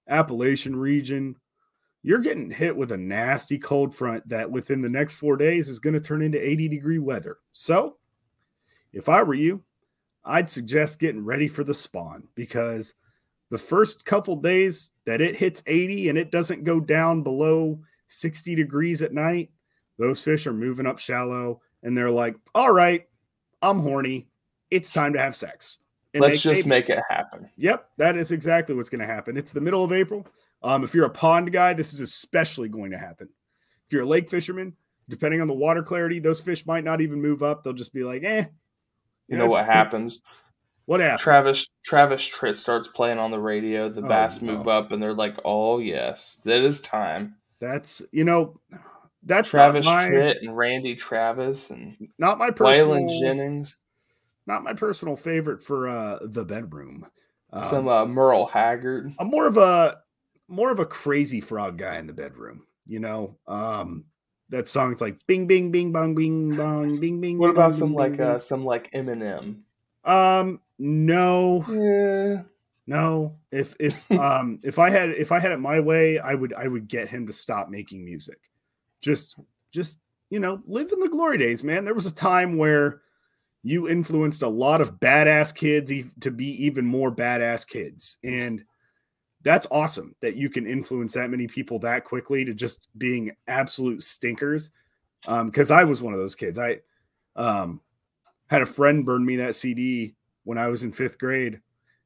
Appalachian 0.08 0.76
region, 0.76 1.36
you're 2.02 2.18
getting 2.18 2.50
hit 2.50 2.76
with 2.76 2.94
a 2.94 2.98
nasty 2.98 3.60
cold 3.60 3.94
front 3.94 4.28
that 4.28 4.50
within 4.50 4.82
the 4.82 4.90
next 4.90 5.18
four 5.18 5.38
days 5.38 5.70
is 5.70 5.78
going 5.78 5.94
to 5.94 6.00
turn 6.00 6.24
into 6.24 6.44
80 6.44 6.68
degree 6.68 6.98
weather. 6.98 7.38
So, 7.54 7.98
if 8.92 9.08
I 9.08 9.22
were 9.22 9.36
you, 9.36 9.64
I'd 10.26 10.50
suggest 10.50 11.00
getting 11.00 11.24
ready 11.24 11.48
for 11.48 11.64
the 11.64 11.76
spawn 11.76 12.24
because 12.34 12.96
the 13.52 13.58
first 13.60 14.04
couple 14.04 14.36
days 14.36 14.90
that 15.06 15.22
it 15.22 15.36
hits 15.36 15.62
80 15.68 16.10
and 16.10 16.18
it 16.18 16.32
doesn't 16.32 16.64
go 16.64 16.80
down 16.80 17.22
below 17.22 17.80
60 18.08 18.56
degrees 18.56 19.04
at 19.04 19.14
night, 19.14 19.52
those 20.00 20.24
fish 20.24 20.48
are 20.48 20.54
moving 20.54 20.88
up 20.88 20.98
shallow 20.98 21.62
and 21.84 21.96
they're 21.96 22.10
like, 22.10 22.36
all 22.56 22.72
right, 22.72 23.08
I'm 23.62 23.80
horny. 23.80 24.28
It's 24.72 24.92
time 24.92 25.14
to 25.14 25.20
have 25.20 25.36
sex. 25.36 25.78
And 26.14 26.24
let's 26.24 26.42
just 26.42 26.62
babies. 26.62 26.66
make 26.66 26.90
it 26.90 27.00
happen. 27.10 27.50
Yep, 27.58 27.88
that 27.98 28.18
is 28.18 28.32
exactly 28.32 28.74
what's 28.74 28.90
going 28.90 29.02
to 29.02 29.06
happen. 29.06 29.38
It's 29.38 29.52
the 29.52 29.62
middle 29.62 29.84
of 29.84 29.92
April. 29.92 30.26
Um, 30.64 30.84
if 30.84 30.96
you're 30.96 31.06
a 31.06 31.10
pond 31.10 31.52
guy, 31.52 31.74
this 31.74 31.94
is 31.94 32.00
especially 32.00 32.68
going 32.68 32.90
to 32.92 32.98
happen. 32.98 33.30
If 33.86 33.94
you're 33.94 34.02
a 34.04 34.08
lake 34.08 34.30
fisherman, 34.30 34.74
depending 35.08 35.42
on 35.42 35.48
the 35.48 35.54
water 35.54 35.84
clarity, 35.84 36.20
those 36.20 36.40
fish 36.40 36.66
might 36.66 36.84
not 36.84 37.02
even 37.02 37.22
move 37.22 37.44
up. 37.44 37.64
They'll 37.64 37.74
just 37.74 37.94
be 37.94 38.04
like, 38.04 38.24
eh. 38.24 38.46
You 39.28 39.38
know 39.38 39.46
what 39.46 39.66
happens? 39.66 40.22
What 40.86 41.02
happened? 41.02 41.20
Travis 41.20 41.70
Travis 41.84 42.28
Tritt 42.28 42.56
starts 42.56 42.88
playing 42.88 43.20
on 43.20 43.30
the 43.30 43.40
radio. 43.40 43.88
The 43.90 44.02
Oh, 44.02 44.08
bass 44.08 44.42
no. 44.42 44.58
move 44.58 44.68
up, 44.68 44.92
and 44.92 45.00
they're 45.00 45.14
like, 45.14 45.36
"Oh 45.46 45.78
yes, 45.78 46.40
that 46.46 46.64
is 46.64 46.82
time." 46.82 47.36
That's 47.60 48.02
you 48.12 48.24
know, 48.24 48.60
that's 49.24 49.50
Travis 49.50 49.86
my, 49.86 50.10
Tritt 50.10 50.40
and 50.42 50.56
Randy 50.56 50.96
Travis 50.96 51.70
and 51.70 51.96
not 52.18 52.38
my 52.38 52.52
personal, 52.52 52.96
Waylon 52.96 53.20
Jennings, 53.20 53.78
not 54.48 54.64
my 54.64 54.74
personal 54.74 55.16
favorite 55.16 55.64
for 55.64 55.88
uh 55.88 56.20
the 56.22 56.46
bedroom. 56.46 57.06
Um, 57.52 57.64
some 57.64 57.88
uh, 57.88 58.06
Merle 58.06 58.46
Haggard. 58.46 59.14
I'm 59.20 59.28
more 59.28 59.48
of 59.48 59.58
a 59.58 60.00
more 60.48 60.72
of 60.72 60.80
a 60.80 60.86
crazy 60.86 61.42
frog 61.42 61.78
guy 61.78 61.98
in 61.98 62.08
the 62.08 62.14
bedroom. 62.14 62.64
You 62.88 63.00
know, 63.00 63.38
um, 63.48 64.06
that 64.50 64.68
song's 64.68 65.02
like 65.02 65.26
bing 65.28 65.48
bing 65.48 65.72
bing 65.72 65.92
bong 65.92 66.16
bing 66.16 66.56
bong 66.56 67.00
bing 67.00 67.22
bing. 67.22 67.38
What 67.38 67.52
about 67.52 67.70
bing, 67.70 67.80
some 67.80 67.90
bing, 67.90 67.98
like 67.98 68.18
bing, 68.18 68.22
uh 68.22 68.40
some 68.40 68.66
like 68.66 68.92
Eminem? 68.92 69.62
um 70.06 70.62
no 70.80 71.66
Yeah, 71.68 72.44
no 72.88 73.36
if 73.52 73.76
if 73.80 74.10
um 74.14 74.60
if 74.64 74.80
I 74.80 74.90
had 74.90 75.10
if 75.12 75.32
I 75.32 75.40
had 75.40 75.52
it 75.52 75.60
my 75.60 75.80
way 75.80 76.20
I 76.20 76.34
would 76.34 76.54
I 76.54 76.68
would 76.68 76.88
get 76.88 77.10
him 77.10 77.28
to 77.28 77.34
stop 77.34 77.70
making 77.70 78.04
music. 78.04 78.49
Just 79.02 79.36
just 79.72 80.00
you 80.30 80.40
know 80.40 80.62
live 80.68 80.92
in 80.92 81.00
the 81.00 81.10
glory 81.10 81.38
days, 81.38 81.64
man. 81.64 81.86
There 81.86 81.94
was 81.94 82.06
a 82.06 82.14
time 82.14 82.58
where 82.58 83.02
you 83.64 83.90
influenced 83.90 84.42
a 84.42 84.48
lot 84.48 84.82
of 84.82 85.00
badass 85.00 85.54
kids 85.54 85.92
to 86.22 86.32
be 86.32 86.66
even 86.66 86.86
more 86.86 87.14
badass 87.14 87.68
kids. 87.68 88.18
And 88.24 88.64
that's 89.44 89.68
awesome 89.70 90.16
that 90.22 90.36
you 90.36 90.50
can 90.50 90.66
influence 90.66 91.14
that 91.14 91.30
many 91.30 91.48
people 91.48 91.80
that 91.80 92.06
quickly 92.06 92.46
to 92.46 92.54
just 92.54 92.88
being 92.98 93.36
absolute 93.48 94.04
stinkers. 94.04 94.72
Um 95.28 95.50
because 95.50 95.72
i 95.72 95.84
was 95.84 96.02
one 96.02 96.14
of 96.14 96.20
those 96.20 96.36
kids. 96.36 96.60
I 96.60 96.80
um 97.36 97.82
had 98.50 98.62
a 98.62 98.66
friend 98.66 99.06
burn 99.06 99.24
me 99.24 99.36
that 99.36 99.54
cd 99.54 100.16
when 100.44 100.58
i 100.58 100.68
was 100.68 100.84
in 100.84 100.92
fifth 100.92 101.20
grade 101.20 101.62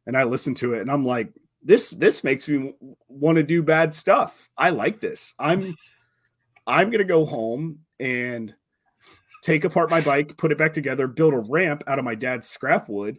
and 0.05 0.17
i 0.17 0.23
listened 0.23 0.57
to 0.57 0.73
it 0.73 0.81
and 0.81 0.91
i'm 0.91 1.05
like 1.05 1.31
this 1.63 1.91
this 1.91 2.23
makes 2.23 2.47
me 2.47 2.73
want 3.07 3.37
to 3.37 3.43
do 3.43 3.63
bad 3.63 3.95
stuff. 3.95 4.49
I 4.57 4.69
like 4.69 4.99
this. 4.99 5.33
I'm 5.39 5.75
i'm 6.67 6.89
gonna 6.89 7.03
go 7.03 7.25
home 7.25 7.79
and 7.99 8.53
take 9.41 9.65
apart 9.65 9.89
my 9.89 10.01
bike 10.01 10.35
put 10.37 10.51
it 10.51 10.57
back 10.57 10.73
together 10.73 11.07
build 11.07 11.33
a 11.33 11.39
ramp 11.39 11.83
out 11.87 11.99
of 11.99 12.05
my 12.05 12.15
dad's 12.15 12.47
scrap 12.47 12.87
wood 12.89 13.17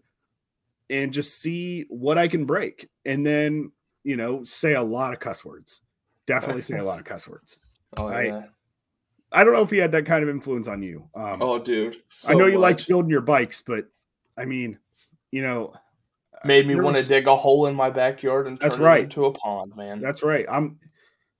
and 0.90 1.12
just 1.12 1.40
see 1.40 1.84
what 1.88 2.18
i 2.18 2.28
can 2.28 2.44
break. 2.44 2.88
And 3.06 3.24
then 3.24 3.72
you 4.04 4.16
know 4.16 4.44
say 4.44 4.74
a 4.74 4.82
lot 4.82 5.12
of 5.14 5.20
cuss 5.20 5.44
words. 5.44 5.80
Definitely 6.26 6.60
say 6.62 6.78
a 6.78 6.84
lot 6.84 6.98
of 6.98 7.04
cuss 7.06 7.26
words. 7.28 7.60
Oh 7.96 8.06
I- 8.08 8.22
yeah. 8.24 8.42
i 9.32 9.44
don't 9.44 9.52
know 9.54 9.62
if 9.62 9.70
he 9.70 9.76
had 9.78 9.92
that 9.92 10.04
kind 10.04 10.22
of 10.22 10.28
influence 10.28 10.66
on 10.68 10.82
you. 10.82 11.08
Um, 11.14 11.40
Oh 11.40 11.58
dude, 11.58 11.96
i 12.28 12.34
know 12.34 12.46
you 12.46 12.58
like 12.58 12.84
building 12.86 13.10
your 13.10 13.20
bikes 13.20 13.60
but 13.60 13.86
i 14.36 14.44
mean 14.44 14.78
you 15.30 15.42
know 15.42 15.72
made 16.44 16.66
me 16.66 16.74
want 16.74 16.96
to 16.96 17.02
dig 17.04 17.26
a 17.28 17.36
hole 17.36 17.66
in 17.66 17.74
my 17.74 17.88
backyard 17.88 18.46
and 18.46 18.60
turn 18.60 18.68
That's 18.68 18.80
it 18.80 18.84
right. 18.84 19.04
into 19.04 19.24
a 19.26 19.32
pond, 19.32 19.74
man. 19.76 20.00
that's 20.00 20.22
right. 20.22 20.44
I'm 20.50 20.78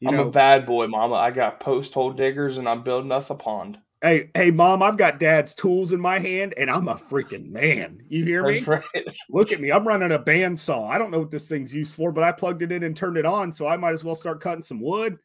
you 0.04 0.10
I'm 0.10 0.16
know 0.16 0.28
a 0.28 0.30
bad 0.30 0.66
boy, 0.66 0.86
mama. 0.86 1.14
I 1.14 1.30
got 1.30 1.60
post 1.60 1.94
hole 1.94 2.12
diggers 2.12 2.58
and 2.58 2.68
I'm 2.68 2.82
building 2.82 3.12
us 3.12 3.30
a 3.30 3.34
pond. 3.34 3.78
hey 4.02 4.30
hey 4.34 4.50
mom 4.50 4.82
i've 4.82 4.98
got 4.98 5.18
dad's 5.18 5.54
tools 5.54 5.92
in 5.94 6.00
my 6.00 6.18
hand 6.18 6.52
and 6.58 6.70
i'm 6.70 6.88
a 6.88 6.94
freaking 6.96 7.48
man. 7.50 7.98
You 8.08 8.24
hear 8.24 8.42
me? 8.44 8.54
That's 8.60 8.66
right. 8.68 8.84
look 9.30 9.50
at 9.52 9.60
me. 9.60 9.72
I'm 9.72 9.86
running 9.88 10.12
a 10.12 10.18
bandsaw. 10.18 10.90
I 10.90 10.98
don't 10.98 11.10
know 11.10 11.20
what 11.20 11.30
this 11.30 11.48
thing's 11.48 11.74
used 11.74 11.94
for 11.94 12.12
but 12.12 12.22
i 12.24 12.30
plugged 12.32 12.62
it 12.62 12.70
in 12.72 12.82
and 12.82 12.96
turned 12.96 13.16
it 13.16 13.24
on 13.26 13.50
so 13.52 13.66
i 13.66 13.76
might 13.76 13.92
as 13.94 14.04
well 14.04 14.14
start 14.14 14.40
cutting 14.40 14.62
some 14.62 14.80
wood. 14.80 15.18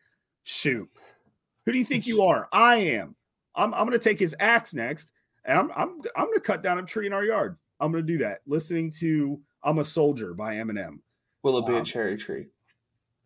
Shoot. 0.43 0.89
Who 1.65 1.71
do 1.73 1.77
you 1.77 1.85
think 1.85 2.07
you 2.07 2.23
are? 2.23 2.47
I 2.51 2.75
am. 2.77 3.15
I'm, 3.55 3.73
I'm 3.73 3.85
going 3.85 3.99
to 3.99 4.03
take 4.03 4.19
his 4.19 4.35
axe 4.39 4.73
next 4.73 5.11
and 5.45 5.57
i'm 5.59 5.71
i'm, 5.75 6.01
I'm 6.15 6.25
going 6.25 6.35
to 6.35 6.39
cut 6.41 6.63
down 6.63 6.79
a 6.79 6.83
tree 6.83 7.05
in 7.07 7.13
our 7.13 7.25
yard. 7.25 7.57
I'm 7.81 7.91
going 7.91 8.05
to 8.05 8.13
do 8.13 8.19
that. 8.19 8.39
Listening 8.47 8.91
to 8.99 9.39
i'm 9.63 9.79
a 9.79 9.85
soldier 9.85 10.33
by 10.33 10.55
eminem. 10.55 10.99
Will 11.43 11.57
it 11.57 11.65
be 11.67 11.73
a 11.73 11.77
Um, 11.79 11.83
cherry 11.83 12.15
tree? 12.17 12.45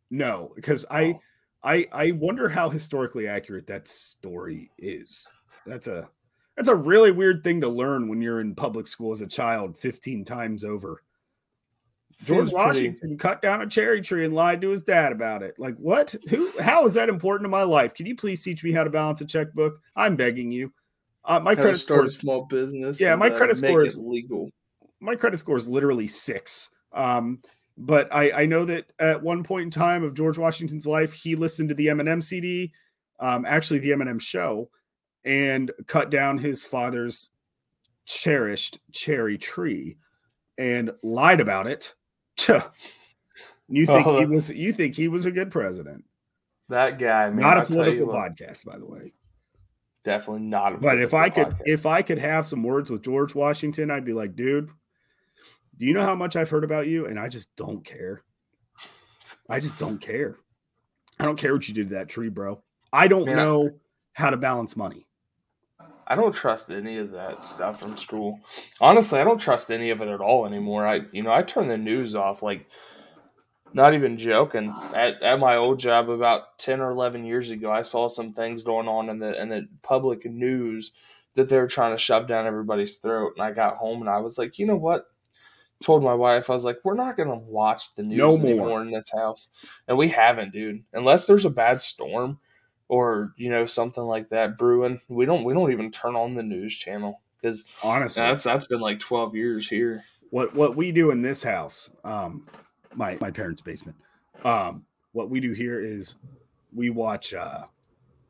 no 0.10 0.52
because 0.56 0.86
i 0.90 1.04
Oh. 1.04 1.22
I 1.64 1.86
i 1.92 2.12
wonder 2.12 2.50
how 2.50 2.70
historically 2.70 3.28
accurate 3.28 3.68
that 3.68 3.88
story 3.88 4.70
is 4.78 5.28
that's 5.66 5.88
a 5.88 6.10
that's 6.56 6.70
a 6.70 6.76
really 6.76 7.12
weird 7.12 7.44
thing 7.44 7.62
to 7.62 7.68
learn 7.70 8.08
when 8.08 8.22
you're 8.22 8.40
in 8.42 8.54
public 8.54 8.88
school 8.88 9.12
as 9.12 9.22
a 9.22 9.28
child 9.28 9.78
15 9.78 10.24
times 10.26 10.64
over 10.64 11.02
George 12.16 12.50
Seems 12.50 12.52
pretty- 12.52 12.56
Washington 12.56 13.18
cut 13.18 13.42
down 13.42 13.62
a 13.62 13.68
cherry 13.68 14.00
tree 14.02 14.24
and 14.24 14.36
lied 14.36 14.62
to 14.62 14.70
his 14.70 14.84
dad 14.84 15.12
about 15.12 15.42
it. 15.42 15.56
Like, 15.58 15.76
what? 15.78 16.14
Who? 16.30 16.52
How 16.60 16.86
is 16.86 16.94
that 16.94 17.10
important 17.10 17.46
to 17.46 17.50
my 17.50 17.64
life? 17.64 17.96
Can 17.96 18.06
you 18.06 18.16
please 18.16 18.44
teach 18.44 18.64
me 18.64 18.72
how 18.72 18.84
to 18.84 18.92
balance 18.92 19.22
a 19.22 19.26
checkbook? 19.26 19.80
I'm 19.96 20.16
begging 20.16 20.52
you. 20.52 20.72
Uh, 21.26 21.40
my 21.40 21.56
how 21.56 21.64
credit 21.64 21.78
start 21.80 21.98
score 21.98 22.02
a 22.02 22.06
is 22.06 22.18
small 22.18 22.46
business. 22.46 23.02
Yeah, 23.02 23.16
my 23.16 23.32
credit 23.32 23.58
score 23.58 23.84
is 23.84 23.98
legal. 23.98 24.52
my 25.00 25.16
credit 25.16 25.40
score 25.40 25.58
is 25.58 25.68
literally 25.68 26.08
six. 26.08 26.70
Um, 26.92 27.40
but 27.78 28.14
I 28.14 28.44
I 28.44 28.46
know 28.46 28.66
that 28.66 28.92
at 29.00 29.24
one 29.24 29.44
point 29.44 29.64
in 29.64 29.72
time 29.72 30.04
of 30.04 30.14
George 30.14 30.38
Washington's 30.38 30.88
life, 30.88 31.14
he 31.14 31.36
listened 31.36 31.70
to 31.70 31.76
the 31.76 31.88
Eminem 31.88 32.24
CD, 32.24 32.72
um, 33.20 33.46
actually 33.46 33.80
the 33.80 33.92
Eminem 33.92 34.22
show, 34.22 34.70
and 35.26 35.72
cut 35.88 36.10
down 36.10 36.38
his 36.38 36.64
father's 36.64 37.30
cherished 38.06 38.80
cherry 38.92 39.38
tree, 39.38 39.98
and 40.58 40.92
lied 41.02 41.40
about 41.40 41.68
it. 41.68 41.96
You 43.70 43.86
think 43.86 44.06
Oh, 44.06 44.20
he 44.20 44.26
was? 44.26 44.50
You 44.50 44.72
think 44.74 44.96
he 44.96 45.08
was 45.08 45.26
a 45.26 45.32
good 45.32 45.50
president? 45.50 46.04
That 46.70 47.00
guy, 47.00 47.30
man. 47.30 47.38
not 47.38 47.58
a 47.58 47.62
I'll 47.62 47.66
tell 47.66 47.76
you 47.76 47.84
political 47.84 48.08
what, 48.08 48.36
podcast, 48.36 48.66
by 48.66 48.78
the 48.78 48.86
way. 48.86 49.14
Definitely 50.04 50.44
not. 50.44 50.76
A 50.76 50.78
But 50.78 51.00
if 51.00 51.14
I 51.14 51.30
could, 51.30 51.56
if 51.66 51.86
I 51.86 52.02
could 52.02 52.18
have 52.18 52.46
some 52.46 52.62
words 52.62 52.90
with 52.90 53.04
George 53.04 53.34
Washington, 53.34 53.90
I'd 53.90 54.06
be 54.06 54.14
like, 54.14 54.36
dude, 54.36 54.70
do 55.84 55.88
you 55.90 55.94
know 55.94 56.06
how 56.06 56.16
much 56.16 56.38
I've 56.38 56.50
heard 56.50 56.64
about 56.64 56.88
you? 56.88 57.08
And 57.08 57.20
I 57.20 57.28
just 57.28 57.54
don't 57.58 57.84
care. 57.84 58.22
I 59.50 59.60
just 59.60 59.78
don't 59.78 60.00
care. 60.00 60.38
I 61.20 61.26
don't 61.26 61.36
care 61.38 61.54
what 61.54 61.68
you 61.68 61.74
did 61.74 61.90
to 61.90 61.96
that 61.96 62.08
tree, 62.08 62.30
bro. 62.30 62.64
I 62.94 63.10
don't 63.10 63.26
Man, 63.26 63.38
I- 63.38 63.44
know 63.44 63.72
how 64.14 64.30
to 64.30 64.38
balance 64.38 64.78
money. 64.78 65.06
I 66.08 66.16
don't 66.16 66.34
trust 66.34 66.70
any 66.72 67.00
of 67.00 67.12
that 67.12 67.44
stuff 67.44 67.82
from 67.82 67.98
school. 67.98 68.40
Honestly, 68.80 69.20
I 69.20 69.26
don't 69.26 69.42
trust 69.42 69.72
any 69.72 69.90
of 69.90 70.00
it 70.00 70.08
at 70.08 70.22
all 70.22 70.46
anymore. 70.46 70.88
I, 70.88 71.02
you 71.12 71.22
know, 71.22 71.34
I 71.34 71.44
turn 71.44 71.68
the 71.68 71.78
news 71.78 72.16
off. 72.16 72.42
Like, 72.42 72.66
not 73.74 73.94
even 73.94 74.18
joking. 74.18 74.74
At, 74.94 75.22
at 75.22 75.40
my 75.40 75.58
old 75.58 75.80
job, 75.80 76.10
about 76.10 76.58
ten 76.60 76.80
or 76.80 76.92
eleven 76.92 77.26
years 77.26 77.50
ago, 77.52 77.70
I 77.70 77.82
saw 77.82 78.08
some 78.08 78.32
things 78.32 78.64
going 78.64 78.88
on 78.88 79.10
in 79.10 79.20
the 79.20 79.42
in 79.42 79.50
the 79.50 79.68
public 79.82 80.24
news 80.26 80.94
that 81.36 81.50
they 81.50 81.58
were 81.58 81.68
trying 81.68 81.94
to 81.94 81.98
shove 82.02 82.26
down 82.30 82.48
everybody's 82.48 83.00
throat. 83.00 83.34
And 83.36 83.44
I 83.44 83.52
got 83.52 83.76
home 83.76 84.00
and 84.00 84.10
I 84.10 84.20
was 84.20 84.38
like, 84.38 84.58
you 84.58 84.66
know 84.66 84.78
what? 84.78 85.08
Told 85.84 86.02
my 86.02 86.14
wife, 86.14 86.50
I 86.50 86.54
was 86.54 86.64
like, 86.64 86.78
we're 86.86 86.94
not 86.96 87.18
gonna 87.18 87.36
watch 87.36 87.94
the 87.96 88.04
news 88.04 88.18
No 88.18 88.36
anymore 88.38 88.68
more. 88.70 88.82
in 88.82 88.92
this 88.92 89.12
house, 89.12 89.50
and 89.88 89.98
we 89.98 90.08
haven't, 90.08 90.54
dude. 90.54 90.82
Unless 90.94 91.28
there's 91.28 91.44
a 91.46 91.50
bad 91.50 91.82
storm 91.82 92.40
or 92.88 93.34
you 93.38 93.50
know 93.50 93.66
something 93.66 94.04
like 94.04 94.30
that 94.30 94.58
brewing, 94.58 95.02
we 95.10 95.26
don't 95.26 95.44
we 95.44 95.54
don't 95.54 95.74
even 95.74 95.92
turn 95.92 96.16
on 96.16 96.36
the 96.36 96.44
news 96.44 96.74
channel 96.78 97.20
because 97.42 97.66
Honestly, 97.84 98.22
that's 98.22 98.46
that's 98.46 98.66
been 98.66 98.80
like 98.80 99.00
twelve 99.00 99.36
years 99.36 99.68
here. 99.68 100.04
what 100.30 100.56
what 100.56 100.78
we 100.78 100.92
do 100.94 101.12
in 101.12 101.22
this 101.22 101.44
house, 101.44 101.90
um, 102.06 102.48
my 102.96 103.18
my 103.20 103.30
parents' 103.30 103.60
basement, 103.62 103.98
um, 104.46 104.86
what 105.12 105.30
we 105.30 105.42
do 105.42 105.52
here 105.52 105.82
is 105.82 106.16
we 106.74 106.90
watch 106.92 107.34
uh, 107.34 107.64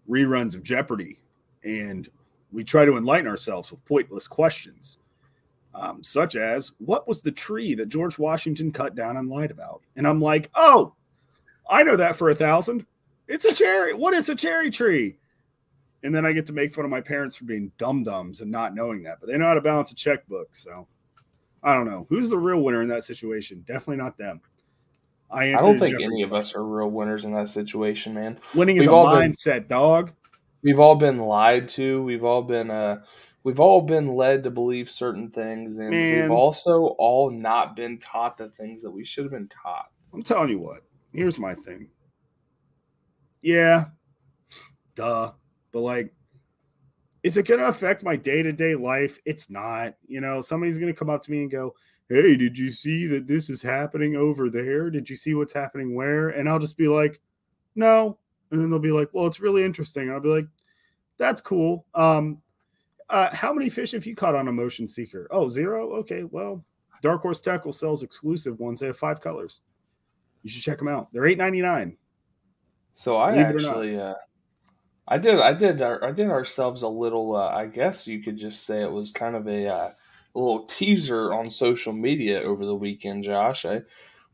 reruns 0.09 0.55
of 0.55 0.63
Jeopardy, 0.63 1.19
and 1.63 2.09
we 2.51 2.63
try 2.63 2.83
to 2.83 2.97
enlighten 2.97 3.27
ourselves 3.27 3.69
with 3.71 3.85
pointless 3.85 4.27
questions, 4.27 4.97
um, 5.75 6.03
such 6.03 6.35
as 6.35 6.71
what 6.79 7.07
was 7.07 7.21
the 7.21 7.31
tree 7.31 7.75
that 7.75 7.89
George 7.89 8.17
Washington 8.19 8.71
cut 8.71 8.95
down 8.95 9.17
and 9.17 9.29
lied 9.29 9.51
about? 9.51 9.81
And 9.95 10.07
I'm 10.07 10.21
like, 10.21 10.49
oh, 10.55 10.93
I 11.69 11.83
know 11.83 11.95
that 11.95 12.15
for 12.15 12.29
a 12.29 12.35
thousand. 12.35 12.85
It's 13.27 13.45
a 13.45 13.55
cherry. 13.55 13.93
What 13.93 14.13
is 14.13 14.29
a 14.29 14.35
cherry 14.35 14.69
tree? 14.69 15.17
And 16.03 16.13
then 16.13 16.25
I 16.25 16.33
get 16.33 16.45
to 16.47 16.53
make 16.53 16.73
fun 16.73 16.83
of 16.83 16.91
my 16.91 16.99
parents 17.01 17.35
for 17.35 17.45
being 17.45 17.71
dum 17.77 18.03
dums 18.03 18.41
and 18.41 18.51
not 18.51 18.75
knowing 18.75 19.03
that, 19.03 19.19
but 19.21 19.29
they 19.29 19.37
know 19.37 19.47
how 19.47 19.53
to 19.53 19.61
balance 19.61 19.91
a 19.91 19.95
checkbook. 19.95 20.53
So 20.55 20.87
I 21.63 21.73
don't 21.73 21.85
know 21.85 22.05
who's 22.09 22.29
the 22.29 22.37
real 22.37 22.61
winner 22.61 22.81
in 22.81 22.89
that 22.89 23.05
situation. 23.05 23.63
Definitely 23.65 24.03
not 24.03 24.17
them. 24.17 24.41
I, 25.31 25.55
I 25.55 25.61
don't 25.61 25.79
think 25.79 25.99
any 26.01 26.21
of 26.21 26.33
us 26.33 26.53
are 26.53 26.63
real 26.63 26.91
winners 26.91 27.25
in 27.25 27.33
that 27.33 27.49
situation, 27.49 28.13
man. 28.13 28.39
winning 28.53 28.77
is 28.77 28.81
we've 28.81 28.89
a 28.89 28.93
all 28.93 29.17
been- 29.17 29.31
mindset, 29.31 29.67
dog. 29.67 30.11
We've 30.61 30.79
all 30.79 30.95
been 30.95 31.17
lied 31.17 31.67
to. 31.69 32.01
We've 32.03 32.23
all 32.23 32.41
been 32.41 32.69
uh 32.69 33.01
we've 33.43 33.59
all 33.59 33.81
been 33.81 34.15
led 34.15 34.43
to 34.43 34.51
believe 34.51 34.89
certain 34.89 35.29
things 35.29 35.77
and 35.77 35.91
Man. 35.91 36.21
we've 36.21 36.31
also 36.31 36.95
all 36.97 37.29
not 37.29 37.75
been 37.75 37.99
taught 37.99 38.37
the 38.37 38.49
things 38.49 38.81
that 38.81 38.91
we 38.91 39.03
should 39.03 39.25
have 39.25 39.33
been 39.33 39.49
taught. 39.49 39.89
I'm 40.13 40.23
telling 40.23 40.49
you 40.49 40.59
what. 40.59 40.83
Here's 41.13 41.37
my 41.37 41.53
thing. 41.53 41.89
Yeah, 43.41 43.85
duh. 44.95 45.31
But 45.71 45.79
like, 45.81 46.13
is 47.23 47.37
it 47.37 47.47
going 47.47 47.59
to 47.59 47.67
affect 47.67 48.03
my 48.03 48.15
day 48.15 48.41
to 48.43 48.51
day 48.51 48.75
life? 48.75 49.19
It's 49.25 49.49
not. 49.49 49.95
You 50.07 50.21
know, 50.21 50.41
somebody's 50.41 50.77
going 50.77 50.93
to 50.93 50.97
come 50.97 51.09
up 51.09 51.23
to 51.23 51.31
me 51.31 51.41
and 51.41 51.51
go, 51.51 51.75
Hey, 52.09 52.35
did 52.35 52.57
you 52.57 52.71
see 52.71 53.07
that 53.07 53.27
this 53.27 53.49
is 53.49 53.61
happening 53.61 54.15
over 54.15 54.49
there? 54.49 54.89
Did 54.89 55.09
you 55.09 55.15
see 55.15 55.33
what's 55.33 55.53
happening 55.53 55.95
where? 55.95 56.29
And 56.29 56.47
I'll 56.47 56.59
just 56.59 56.77
be 56.77 56.87
like, 56.87 57.21
No. 57.75 58.17
And 58.51 58.61
then 58.61 58.69
they'll 58.69 58.79
be 58.79 58.91
like, 58.91 59.09
Well, 59.13 59.25
it's 59.25 59.39
really 59.39 59.63
interesting. 59.63 60.03
And 60.03 60.13
I'll 60.13 60.19
be 60.19 60.29
like, 60.29 60.47
That's 61.17 61.41
cool. 61.41 61.85
Um, 61.95 62.39
uh, 63.13 63.33
how 63.33 63.53
many 63.53 63.69
fish 63.69 63.91
have 63.91 64.05
you 64.05 64.15
caught 64.15 64.35
on 64.35 64.47
a 64.47 64.51
motion 64.51 64.87
seeker? 64.87 65.27
Oh, 65.31 65.47
zero. 65.47 65.93
Okay, 65.97 66.23
well, 66.23 66.63
Dark 67.01 67.21
Horse 67.21 67.39
Tackle 67.39 67.71
sells 67.71 68.03
exclusive 68.03 68.59
ones. 68.59 68.79
They 68.79 68.87
have 68.87 68.97
five 68.97 69.21
colors. 69.21 69.61
You 70.41 70.49
should 70.49 70.63
check 70.63 70.79
them 70.79 70.87
out. 70.89 71.11
They're 71.11 71.25
eight 71.27 71.37
ninety 71.37 71.61
nine. 71.61 71.95
So 72.95 73.17
I 73.17 73.31
Believe 73.31 73.47
it 73.47 73.49
or 73.49 73.53
not. 73.61 73.65
actually 73.69 73.99
uh 73.99 74.13
I 75.07 75.17
did 75.17 75.39
I 75.39 75.53
did 75.53 75.81
I 75.81 76.11
did 76.11 76.29
ourselves 76.29 76.83
a 76.83 76.87
little 76.87 77.35
uh, 77.35 77.49
I 77.49 77.65
guess 77.67 78.07
you 78.07 78.21
could 78.21 78.37
just 78.37 78.65
say 78.65 78.81
it 78.81 78.91
was 78.91 79.11
kind 79.11 79.35
of 79.35 79.47
a 79.47 79.67
uh, 79.67 79.91
a 80.35 80.39
little 80.39 80.63
teaser 80.65 81.33
on 81.33 81.49
social 81.49 81.93
media 81.93 82.41
over 82.41 82.65
the 82.65 82.75
weekend, 82.75 83.23
Josh. 83.23 83.65
I 83.65 83.81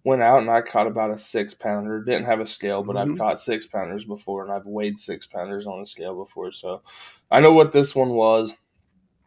went 0.06 0.22
out 0.22 0.40
and 0.42 0.50
I 0.50 0.62
caught 0.62 0.88
about 0.88 1.12
a 1.12 1.18
six 1.18 1.54
pounder. 1.54 2.02
Didn't 2.04 2.26
have 2.26 2.40
a 2.40 2.46
scale, 2.46 2.84
but 2.84 2.96
Mhm. 2.96 3.12
I've 3.12 3.18
caught 3.18 3.40
six 3.40 3.66
pounders 3.68 4.06
before, 4.06 4.44
and 4.44 4.52
I've 4.54 4.66
weighed 4.66 4.98
six 5.00 5.28
pounders 5.28 5.68
on 5.68 5.82
a 5.82 5.86
scale 5.86 6.16
before, 6.16 6.52
so 6.52 6.82
I 7.30 7.40
know 7.42 7.54
what 7.54 7.72
this 7.74 7.96
one 7.96 8.12
was. 8.12 8.56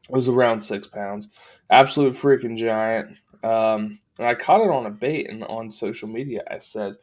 It 0.09 0.15
was 0.15 0.29
around 0.29 0.61
six 0.61 0.87
pounds, 0.87 1.29
absolute 1.71 2.15
freaking 2.15 2.57
giant. 2.57 3.17
Um, 3.43 3.99
and 4.19 4.29
I 4.29 4.35
caught 4.35 4.61
it 4.61 4.71
on 4.71 4.87
a 4.87 4.91
bait, 4.91 5.29
and 5.29 5.43
on 5.45 5.71
social 5.73 6.09
media, 6.09 6.43
I 6.51 6.59
said, 6.59 6.97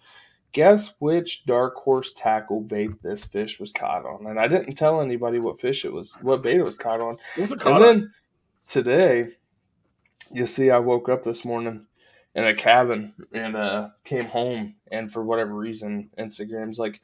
"Guess 0.52 0.96
which 1.00 1.46
dark 1.46 1.76
horse 1.76 2.14
tackle 2.14 2.62
bait 2.62 2.92
this 3.02 3.26
fish 3.26 3.60
was 3.60 3.72
caught 3.72 4.06
on?" 4.06 4.28
And 4.28 4.40
I 4.40 4.48
didn't 4.48 4.76
tell 4.76 5.02
anybody 5.02 5.40
what 5.40 5.60
fish 5.60 5.86
it 5.86 5.94
was, 5.94 6.14
what 6.22 6.42
bait 6.44 6.58
it 6.58 6.64
was 6.64 6.78
caught 6.78 7.02
on. 7.02 7.18
Was 7.38 7.52
And 7.52 7.62
called? 7.62 7.82
then 7.84 8.12
today, 8.68 9.30
you 10.32 10.46
see, 10.46 10.70
I 10.70 10.78
woke 10.80 11.10
up 11.10 11.24
this 11.24 11.44
morning 11.44 11.88
in 12.36 12.46
a 12.46 12.54
cabin 12.54 13.14
and 13.34 13.56
uh, 13.56 13.90
came 14.06 14.26
home, 14.26 14.76
and 14.92 15.12
for 15.12 15.24
whatever 15.24 15.54
reason, 15.56 16.12
Instagram's 16.18 16.78
like, 16.80 17.02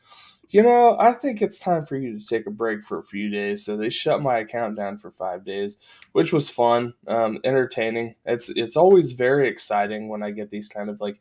you 0.50 0.62
know, 0.62 0.98
I 1.00 1.12
think 1.12 1.42
it's 1.42 1.60
time 1.60 1.86
for 1.86 1.96
you 1.96 2.20
to 2.20 2.26
take 2.26 2.48
a 2.48 2.52
break 2.52 2.84
for 2.84 3.00
a 3.00 3.04
few 3.04 3.30
days. 3.30 3.66
So 3.66 3.76
they 3.76 3.90
shut 3.90 4.22
my 4.22 4.40
account 4.40 4.76
down 4.76 4.98
for 4.98 5.12
five 5.12 5.44
days, 5.44 5.78
which 6.12 6.32
was 6.32 6.50
fun, 6.50 6.94
um, 7.08 7.40
entertaining. 7.44 8.16
It's 8.26 8.50
it's 8.50 8.76
always 8.76 9.14
very 9.14 9.48
exciting 9.48 10.08
when 10.08 10.24
I 10.24 10.32
get 10.32 10.50
these 10.50 10.68
kind 10.68 10.90
of 10.90 11.02
like 11.02 11.20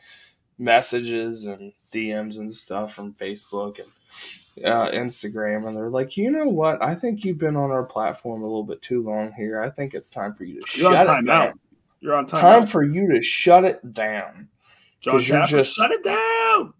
messages 0.58 1.46
and 1.46 1.72
DMs 1.92 2.38
and 2.38 2.52
stuff 2.52 2.94
from 2.94 3.12
Facebook 3.14 3.78
and 3.78 4.64
uh, 4.64 4.90
Instagram, 4.90 5.66
and 5.66 5.76
they're 5.76 5.90
like, 5.90 6.16
you 6.16 6.30
know 6.30 6.46
what? 6.46 6.82
I 6.82 6.94
think 6.94 7.24
you've 7.24 7.38
been 7.38 7.56
on 7.56 7.70
our 7.70 7.82
platform 7.82 8.42
a 8.42 8.46
little 8.46 8.62
bit 8.64 8.82
too 8.82 9.02
long 9.02 9.32
here. 9.32 9.60
I 9.60 9.70
think 9.70 9.94
it's 9.94 10.10
time 10.10 10.34
for 10.34 10.44
you 10.44 10.60
to 10.60 10.80
You're 10.80 10.92
shut 10.92 11.18
it 11.18 11.26
down. 11.26 11.58
You're 12.00 12.14
on 12.14 12.26
time. 12.26 12.40
Time 12.40 12.66
for 12.66 12.82
you 12.82 13.12
to 13.14 13.22
shut 13.22 13.64
it 13.64 13.92
down. 13.92 14.48
John 15.00 15.20
Tapper, 15.20 15.46
just- 15.46 15.74
shut 15.74 15.90
it 15.90 16.02
down. 16.04 16.74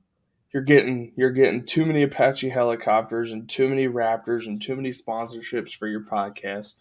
You're 0.55 0.63
getting 0.63 1.13
you're 1.17 1.33
getting 1.33 1.67
too 1.67 1.85
many 1.85 2.05
Apache 2.05 2.49
helicopters 2.49 3.33
and 3.33 3.49
too 3.49 3.69
many 3.69 3.89
Raptors 3.89 4.47
and 4.47 4.63
too 4.63 4.77
many 4.77 4.91
sponsorships 4.91 5.75
for 5.75 5.89
your 5.89 6.05
podcast. 6.05 6.75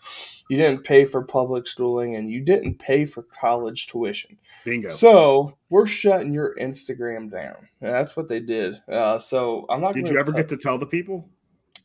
You 0.48 0.58
didn't 0.58 0.84
pay 0.84 1.06
for 1.06 1.24
public 1.24 1.66
schooling 1.66 2.16
and 2.16 2.30
you 2.30 2.42
didn't 2.42 2.78
pay 2.78 3.06
for 3.06 3.24
college 3.24 3.88
tuition. 3.88 4.38
Bingo. 4.64 4.90
So 4.90 5.58
we're 5.72 5.88
shutting 5.88 6.36
your 6.36 6.56
Instagram 6.58 7.32
down. 7.32 7.68
And 7.82 7.92
that's 7.92 8.16
what 8.16 8.30
they 8.30 8.40
did. 8.40 8.80
Uh, 8.88 9.18
so 9.18 9.66
I'm 9.70 9.82
not. 9.82 9.96
Did 9.96 10.08
you 10.08 10.20
ever 10.20 10.32
get 10.32 10.50
to 10.50 10.58
tell 10.58 10.78
the 10.78 10.86
people? 10.86 11.28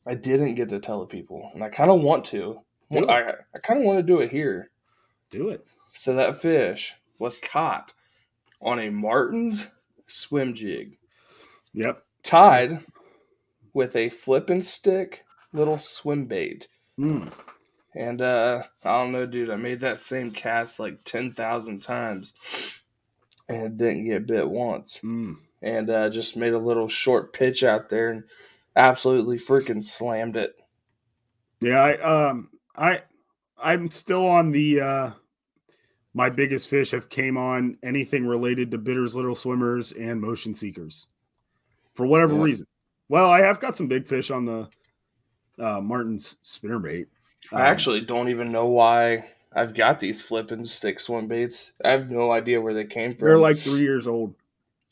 I 0.06 0.14
didn't 0.14 0.56
get 0.56 0.68
to 0.68 0.80
tell 0.80 1.00
the 1.00 1.06
people, 1.06 1.50
and 1.54 1.64
I 1.64 1.70
kind 1.70 1.90
of 1.90 2.02
want 2.02 2.26
to. 2.26 2.60
Do 2.90 2.98
it. 2.98 3.08
I, 3.08 3.32
I 3.54 3.58
kind 3.62 3.80
of 3.80 3.86
want 3.86 3.98
to 3.98 4.02
do 4.02 4.20
it 4.20 4.30
here. 4.30 4.70
Do 5.30 5.48
it. 5.48 5.66
So 5.94 6.14
that 6.14 6.40
fish 6.40 6.94
was 7.18 7.38
caught 7.38 7.94
on 8.60 8.78
a 8.78 8.90
Martin's 8.90 9.68
swim 10.06 10.54
jig, 10.54 10.98
Yep. 11.78 12.04
tied 12.24 12.84
with 13.72 13.94
a 13.94 14.08
flip 14.08 14.50
and 14.50 14.66
stick 14.66 15.24
little 15.52 15.78
swim 15.78 16.26
bait. 16.26 16.66
Mm. 16.98 17.32
And 17.94 18.20
uh, 18.20 18.64
I 18.84 18.98
don't 18.98 19.12
know, 19.12 19.26
dude. 19.26 19.48
I 19.50 19.56
made 19.56 19.80
that 19.80 20.00
same 20.00 20.32
cast 20.32 20.80
like 20.80 21.04
ten 21.04 21.32
thousand 21.32 21.80
times, 21.80 22.80
and 23.48 23.78
didn't 23.78 24.06
get 24.06 24.26
bit 24.26 24.48
once. 24.48 25.00
Mm. 25.04 25.36
And 25.62 25.88
uh, 25.88 26.10
just 26.10 26.36
made 26.36 26.54
a 26.54 26.58
little 26.58 26.88
short 26.88 27.32
pitch 27.32 27.62
out 27.62 27.88
there 27.88 28.10
and 28.10 28.24
absolutely 28.76 29.38
freaking 29.38 29.82
slammed 29.82 30.36
it. 30.36 30.56
Yeah, 31.60 31.80
I 31.80 32.28
um 32.28 32.50
I 32.76 33.02
I'm 33.56 33.90
still 33.90 34.26
on 34.26 34.50
the 34.50 34.80
uh 34.80 35.10
my 36.12 36.30
biggest 36.30 36.68
fish 36.68 36.90
have 36.90 37.08
came 37.08 37.36
on 37.36 37.78
anything 37.84 38.26
related 38.26 38.72
to 38.72 38.78
bitters, 38.78 39.14
little 39.14 39.36
swimmers, 39.36 39.92
and 39.92 40.20
motion 40.20 40.54
seekers. 40.54 41.06
For 41.98 42.06
whatever 42.06 42.34
Yeah. 42.36 42.42
reason. 42.42 42.66
Well, 43.08 43.28
I 43.28 43.40
have 43.40 43.58
got 43.58 43.76
some 43.76 43.88
big 43.88 44.06
fish 44.06 44.30
on 44.30 44.44
the 44.44 44.68
uh 45.58 45.80
Martin's 45.80 46.36
spinnerbait. 46.44 47.06
I 47.52 47.62
actually 47.62 48.02
don't 48.02 48.28
even 48.28 48.52
know 48.52 48.66
why 48.66 49.28
I've 49.52 49.74
got 49.74 49.98
these 49.98 50.22
flipping 50.22 50.64
stick 50.64 51.00
swim 51.00 51.26
baits. 51.26 51.72
I 51.84 51.90
have 51.90 52.08
no 52.08 52.30
idea 52.30 52.60
where 52.60 52.72
they 52.72 52.84
came 52.84 53.16
from. 53.16 53.26
they're 53.26 53.36
like 53.36 53.58
three 53.58 53.80
years 53.80 54.06
old. 54.06 54.36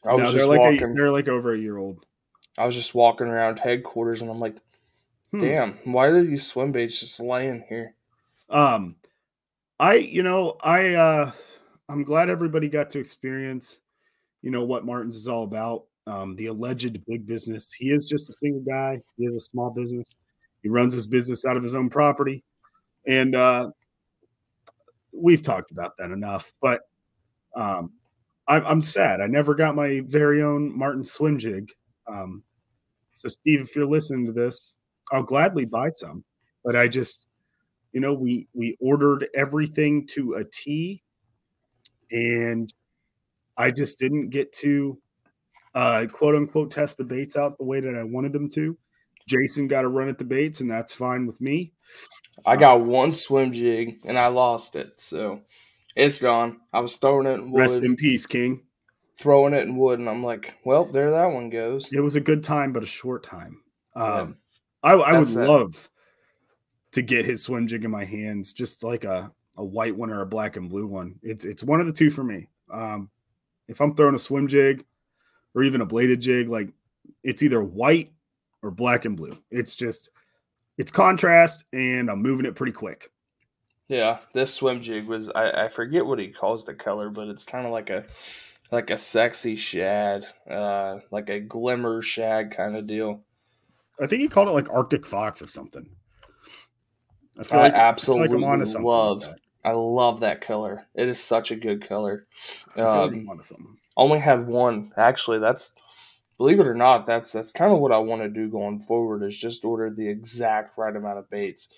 I 0.05 0.15
was 0.15 0.25
No, 0.25 0.33
just 0.33 0.49
they're 0.49 0.59
like 0.59 0.59
walking. 0.59 0.91
a, 0.91 0.95
they're 0.95 1.13
like 1.13 1.29
over 1.29 1.55
a 1.55 1.59
year 1.59 1.77
old. 1.77 2.05
I 2.59 2.67
was 2.67 2.75
just 2.75 2.93
walking 2.93 3.29
around 3.29 3.61
headquarters, 3.61 4.21
and 4.21 4.29
I'm 4.29 4.41
like, 4.41 4.57
Hmm. 5.31 5.43
"Damn, 5.43 5.73
why 5.85 6.07
are 6.07 6.23
these 6.25 6.45
swim 6.45 6.73
baits 6.73 6.99
just 6.99 7.21
laying 7.21 7.65
here?" 7.69 7.95
Um, 8.51 8.97
I, 9.79 9.95
you 9.95 10.25
know, 10.25 10.57
I, 10.61 10.95
uh, 10.95 11.33
I'm 11.89 12.03
glad 12.03 12.31
everybody 12.31 12.69
got 12.69 12.91
to 12.91 12.99
experience, 12.99 13.81
you 14.43 14.51
know, 14.51 14.65
what 14.65 14.85
Martin's 14.85 15.15
is 15.15 15.29
all 15.29 15.45
about. 15.45 15.85
Um, 16.09 16.37
the 16.37 16.47
alleged 16.47 17.05
big 17.07 17.27
business. 17.27 17.73
He 17.73 17.91
is 17.91 18.09
just 18.09 18.31
a 18.31 18.33
single 18.35 18.61
guy. 18.61 19.01
He 19.17 19.25
has 19.25 19.35
a 19.35 19.41
small 19.41 19.71
business. 19.71 20.17
He 20.63 20.69
runs 20.69 20.95
his 20.95 21.07
business 21.07 21.45
out 21.45 21.57
of 21.57 21.63
his 21.63 21.75
own 21.75 21.91
property, 21.91 22.45
and 23.07 23.35
uh, 23.35 23.71
we've 25.13 25.43
talked 25.43 25.71
about 25.71 25.97
that 25.99 26.11
enough. 26.11 26.53
But 26.61 26.83
um, 27.57 27.93
I'm, 28.49 28.65
I'm 28.67 28.81
sad. 28.81 29.21
I 29.21 29.27
never 29.27 29.55
got 29.55 29.75
my 29.75 30.03
very 30.07 30.43
own 30.43 30.77
Martin 30.77 31.05
swim 31.05 31.39
jig. 31.39 31.71
Um, 32.07 32.43
so, 33.15 33.29
Steve, 33.29 33.61
if 33.61 33.75
you're 33.75 33.87
listening 33.87 34.27
to 34.27 34.33
this, 34.33 34.77
I'll 35.11 35.23
gladly 35.23 35.65
buy 35.65 35.91
some. 35.91 36.25
But 36.65 36.77
I 36.77 36.87
just, 36.89 37.27
you 37.93 38.01
know, 38.01 38.13
we 38.13 38.49
we 38.53 38.77
ordered 38.81 39.29
everything 39.35 40.07
to 40.09 40.35
a 40.35 40.45
T, 40.45 41.03
and 42.11 42.73
I 43.57 43.71
just 43.71 43.99
didn't 43.99 44.31
get 44.31 44.53
to 44.55 44.99
uh, 45.77 46.07
quote 46.11 46.35
unquote 46.35 46.71
test 46.73 46.97
the 46.97 47.05
baits 47.05 47.37
out 47.37 47.57
the 47.59 47.65
way 47.65 47.79
that 47.81 47.95
I 47.95 48.03
wanted 48.03 48.33
them 48.33 48.49
to. 48.51 48.77
Jason 49.29 49.69
got 49.69 49.85
a 49.85 49.89
run 49.89 50.09
at 50.09 50.19
the 50.19 50.25
baits, 50.25 50.61
and 50.61 50.71
that's 50.71 50.93
fine 50.93 51.27
with 51.27 51.41
me. 51.41 51.73
I 52.45 52.57
got 52.57 52.81
one 52.81 53.13
swim 53.13 53.53
jig 53.53 53.99
and 54.05 54.19
I 54.19 54.29
lost 54.29 54.75
it, 54.77 55.01
so 55.01 55.41
it's 55.95 56.19
gone. 56.19 56.61
I 56.73 56.81
was 56.81 56.97
throwing 56.97 57.27
it 57.27 57.35
in 57.35 57.51
wood, 57.51 57.61
Rest 57.61 57.83
in 57.83 57.95
peace, 57.97 58.27
King. 58.27 58.63
throwing 59.19 59.53
it 59.55 59.63
in 59.63 59.77
wood, 59.77 59.99
and 59.99 60.09
I'm 60.09 60.23
like, 60.25 60.55
well, 60.65 60.85
there 60.87 61.11
that 61.11 61.27
one 61.33 61.51
goes. 61.51 61.91
It 61.93 62.01
was 62.01 62.17
a 62.17 62.21
good 62.21 62.43
time, 62.43 62.73
but 62.73 62.83
a 62.83 62.87
short 62.87 63.23
time. 63.23 63.61
Yeah. 63.95 64.03
Um, 64.21 64.37
I, 64.83 64.93
I 64.93 65.13
would 65.13 65.23
That's 65.23 65.35
it. 65.37 65.47
love 65.49 65.91
to 66.93 67.03
get 67.03 67.25
his 67.27 67.43
swim 67.43 67.67
jig 67.67 67.85
in 67.85 67.91
my 67.91 68.05
hands, 68.05 68.53
just 68.53 68.85
like 68.85 69.05
a, 69.05 69.31
a 69.57 69.65
white 69.65 69.97
one 69.97 70.11
or 70.11 70.21
a 70.21 70.27
black 70.27 70.57
and 70.57 70.69
blue 70.71 70.87
one. 70.87 71.17
It's 71.23 71.45
it's 71.45 71.65
one 71.65 71.81
of 71.81 71.87
the 71.87 71.93
two 71.93 72.11
for 72.11 72.23
me. 72.25 72.49
Um, 72.73 73.11
if 73.69 73.81
I'm 73.81 73.95
throwing 73.95 74.15
a 74.15 74.19
swim 74.19 74.47
jig 74.49 74.85
or 75.57 75.65
even 75.65 75.81
a 75.81 75.87
bladed 75.87 76.21
jig, 76.21 76.49
like 76.49 76.69
it's 77.25 77.43
either 77.43 77.61
white 77.63 78.13
or 78.63 78.71
black 78.71 79.05
and 79.07 79.17
blue. 79.17 79.37
It's 79.51 79.75
just 79.75 80.11
it's 80.79 80.93
contrast, 80.93 81.65
and 81.73 82.11
I'm 82.11 82.23
moving 82.23 82.47
it 82.47 82.55
pretty 82.55 82.73
quick. 82.73 83.11
Yeah, 83.89 84.19
this 84.35 84.55
swim 84.55 84.81
jig 84.81 85.07
was 85.07 85.31
I, 85.31 85.65
I 85.65 85.69
forget 85.69 86.07
what 86.07 86.19
he 86.19 86.29
calls 86.29 86.65
the 86.65 86.75
color, 86.75 87.09
but 87.11 87.29
it's 87.29 87.45
kind 87.45 87.67
of 87.67 87.73
like 87.73 87.91
a 87.91 88.05
like 88.73 88.91
a 88.91 88.99
sexy 88.99 89.57
shad, 89.57 90.27
uh, 90.51 90.99
like 91.11 91.31
a 91.31 91.41
glimmer 91.41 92.03
shad 92.03 92.51
kind 92.51 92.77
of 92.77 92.87
deal. 92.87 93.23
I 94.01 94.07
think 94.07 94.23
he 94.23 94.29
called 94.29 94.49
it 94.49 94.53
like 94.53 94.71
Arctic 94.71 95.07
Fox 95.07 95.43
or 95.43 95.49
something. 95.49 95.89
I 97.39 97.45
I, 97.45 97.45
feel 97.45 97.61
like, 97.61 97.75
I 97.75 97.81
feel 97.81 97.81
absolutely 97.81 98.29
like 98.29 98.37
I'm 98.37 98.45
onto 98.45 98.65
something. 98.67 98.87
love. 98.87 99.23
Like. 99.23 99.37
I 99.65 99.73
love 99.73 100.21
that 100.21 100.41
color. 100.43 100.87
It 100.95 101.09
is 101.09 101.21
such 101.23 101.51
a 101.51 101.57
good 101.57 101.87
color. 101.89 102.27
I 102.77 102.87
feel 102.87 103.01
like 103.03 103.13
Um, 103.13 103.15
I'm 103.15 103.29
onto 103.29 103.43
something. 103.43 103.79
Only 103.97 104.19
have 104.19 104.47
one. 104.47 104.93
Actually, 104.97 105.39
that's 105.39 105.75
believe 106.39 106.61
it 106.61 106.67
or 106.67 106.75
not, 106.75 107.07
that's 107.07 107.33
that's 107.33 107.53
kind 107.53 107.73
of 107.73 107.79
what 107.79 107.93
I 107.93 107.99
want 107.99 108.23
to 108.23 108.29
do 108.29 108.49
going 108.49 108.81
forward. 108.81 109.23
Is 109.23 109.39
just 109.39 109.65
order 109.65 109.91
the 109.91 110.09
exact 110.09 110.77
right 110.79 110.95
amount 110.95 111.19
of 111.19 111.31
baits. 111.31 111.69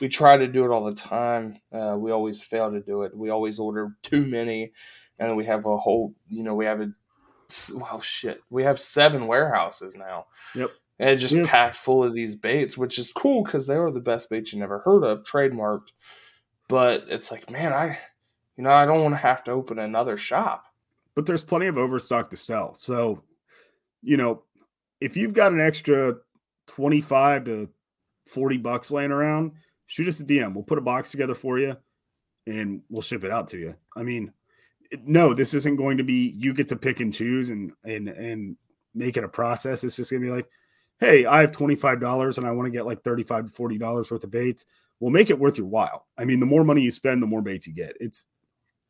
We 0.00 0.08
try 0.08 0.36
to 0.38 0.46
do 0.46 0.64
it 0.64 0.70
all 0.70 0.84
the 0.84 0.94
time. 0.94 1.58
Uh, 1.72 1.96
we 1.98 2.10
always 2.10 2.42
fail 2.42 2.70
to 2.70 2.80
do 2.80 3.02
it. 3.02 3.14
We 3.16 3.28
always 3.30 3.58
order 3.58 3.94
too 4.02 4.26
many, 4.26 4.72
and 5.18 5.36
we 5.36 5.44
have 5.46 5.66
a 5.66 5.76
whole. 5.76 6.14
You 6.28 6.42
know, 6.42 6.54
we 6.54 6.64
have 6.64 6.80
a. 6.80 6.92
Well, 7.74 8.00
shit. 8.00 8.42
We 8.50 8.62
have 8.64 8.80
seven 8.80 9.26
warehouses 9.26 9.94
now. 9.94 10.26
Yep. 10.54 10.70
And 10.98 11.18
just 11.20 11.34
Yeah. 11.34 11.46
packed 11.46 11.76
full 11.76 12.02
of 12.02 12.14
these 12.14 12.34
baits, 12.36 12.78
which 12.78 12.98
is 12.98 13.12
cool 13.12 13.44
because 13.44 13.66
they 13.66 13.74
are 13.74 13.90
the 13.90 14.00
best 14.00 14.30
baits 14.30 14.52
you 14.52 14.58
never 14.60 14.78
heard 14.78 15.04
of, 15.04 15.24
trademarked. 15.24 15.88
But 16.68 17.04
it's 17.08 17.30
like, 17.30 17.50
man, 17.50 17.72
I, 17.72 17.98
you 18.56 18.64
know, 18.64 18.70
I 18.70 18.86
don't 18.86 19.02
want 19.02 19.12
to 19.14 19.18
have 19.18 19.44
to 19.44 19.50
open 19.50 19.78
another 19.78 20.16
shop. 20.16 20.63
But 21.14 21.26
there's 21.26 21.44
plenty 21.44 21.66
of 21.66 21.78
overstock 21.78 22.30
to 22.30 22.36
sell. 22.36 22.74
So, 22.74 23.22
you 24.02 24.16
know, 24.16 24.42
if 25.00 25.16
you've 25.16 25.34
got 25.34 25.52
an 25.52 25.60
extra 25.60 26.16
25 26.68 27.44
to 27.44 27.68
40 28.26 28.56
bucks 28.58 28.90
laying 28.90 29.12
around, 29.12 29.52
shoot 29.86 30.08
us 30.08 30.20
a 30.20 30.24
DM. 30.24 30.54
We'll 30.54 30.64
put 30.64 30.78
a 30.78 30.82
box 30.82 31.10
together 31.10 31.34
for 31.34 31.58
you 31.58 31.76
and 32.46 32.82
we'll 32.88 33.02
ship 33.02 33.24
it 33.24 33.30
out 33.30 33.48
to 33.48 33.58
you. 33.58 33.74
I 33.96 34.02
mean, 34.02 34.32
no, 35.04 35.34
this 35.34 35.54
isn't 35.54 35.76
going 35.76 35.98
to 35.98 36.04
be 36.04 36.34
you 36.36 36.54
get 36.54 36.68
to 36.68 36.76
pick 36.76 37.00
and 37.00 37.12
choose 37.12 37.50
and 37.50 37.72
and 37.84 38.08
and 38.08 38.56
make 38.94 39.16
it 39.16 39.24
a 39.24 39.28
process. 39.28 39.82
It's 39.82 39.96
just 39.96 40.10
going 40.10 40.22
to 40.22 40.28
be 40.28 40.34
like, 40.34 40.48
"Hey, 41.00 41.26
I 41.26 41.40
have 41.40 41.52
$25 41.52 42.38
and 42.38 42.46
I 42.46 42.52
want 42.52 42.66
to 42.66 42.70
get 42.70 42.86
like 42.86 43.02
35 43.02 43.46
to 43.46 43.52
40 43.52 43.78
dollars 43.78 44.10
worth 44.10 44.24
of 44.24 44.30
baits." 44.30 44.66
We'll 45.00 45.10
make 45.10 45.30
it 45.30 45.38
worth 45.38 45.58
your 45.58 45.66
while. 45.66 46.06
I 46.16 46.24
mean, 46.24 46.38
the 46.38 46.46
more 46.46 46.64
money 46.64 46.80
you 46.80 46.90
spend, 46.90 47.22
the 47.22 47.26
more 47.26 47.42
baits 47.42 47.66
you 47.66 47.74
get. 47.74 47.96
It's 47.98 48.26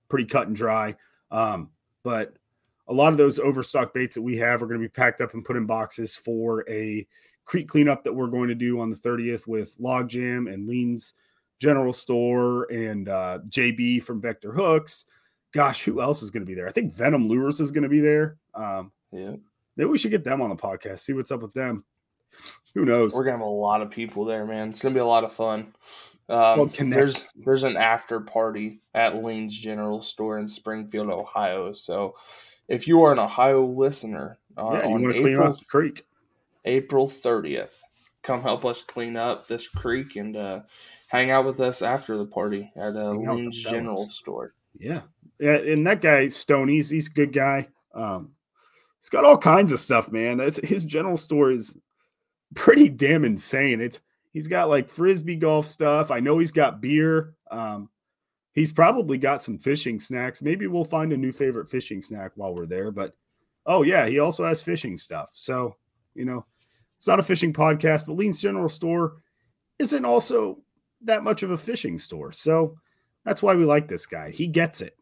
pretty 0.09 0.27
cut 0.27 0.47
and 0.47 0.55
dry. 0.55 0.95
Um, 1.31 1.70
but 2.05 2.36
a 2.86 2.92
lot 2.94 3.11
of 3.12 3.18
those 3.18 3.38
overstock 3.40 3.92
baits 3.94 4.14
that 4.14 4.22
we 4.22 4.36
have 4.36 4.62
are 4.62 4.66
going 4.66 4.80
to 4.80 4.86
be 4.86 4.90
packed 4.92 5.20
up 5.20 5.34
and 5.34 5.44
put 5.44 5.57
in 5.57 5.66
boxes 5.66 6.14
for 6.14 6.68
a 6.70 7.07
creek 7.46 7.66
cleanup 7.68 8.05
that 8.05 8.12
we're 8.12 8.26
going 8.28 8.48
to 8.48 8.55
do 8.55 8.78
on 8.80 8.90
the 8.90 8.96
30th 8.96 9.46
with 9.46 9.76
Logjam 9.78 10.52
and 10.52 10.68
Lean's 10.68 11.14
General 11.61 11.92
Store 11.92 12.70
and 12.70 13.09
uh, 13.09 13.38
JB 13.48 14.02
from 14.02 14.20
Vector 14.20 14.52
Hooks. 14.52 15.07
Gosh, 15.52 15.82
who 15.82 16.00
else 16.02 16.22
is 16.22 16.30
going 16.30 16.42
to 16.42 16.46
be 16.46 16.55
there? 16.55 16.68
I 16.68 16.72
think 16.72 16.92
Venom 16.92 17.28
Lures 17.28 17.61
is 17.61 17.70
going 17.70 17.84
to 17.84 17.88
be 17.88 18.00
there. 18.00 18.36
Um, 18.55 18.92
Yeah. 19.12 19.36
maybe 19.76 19.88
we 19.88 19.98
should 19.98 20.11
get 20.11 20.24
them 20.24 20.42
on 20.42 20.50
the 20.50 20.57
podcast, 20.57 21.00
see 21.00 21.12
what's 21.14 21.30
up 21.30 21.42
with 21.42 21.55
them. 21.55 21.84
Who 22.75 22.85
knows? 22.85 23.14
We're 23.14 23.25
gonna 23.25 23.39
have 23.39 23.47
a 23.47 23.51
lot 23.51 23.83
of 23.83 23.91
people 23.91 24.25
there, 24.25 24.45
man. 24.45 24.70
It's 24.70 24.81
gonna 24.81 24.95
be 24.95 25.01
a 25.01 25.07
lot 25.07 25.25
of 25.25 25.33
fun. 25.33 25.75
Um, 26.29 26.70
there's 26.79 27.25
there's 27.37 27.64
an 27.64 27.77
after 27.77 28.20
party 28.20 28.81
at 28.95 29.22
Lean's 29.22 29.57
General 29.57 30.03
Store 30.03 30.39
in 30.39 30.49
Springfield, 30.49 31.11
Ohio. 31.11 31.72
So 31.72 32.16
if 32.68 32.89
you 32.89 33.03
are 33.03 33.12
an 33.12 33.18
Ohio 33.18 33.64
listener 33.64 34.39
uh, 34.57 34.70
yeah, 34.72 34.89
you 34.89 34.95
on 34.95 35.03
want 35.03 35.14
to 35.14 35.20
clean 35.20 35.35
April 35.35 35.53
the 35.53 35.64
creek. 35.66 36.07
April 36.64 37.09
30th, 37.09 37.81
come 38.22 38.43
help 38.43 38.64
us 38.64 38.83
clean 38.83 39.16
up 39.16 39.47
this 39.47 39.68
creek 39.68 40.16
and 40.16 40.37
uh, 40.37 40.61
hang 41.09 41.31
out 41.31 41.45
with 41.45 41.61
us 41.61 41.83
after 41.83 42.16
the 42.16 42.25
party 42.25 42.72
at 42.77 42.97
uh, 42.97 43.12
Hang 43.12 43.12
out 43.12 43.18
with 43.18 43.27
the 43.27 43.35
Lean's 43.35 43.62
General. 43.62 44.09
Store. 44.09 44.55
Yeah. 44.79 45.03
Yeah. 45.39 45.57
And 45.57 45.87
that 45.87 46.01
guy, 46.01 46.29
Stone, 46.29 46.68
he's, 46.68 46.89
he's 46.89 47.09
a 47.09 47.12
good 47.12 47.33
guy. 47.33 47.68
Um, 47.95 48.33
he's 48.99 49.11
got 49.11 49.25
all 49.25 49.37
kinds 49.37 49.72
of 49.72 49.79
stuff, 49.79 50.11
man. 50.11 50.39
That's 50.39 50.59
his 50.64 50.85
general 50.85 51.18
store 51.18 51.51
is 51.51 51.77
pretty 52.55 52.88
damn 52.88 53.24
insane. 53.24 53.80
It's 53.80 54.00
he's 54.32 54.48
got 54.48 54.68
like 54.68 54.90
frisbee 54.90 55.36
golf 55.36 55.66
stuff. 55.66 56.11
I 56.11 56.20
know 56.20 56.38
he's 56.38 56.52
got 56.52 56.80
beer. 56.80 57.34
Um, 57.50 57.88
he's 58.52 58.72
probably 58.72 59.18
got 59.18 59.42
some 59.42 59.59
fishing 59.59 60.00
snacks. 60.00 60.42
Maybe 60.42 60.66
we'll 60.66 60.84
find 60.84 61.12
a 61.12 61.16
new 61.16 61.32
favorite 61.32 61.68
fishing 61.68 62.02
snack 62.02 62.32
while 62.36 62.55
we're 62.55 62.66
there. 62.66 62.90
But 62.90 63.14
oh 63.66 63.82
yeah, 63.82 64.07
he 64.07 64.18
also 64.18 64.44
has 64.44 64.62
fishing 64.62 64.96
stuff. 64.96 65.30
So, 65.32 65.76
you 66.14 66.24
know, 66.24 66.44
it's 66.96 67.07
not 67.07 67.18
a 67.18 67.22
fishing 67.24 67.52
podcast, 67.52 68.07
but 68.07 68.16
Lean's 68.16 68.40
General 68.40 68.68
Store 68.68 69.16
isn't 69.78 70.05
also 70.05 70.62
that 71.02 71.22
much 71.22 71.42
of 71.42 71.50
a 71.50 71.59
fishing 71.59 71.98
store. 71.98 72.32
So 72.32 72.76
that's 73.24 73.42
why 73.42 73.55
we 73.55 73.64
like 73.64 73.88
this 73.88 74.07
guy. 74.07 74.30
He 74.30 74.46
gets 74.46 74.80
it. 74.80 74.96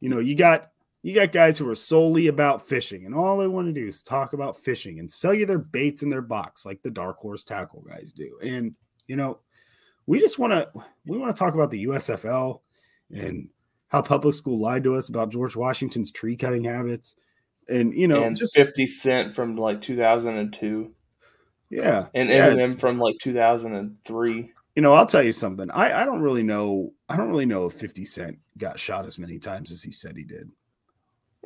You 0.00 0.08
know, 0.08 0.18
you 0.18 0.34
got 0.34 0.69
you 1.02 1.14
got 1.14 1.32
guys 1.32 1.56
who 1.58 1.68
are 1.68 1.74
solely 1.74 2.26
about 2.26 2.68
fishing, 2.68 3.06
and 3.06 3.14
all 3.14 3.38
they 3.38 3.46
want 3.46 3.68
to 3.68 3.80
do 3.80 3.88
is 3.88 4.02
talk 4.02 4.32
about 4.32 4.56
fishing 4.56 4.98
and 4.98 5.10
sell 5.10 5.34
you 5.34 5.46
their 5.46 5.58
baits 5.58 6.02
in 6.02 6.10
their 6.10 6.22
box, 6.22 6.66
like 6.66 6.82
the 6.82 6.90
Dark 6.90 7.18
Horse 7.18 7.44
Tackle 7.44 7.82
guys 7.88 8.12
do. 8.12 8.38
And 8.42 8.74
you 9.06 9.16
know, 9.16 9.38
we 10.06 10.20
just 10.20 10.38
want 10.38 10.52
to 10.52 10.68
we 11.06 11.18
want 11.18 11.34
to 11.34 11.38
talk 11.38 11.54
about 11.54 11.70
the 11.70 11.86
USFL 11.86 12.60
and 13.10 13.48
how 13.88 14.02
public 14.02 14.34
school 14.34 14.60
lied 14.60 14.84
to 14.84 14.94
us 14.94 15.08
about 15.08 15.30
George 15.30 15.56
Washington's 15.56 16.12
tree 16.12 16.36
cutting 16.36 16.64
habits, 16.64 17.16
and 17.68 17.94
you 17.94 18.08
know, 18.08 18.22
and 18.22 18.36
just 18.36 18.54
50 18.54 18.86
Cent 18.86 19.34
from 19.34 19.56
like 19.56 19.80
2002 19.80 20.94
yeah, 21.70 22.06
and 22.14 22.28
yeah. 22.28 22.50
Eminem 22.50 22.78
from 22.78 22.98
like 22.98 23.16
2003. 23.20 24.52
You 24.74 24.82
know, 24.82 24.92
I'll 24.92 25.06
tell 25.06 25.22
you 25.22 25.32
something. 25.32 25.70
I 25.70 26.02
I 26.02 26.04
don't 26.04 26.20
really 26.20 26.42
know. 26.42 26.92
I 27.08 27.16
don't 27.16 27.30
really 27.30 27.46
know 27.46 27.66
if 27.66 27.74
Fifty 27.74 28.04
Cent 28.04 28.38
got 28.58 28.78
shot 28.78 29.06
as 29.06 29.18
many 29.18 29.38
times 29.38 29.70
as 29.70 29.82
he 29.82 29.92
said 29.92 30.16
he 30.16 30.24
did. 30.24 30.50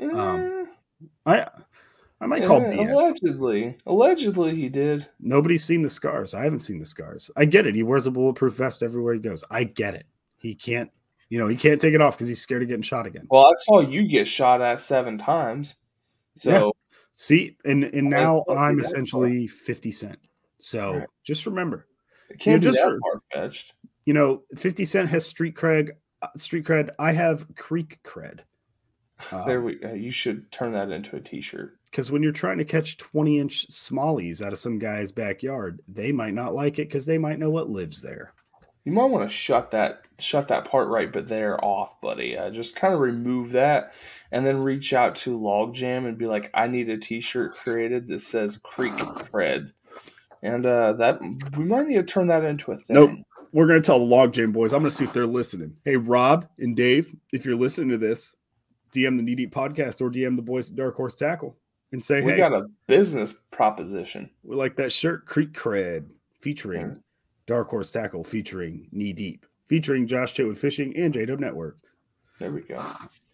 Um, 0.01 0.69
I 1.27 1.47
I 2.21 2.27
might 2.27 2.45
call 2.47 2.61
Eh, 2.63 2.73
BS. 2.73 2.91
allegedly. 2.91 3.77
Allegedly, 3.87 4.55
he 4.55 4.69
did. 4.69 5.07
Nobody's 5.21 5.65
seen 5.65 5.83
the 5.83 5.89
scars. 5.89 6.35
I 6.35 6.43
haven't 6.45 6.61
seen 6.61 6.79
the 6.79 6.87
scars. 6.87 7.31
I 7.37 7.45
get 7.45 7.67
it. 7.67 7.75
He 7.75 7.83
wears 7.83 8.07
a 8.07 8.11
bulletproof 8.11 8.55
vest 8.55 8.83
everywhere 8.83 9.15
he 9.15 9.21
goes. 9.21 9.45
I 9.51 9.65
get 9.65 9.95
it. 9.95 10.07
He 10.39 10.55
can't, 10.55 10.91
you 11.29 11.39
know, 11.39 11.49
he 11.49 11.57
can't 11.57 11.81
take 11.81 11.95
it 11.95 12.01
off 12.01 12.17
because 12.17 12.29
he's 12.29 12.41
scared 12.41 12.63
of 12.63 12.69
getting 12.69 12.83
shot 12.83 13.07
again. 13.07 13.27
Well, 13.31 13.47
I 13.47 13.53
saw 13.57 13.81
you 13.81 14.07
get 14.09 14.27
shot 14.29 14.61
at 14.63 14.81
seven 14.81 15.19
times. 15.19 15.75
So 16.37 16.51
Yeah. 16.51 16.71
See, 17.17 17.57
and 17.65 17.85
and 17.85 18.11
now 18.11 18.43
I'm 18.49 18.81
essentially 18.81 19.47
50 19.47 19.91
Cent. 19.93 20.19
So 20.61 20.95
Right. 20.95 21.09
just 21.25 21.47
remember, 21.47 21.87
it 22.31 22.39
can't 22.41 22.63
You 22.63 22.71
be 22.71 22.75
just 22.75 22.85
that 22.85 23.01
far 23.01 23.21
fetched. 23.43 23.75
you 24.07 24.15
know, 24.15 24.43
50 24.57 24.85
Cent 24.85 25.09
has 25.11 25.25
street 25.27 25.55
cred. 25.57 25.91
uh, 26.23 26.29
Street 26.37 26.65
cred. 26.65 26.91
I 26.99 27.13
have 27.13 27.47
creek 27.57 27.99
cred. 28.03 28.41
There 29.47 29.61
we. 29.61 29.83
Uh, 29.83 29.93
you 29.93 30.11
should 30.11 30.51
turn 30.51 30.73
that 30.73 30.91
into 30.91 31.17
a 31.17 31.21
T-shirt. 31.21 31.77
Because 31.91 32.11
when 32.11 32.23
you're 32.23 32.33
trying 32.33 32.59
to 32.59 32.65
catch 32.65 32.97
20 32.97 33.39
inch 33.39 33.69
smallies 33.69 34.45
out 34.45 34.53
of 34.53 34.59
some 34.59 34.79
guy's 34.79 35.13
backyard, 35.13 35.81
they 35.87 36.11
might 36.11 36.35
not 36.35 36.55
like 36.55 36.79
it 36.79 36.89
because 36.89 37.07
they 37.07 37.19
might 37.19 37.39
know 37.39 37.51
what 37.51 37.71
lives 37.71 38.03
there. 38.03 38.33
You 38.85 38.93
might 38.93 39.05
want 39.05 39.29
to 39.29 39.35
shut 39.35 39.71
that 39.71 40.03
shut 40.19 40.49
that 40.49 40.67
part 40.67 40.89
right, 40.89 41.13
but 41.13 41.27
there 41.27 41.63
off, 41.65 42.01
buddy. 42.01 42.37
Uh, 42.37 42.51
just 42.51 42.77
kind 42.77 42.93
of 42.93 43.01
remove 43.01 43.53
that, 43.53 43.95
and 44.31 44.47
then 44.47 44.63
reach 44.63 44.93
out 44.93 45.17
to 45.17 45.39
Logjam 45.39 46.07
and 46.07 46.19
be 46.19 46.27
like, 46.27 46.51
"I 46.53 46.69
need 46.69 46.91
a 46.91 46.99
T-shirt 46.99 47.55
created 47.55 48.09
that 48.09 48.21
says 48.21 48.59
Creek 48.59 48.93
Cred," 48.93 49.73
and 50.43 50.67
uh, 50.67 50.95
that 50.95 51.21
we 51.57 51.65
might 51.65 51.87
need 51.87 51.97
to 51.97 52.03
turn 52.03 52.27
that 52.27 52.45
into 52.45 52.73
a 52.73 52.77
thing. 52.77 52.95
Nope. 52.95 53.11
We're 53.53 53.69
going 53.69 53.81
to 53.81 53.87
tell 53.87 54.01
the 54.01 54.05
Log 54.05 54.33
Jam 54.33 54.51
boys. 54.51 54.73
I'm 54.73 54.81
going 54.81 54.91
to 54.91 54.97
see 54.97 55.05
if 55.05 55.13
they're 55.13 55.29
listening. 55.29 55.77
Hey, 55.85 55.97
Rob 55.97 56.49
and 56.59 56.75
Dave, 56.75 57.15
if 57.33 57.47
you're 57.47 57.55
listening 57.55 57.91
to 57.91 57.99
this, 57.99 58.35
DM 58.95 59.17
the 59.17 59.23
Knee 59.23 59.35
Deep 59.35 59.55
podcast 59.55 60.01
or 60.01 60.11
DM 60.11 60.37
the 60.37 60.43
boys 60.43 60.71
at 60.71 60.77
Dark 60.77 60.95
Horse 60.97 61.17
Tackle 61.17 61.57
and 61.93 62.03
say, 62.05 62.21
We 62.21 62.33
hey, 62.33 62.39
got 62.39 62.53
a 62.53 62.67
business 62.87 63.35
proposition. 63.51 64.31
we 64.43 64.57
like 64.57 64.77
that 64.77 64.93
shirt, 64.93 65.27
Creek 65.27 65.53
Cred, 65.53 66.07
featuring 66.41 66.81
Yeah. 66.89 66.95
Dark 67.47 67.69
Horse 67.69 67.91
Tackle, 67.91 68.25
featuring 68.25 68.89
Knee 68.93 69.13
Deep, 69.13 69.45
featuring 69.67 70.07
Josh 70.07 70.35
Chitwood 70.35 70.57
Fishing 70.57 70.97
and 70.97 71.13
JW 71.13 71.39
Network. 71.39 71.79
There 72.39 72.51
we 72.53 72.63
go. 72.63 72.83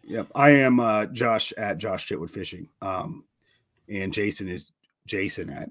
Yep. 0.05 0.29
I 0.35 0.51
am 0.51 0.81
uh, 0.81 1.07
Josh 1.07 1.53
at 1.57 1.79
Josh 1.79 2.09
Chitwood 2.09 2.31
Fishing. 2.31 2.69
Um, 2.83 3.25
and 3.89 4.13
Jason 4.13 4.49
is 4.49 4.73
Jason 5.07 5.49
at 5.51 5.71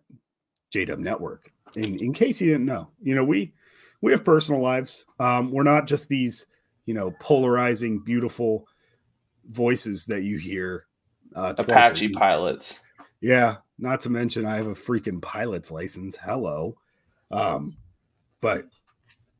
JW 0.74 1.00
Network. 1.00 1.52
In 1.76 2.00
in 2.00 2.14
case 2.14 2.40
you 2.42 2.52
didn't 2.52 2.66
know, 2.66 2.90
you 3.02 3.14
know 3.16 3.24
we 3.24 3.54
we 4.02 4.12
have 4.12 4.24
personal 4.24 4.62
lives. 4.62 5.06
Um, 5.20 5.52
we're 5.52 5.64
not 5.64 5.86
just 5.88 6.10
these 6.10 6.48
you 6.86 6.94
know 6.94 7.14
polarizing, 7.20 8.00
beautiful 8.00 8.66
voices 9.50 10.06
that 10.06 10.24
you 10.24 10.38
hear. 10.38 10.86
Uh, 11.36 11.54
Apache 11.58 12.10
pilots. 12.10 12.80
Yeah, 13.22 13.58
not 13.78 14.02
to 14.02 14.10
mention 14.10 14.45
I 14.45 14.58
have 14.58 14.68
a 14.68 14.76
freaking 14.76 15.22
pilot's 15.22 15.72
license. 15.72 16.16
Hello, 16.16 16.78
um, 17.32 17.78
but 18.41 18.66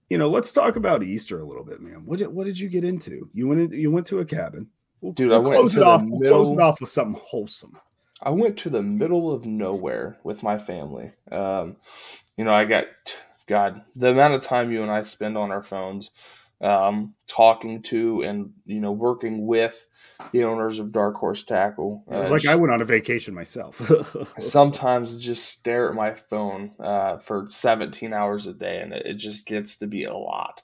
you 0.10 0.18
know, 0.18 0.30
let's 0.30 0.52
talk 0.52 0.76
about 0.76 1.04
Easter 1.04 1.40
a 1.40 1.46
little 1.46 1.64
bit, 1.64 1.82
man. 1.82 2.06
What 2.06 2.20
did 2.20 2.28
what 2.28 2.46
did 2.46 2.60
you 2.60 2.70
get 2.70 2.84
into? 2.84 3.30
You 3.34 3.48
went 3.48 3.62
in, 3.62 3.80
you 3.80 3.92
went 3.92 4.08
to 4.08 4.20
a 4.20 4.26
cabin. 4.26 4.68
We'll, 5.02 5.14
Dude, 5.14 5.30
we'll 5.30 5.42
I 5.42 5.44
close 5.44 5.76
it 5.76 5.84
off. 5.84 6.04
We'll 6.06 6.30
close 6.30 6.52
it 6.52 6.60
off 6.60 6.82
with 6.82 6.90
something 6.90 7.22
wholesome. 7.24 7.78
I 8.22 8.32
went 8.32 8.58
to 8.58 8.70
the 8.70 8.82
middle 8.82 9.32
of 9.32 9.46
nowhere 9.46 10.18
with 10.24 10.44
my 10.44 10.60
family. 10.60 11.12
Um, 11.32 11.78
you 12.36 12.44
know, 12.44 12.54
I 12.54 12.66
got 12.66 12.88
God, 13.48 13.82
the 13.96 14.10
amount 14.10 14.34
of 14.34 14.44
time 14.44 14.72
you 14.72 14.84
and 14.84 14.92
I 14.92 15.02
spend 15.02 15.38
on 15.38 15.52
our 15.52 15.64
phones, 15.64 16.12
um, 16.62 17.14
talking 17.28 17.82
to 17.84 18.22
and 18.22 18.52
you 18.66 18.82
know 18.82 18.92
working 18.92 19.48
with 19.48 19.88
the 20.32 20.44
owners 20.44 20.80
of 20.80 20.92
Dark 20.92 21.16
Horse 21.16 21.44
Tackle. 21.44 22.04
It 22.10 22.16
was 22.16 22.32
uh, 22.32 22.34
like 22.34 22.48
I 22.48 22.56
went 22.56 22.74
on 22.74 22.82
a 22.82 22.86
vacation 22.86 23.34
myself. 23.34 23.82
sometimes 24.40 25.16
just 25.18 25.46
stare 25.46 25.90
at 25.90 25.96
my 25.96 26.14
phone 26.14 26.72
uh, 26.80 27.18
for 27.18 27.46
17 27.48 28.14
hours 28.14 28.48
a 28.48 28.54
day, 28.54 28.82
and 28.82 28.94
it, 28.94 29.06
it 29.06 29.14
just 29.16 29.46
gets 29.46 29.78
to 29.78 29.88
be 29.88 30.04
a 30.04 30.16
lot. 30.16 30.62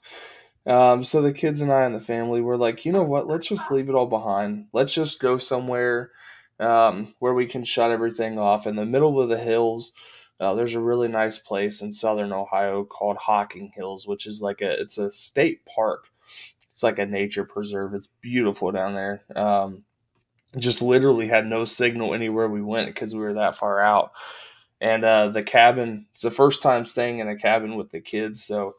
Um, 0.66 1.04
so 1.04 1.22
the 1.22 1.32
kids 1.32 1.60
and 1.60 1.72
I 1.72 1.84
and 1.84 1.94
the 1.94 2.00
family 2.00 2.40
were 2.40 2.56
like, 2.56 2.84
you 2.84 2.92
know 2.92 3.04
what? 3.04 3.28
Let's 3.28 3.48
just 3.48 3.70
leave 3.70 3.88
it 3.88 3.94
all 3.94 4.06
behind. 4.06 4.66
Let's 4.72 4.92
just 4.92 5.20
go 5.20 5.38
somewhere 5.38 6.10
um, 6.58 7.14
where 7.20 7.34
we 7.34 7.46
can 7.46 7.64
shut 7.64 7.92
everything 7.92 8.38
off 8.38 8.66
in 8.66 8.76
the 8.76 8.84
middle 8.84 9.20
of 9.20 9.28
the 9.28 9.38
hills. 9.38 9.92
Uh, 10.38 10.54
there's 10.54 10.74
a 10.74 10.80
really 10.80 11.08
nice 11.08 11.38
place 11.38 11.80
in 11.80 11.92
southern 11.92 12.32
Ohio 12.32 12.84
called 12.84 13.16
Hocking 13.16 13.72
Hills, 13.74 14.06
which 14.06 14.26
is 14.26 14.42
like 14.42 14.60
a 14.60 14.80
it's 14.80 14.98
a 14.98 15.10
state 15.10 15.64
park. 15.64 16.08
It's 16.70 16.82
like 16.82 16.98
a 16.98 17.06
nature 17.06 17.44
preserve. 17.44 17.94
It's 17.94 18.10
beautiful 18.20 18.70
down 18.70 18.94
there. 18.94 19.22
Um, 19.34 19.84
just 20.58 20.82
literally 20.82 21.26
had 21.26 21.46
no 21.46 21.64
signal 21.64 22.14
anywhere 22.14 22.48
we 22.48 22.62
went 22.62 22.88
because 22.88 23.14
we 23.14 23.20
were 23.20 23.34
that 23.34 23.56
far 23.56 23.80
out. 23.80 24.12
And 24.80 25.04
uh, 25.04 25.28
the 25.28 25.42
cabin, 25.42 26.06
it's 26.12 26.22
the 26.22 26.30
first 26.30 26.62
time 26.62 26.84
staying 26.84 27.20
in 27.20 27.28
a 27.28 27.36
cabin 27.36 27.76
with 27.76 27.90
the 27.90 28.00
kids, 28.00 28.44
so 28.44 28.76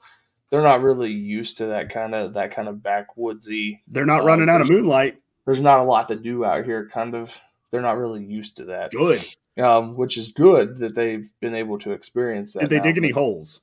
they're 0.52 0.62
not 0.62 0.84
really 0.84 1.12
used 1.12 1.58
to 1.58 1.66
that 1.68 1.90
kind 1.90 2.14
of 2.14 2.36
that 2.36 2.52
kind 2.52 2.68
of 2.68 2.76
backwoodsy. 2.76 3.80
They're 3.88 4.06
not 4.06 4.22
uh, 4.22 4.26
running 4.26 4.48
out 4.48 4.62
of 4.62 4.70
moonlight. 4.70 5.20
There's 5.46 5.62
not 5.62 5.80
a 5.80 5.84
lot 5.84 6.08
to 6.10 6.16
do 6.16 6.46
out 6.46 6.66
here. 6.66 6.88
Kind 6.94 7.16
of, 7.16 7.36
they're 7.72 7.82
not 7.82 7.98
really 7.98 8.24
used 8.24 8.58
to 8.58 8.66
that. 8.66 8.92
Good 8.92 9.24
um, 9.60 9.96
which 9.96 10.18
is 10.18 10.32
good 10.32 10.78
that 10.78 10.96
they've 10.96 11.32
been 11.40 11.56
able 11.56 11.78
to 11.80 11.92
experience 11.92 12.54
that. 12.54 12.62
Did 12.62 12.70
they 12.70 12.78
now. 12.78 12.84
dig 12.84 12.98
any 12.98 13.12
holes? 13.12 13.62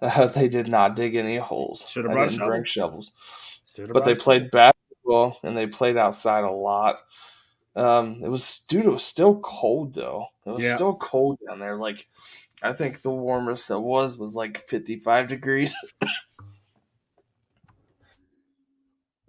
Uh, 0.00 0.26
they 0.34 0.48
did 0.48 0.68
not 0.68 0.96
dig 0.96 1.14
any 1.14 1.36
holes. 1.36 1.84
Should 1.88 2.04
have 2.04 2.12
brought 2.12 2.32
shovels. 2.32 2.48
bring 2.48 2.64
shovels. 2.64 3.12
But 3.92 4.04
they 4.04 4.14
played 4.14 4.50
basketball 4.50 5.38
and 5.42 5.56
they 5.56 5.66
played 5.66 5.96
outside 5.96 6.44
a 6.44 6.50
lot. 6.50 7.00
Um, 7.76 8.20
it 8.22 8.28
was 8.28 8.60
dude. 8.68 8.86
It 8.86 8.90
was 8.90 9.04
still 9.04 9.40
cold 9.40 9.94
though. 9.94 10.26
It 10.46 10.50
was 10.50 10.64
yeah. 10.64 10.76
still 10.76 10.94
cold 10.94 11.38
down 11.46 11.58
there. 11.58 11.76
Like 11.76 12.06
I 12.62 12.72
think 12.72 13.02
the 13.02 13.10
warmest 13.10 13.68
that 13.68 13.80
was 13.80 14.16
was 14.16 14.36
like 14.36 14.58
fifty 14.58 15.00
five 15.00 15.26
degrees. 15.26 15.74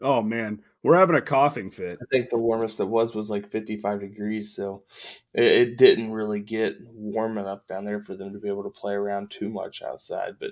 oh 0.01 0.21
man, 0.21 0.61
we're 0.85 0.95
having 0.95 1.15
a 1.15 1.21
coughing 1.21 1.71
fit. 1.71 1.97
I 1.99 2.05
think 2.11 2.29
the 2.29 2.37
warmest 2.37 2.79
it 2.79 2.87
was 2.87 3.15
was 3.15 3.31
like 3.31 3.49
55 3.49 4.01
degrees, 4.01 4.55
so 4.55 4.83
it, 5.33 5.43
it, 5.43 5.77
didn't 5.79 6.11
really 6.11 6.39
get 6.39 6.77
warm 6.93 7.39
enough 7.39 7.65
down 7.67 7.85
there 7.85 8.03
for 8.03 8.15
them 8.15 8.31
to 8.33 8.39
be 8.39 8.49
able 8.49 8.61
to 8.61 8.69
play 8.69 8.93
around 8.93 9.31
too 9.31 9.49
much 9.49 9.81
outside. 9.81 10.35
But 10.39 10.51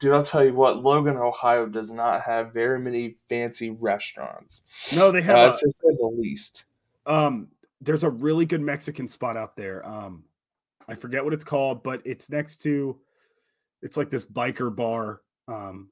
dude, 0.00 0.14
I'll 0.14 0.24
tell 0.24 0.42
you 0.42 0.54
what, 0.54 0.82
Logan, 0.82 1.18
Ohio 1.18 1.66
does 1.66 1.90
not 1.90 2.22
have 2.22 2.54
very 2.54 2.80
many 2.80 3.16
fancy 3.28 3.68
restaurants. 3.68 4.62
No, 4.96 5.12
they 5.12 5.20
have 5.20 5.36
uh, 5.36 5.52
a, 5.54 5.58
to 5.58 5.70
say 5.70 5.88
the 5.98 6.06
least. 6.06 6.64
Um, 7.04 7.48
there's 7.82 8.02
a 8.02 8.08
really 8.08 8.46
good 8.46 8.62
Mexican 8.62 9.06
spot 9.06 9.36
out 9.36 9.56
there. 9.56 9.86
Um, 9.86 10.24
I 10.88 10.94
forget 10.94 11.22
what 11.22 11.34
it's 11.34 11.44
called, 11.44 11.82
but 11.82 12.00
it's 12.06 12.30
next 12.30 12.62
to, 12.62 12.98
it's 13.82 13.98
like 13.98 14.08
this 14.08 14.24
biker 14.24 14.74
bar, 14.74 15.20
um, 15.48 15.90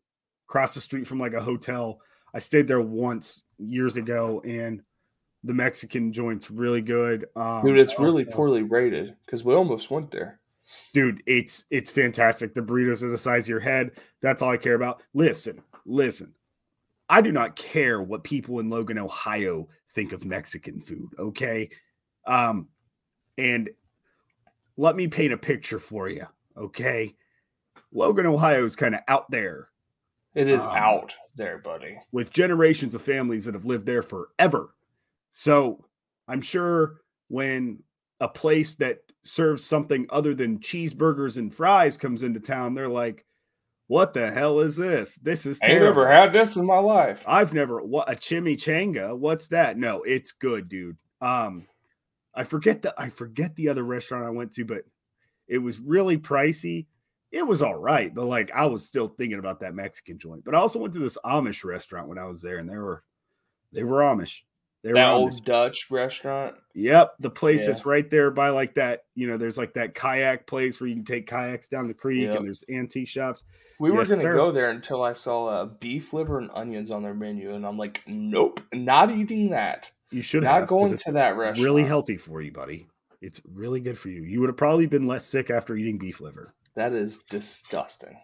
across 0.49 0.73
the 0.73 0.81
street 0.81 1.07
from 1.07 1.21
like 1.21 1.35
a 1.35 1.43
hotel. 1.43 2.01
I 2.35 2.41
stayed 2.41 2.67
there 2.67 2.81
once 2.81 3.43
years 3.59 3.97
ago, 3.97 4.43
and 4.45 4.83
the 5.45 5.55
Mexican 5.55 6.13
joint's 6.13 6.51
really 6.51 6.81
good. 6.81 7.27
Um, 7.37 7.65
dude, 7.65 7.79
it's 7.79 7.99
really 7.99 8.25
poorly 8.25 8.63
rated 8.63 9.15
because 9.25 9.45
we 9.45 9.55
almost 9.55 9.91
went 9.91 10.11
there. 10.11 10.41
Dude, 10.93 11.23
it's 11.27 11.67
it's 11.71 11.91
fantastic. 11.91 12.55
The 12.55 12.63
burritos 12.63 13.03
are 13.03 13.11
the 13.11 13.19
size 13.19 13.45
of 13.45 13.51
your 13.51 13.61
head. 13.61 13.93
That's 14.23 14.43
all 14.43 14.51
I 14.51 14.57
care 14.57 14.75
about. 14.75 15.03
Listen, 15.13 15.63
listen. 15.87 16.35
I 17.09 17.21
do 17.21 17.31
not 17.31 17.55
care 17.55 18.01
what 18.01 18.25
people 18.25 18.61
in 18.61 18.71
Logan, 18.71 18.99
Ohio 18.99 19.69
think 19.93 20.13
of 20.13 20.25
Mexican 20.25 20.81
food, 20.81 21.11
okay? 21.19 21.69
Um 22.27 22.69
and 23.37 23.69
let 24.77 24.97
me 24.97 25.07
paint 25.07 25.35
a 25.35 25.39
picture 25.39 25.79
for 25.79 26.09
you, 26.09 26.27
okay? 26.57 27.15
Logan, 27.93 28.27
Ohio 28.27 28.65
is 28.65 28.75
kind 28.75 28.95
of 28.95 29.03
out 29.07 29.31
there 29.31 29.69
it 30.35 30.49
is 30.49 30.63
um, 30.63 30.77
out 30.77 31.15
there, 31.37 31.59
buddy. 31.59 31.99
With 32.13 32.33
generations 32.33 32.95
of 32.95 33.03
families 33.03 33.45
that 33.45 33.55
have 33.55 33.65
lived 33.65 33.87
there 33.87 34.03
forever. 34.03 34.75
So 35.31 35.87
I'm 36.29 36.41
sure 36.41 37.01
when 37.29 37.83
a 38.21 38.29
place 38.29 38.75
that 38.77 38.99
serves 39.23 39.65
something 39.65 40.07
other 40.11 40.35
than 40.35 40.59
cheeseburgers 40.59 41.37
and 41.37 41.55
fries 41.55 41.97
comes 41.97 42.23
into 42.23 42.41
town, 42.41 42.75
they're 42.75 42.89
like, 42.89 43.25
what 43.87 44.15
the 44.15 44.31
hell 44.31 44.61
is 44.61 44.77
this? 44.77 45.17
This 45.17 45.47
is 45.47 45.59
terrible. 45.59 45.87
I've 45.87 45.95
never 45.95 46.13
had 46.13 46.33
this 46.33 46.57
in 46.57 46.67
my 46.67 46.79
life. 46.79 47.23
I've 47.27 47.53
never 47.53 47.79
what 47.79 48.11
a 48.11 48.17
chimichanga. 48.17 49.17
What's 49.17 49.49
that? 49.49 49.77
No, 49.77 50.03
it's 50.03 50.33
good, 50.33 50.69
dude. 50.69 50.97
Um, 51.21 51.67
I 52.35 52.45
forget 52.45 52.83
the 52.83 52.95
I 52.97 53.11
forget 53.11 53.57
the 53.57 53.69
other 53.69 53.85
restaurant 53.85 54.25
I 54.25 54.31
went 54.31 54.53
to, 54.53 54.65
but 54.65 54.85
it 55.47 55.59
was 55.59 55.79
really 55.79 56.17
pricey 56.17 56.87
it 57.35 57.45
was 57.45 57.63
all 57.63 57.75
right, 57.75 58.15
but 58.15 58.27
like 58.27 58.53
I 58.55 58.67
was 58.67 58.87
still 58.87 59.09
thinking 59.09 59.41
about 59.41 59.59
that 59.61 59.75
Mexican 59.75 60.19
joint. 60.19 60.45
But 60.45 60.55
I 60.55 60.59
also 60.59 60.79
went 60.79 60.95
to 60.95 61.01
this 61.01 61.19
Amish 61.25 61.65
restaurant 61.65 62.09
when 62.09 62.17
I 62.17 62.27
was 62.27 62.41
there, 62.41 62.59
and 62.59 62.69
they 62.71 62.77
were 62.77 63.03
they 63.73 63.83
were 63.83 64.01
Amish. 64.01 64.39
They 64.85 64.93
that 64.93 65.13
were 65.13 65.19
old 65.19 65.45
Dutch 65.45 65.91
restaurant. 65.91 66.55
Yep, 66.75 67.15
the 67.19 67.31
place 67.31 67.65
yeah. 67.65 67.73
is 67.73 67.85
right 67.85 68.09
there 68.09 68.31
by 68.31 68.51
like 68.51 68.75
that. 68.75 69.01
You 69.17 69.27
know, 69.27 69.37
there's 69.37 69.59
like 69.59 69.75
that 69.75 69.97
kayak 69.97 70.47
place 70.47 70.81
where 70.81 70.87
you 70.87 70.95
can 70.95 71.05
take 71.05 71.27
kayaks 71.27 71.67
down 71.67 71.89
the 71.89 71.95
creek, 71.95 72.23
yep. 72.23 72.37
and 72.37 72.45
there's 72.45 72.63
antique 72.71 73.09
shops. 73.09 73.43
We 73.81 73.91
yes, 73.91 74.11
were 74.11 74.17
gonna 74.17 74.33
go 74.35 74.53
there 74.53 74.71
until 74.71 75.03
I 75.03 75.13
saw 75.13 75.47
uh, 75.47 75.65
beef 75.65 76.13
liver 76.13 76.39
and 76.39 76.51
onions 76.55 76.93
on 76.93 77.03
their 77.03 77.15
menu, 77.15 77.55
and 77.55 77.67
I'm 77.67 77.77
like, 77.77 78.01
nope, 78.07 78.61
not 78.73 79.11
eating 79.11 79.51
that. 79.51 79.91
You 80.13 80.23
should 80.23 80.45
not 80.45 80.61
have, 80.61 80.69
going 80.69 80.97
to 80.97 81.13
that 81.13 81.37
restaurant. 81.37 81.65
Really 81.65 81.83
healthy 81.83 82.17
for 82.17 82.41
you, 82.41 82.53
buddy. 82.53 82.87
It's 83.21 83.41
really 83.53 83.81
good 83.81 83.99
for 83.99 84.11
you. 84.11 84.23
You 84.23 84.39
would 84.41 84.51
have 84.51 84.57
probably 84.57 84.87
been 84.87 85.09
less 85.09 85.27
sick 85.27 85.51
after 85.51 85.75
eating 85.75 85.99
beef 85.99 86.21
liver. 86.21 86.55
That 86.75 86.93
is 86.93 87.19
disgusting. 87.31 88.17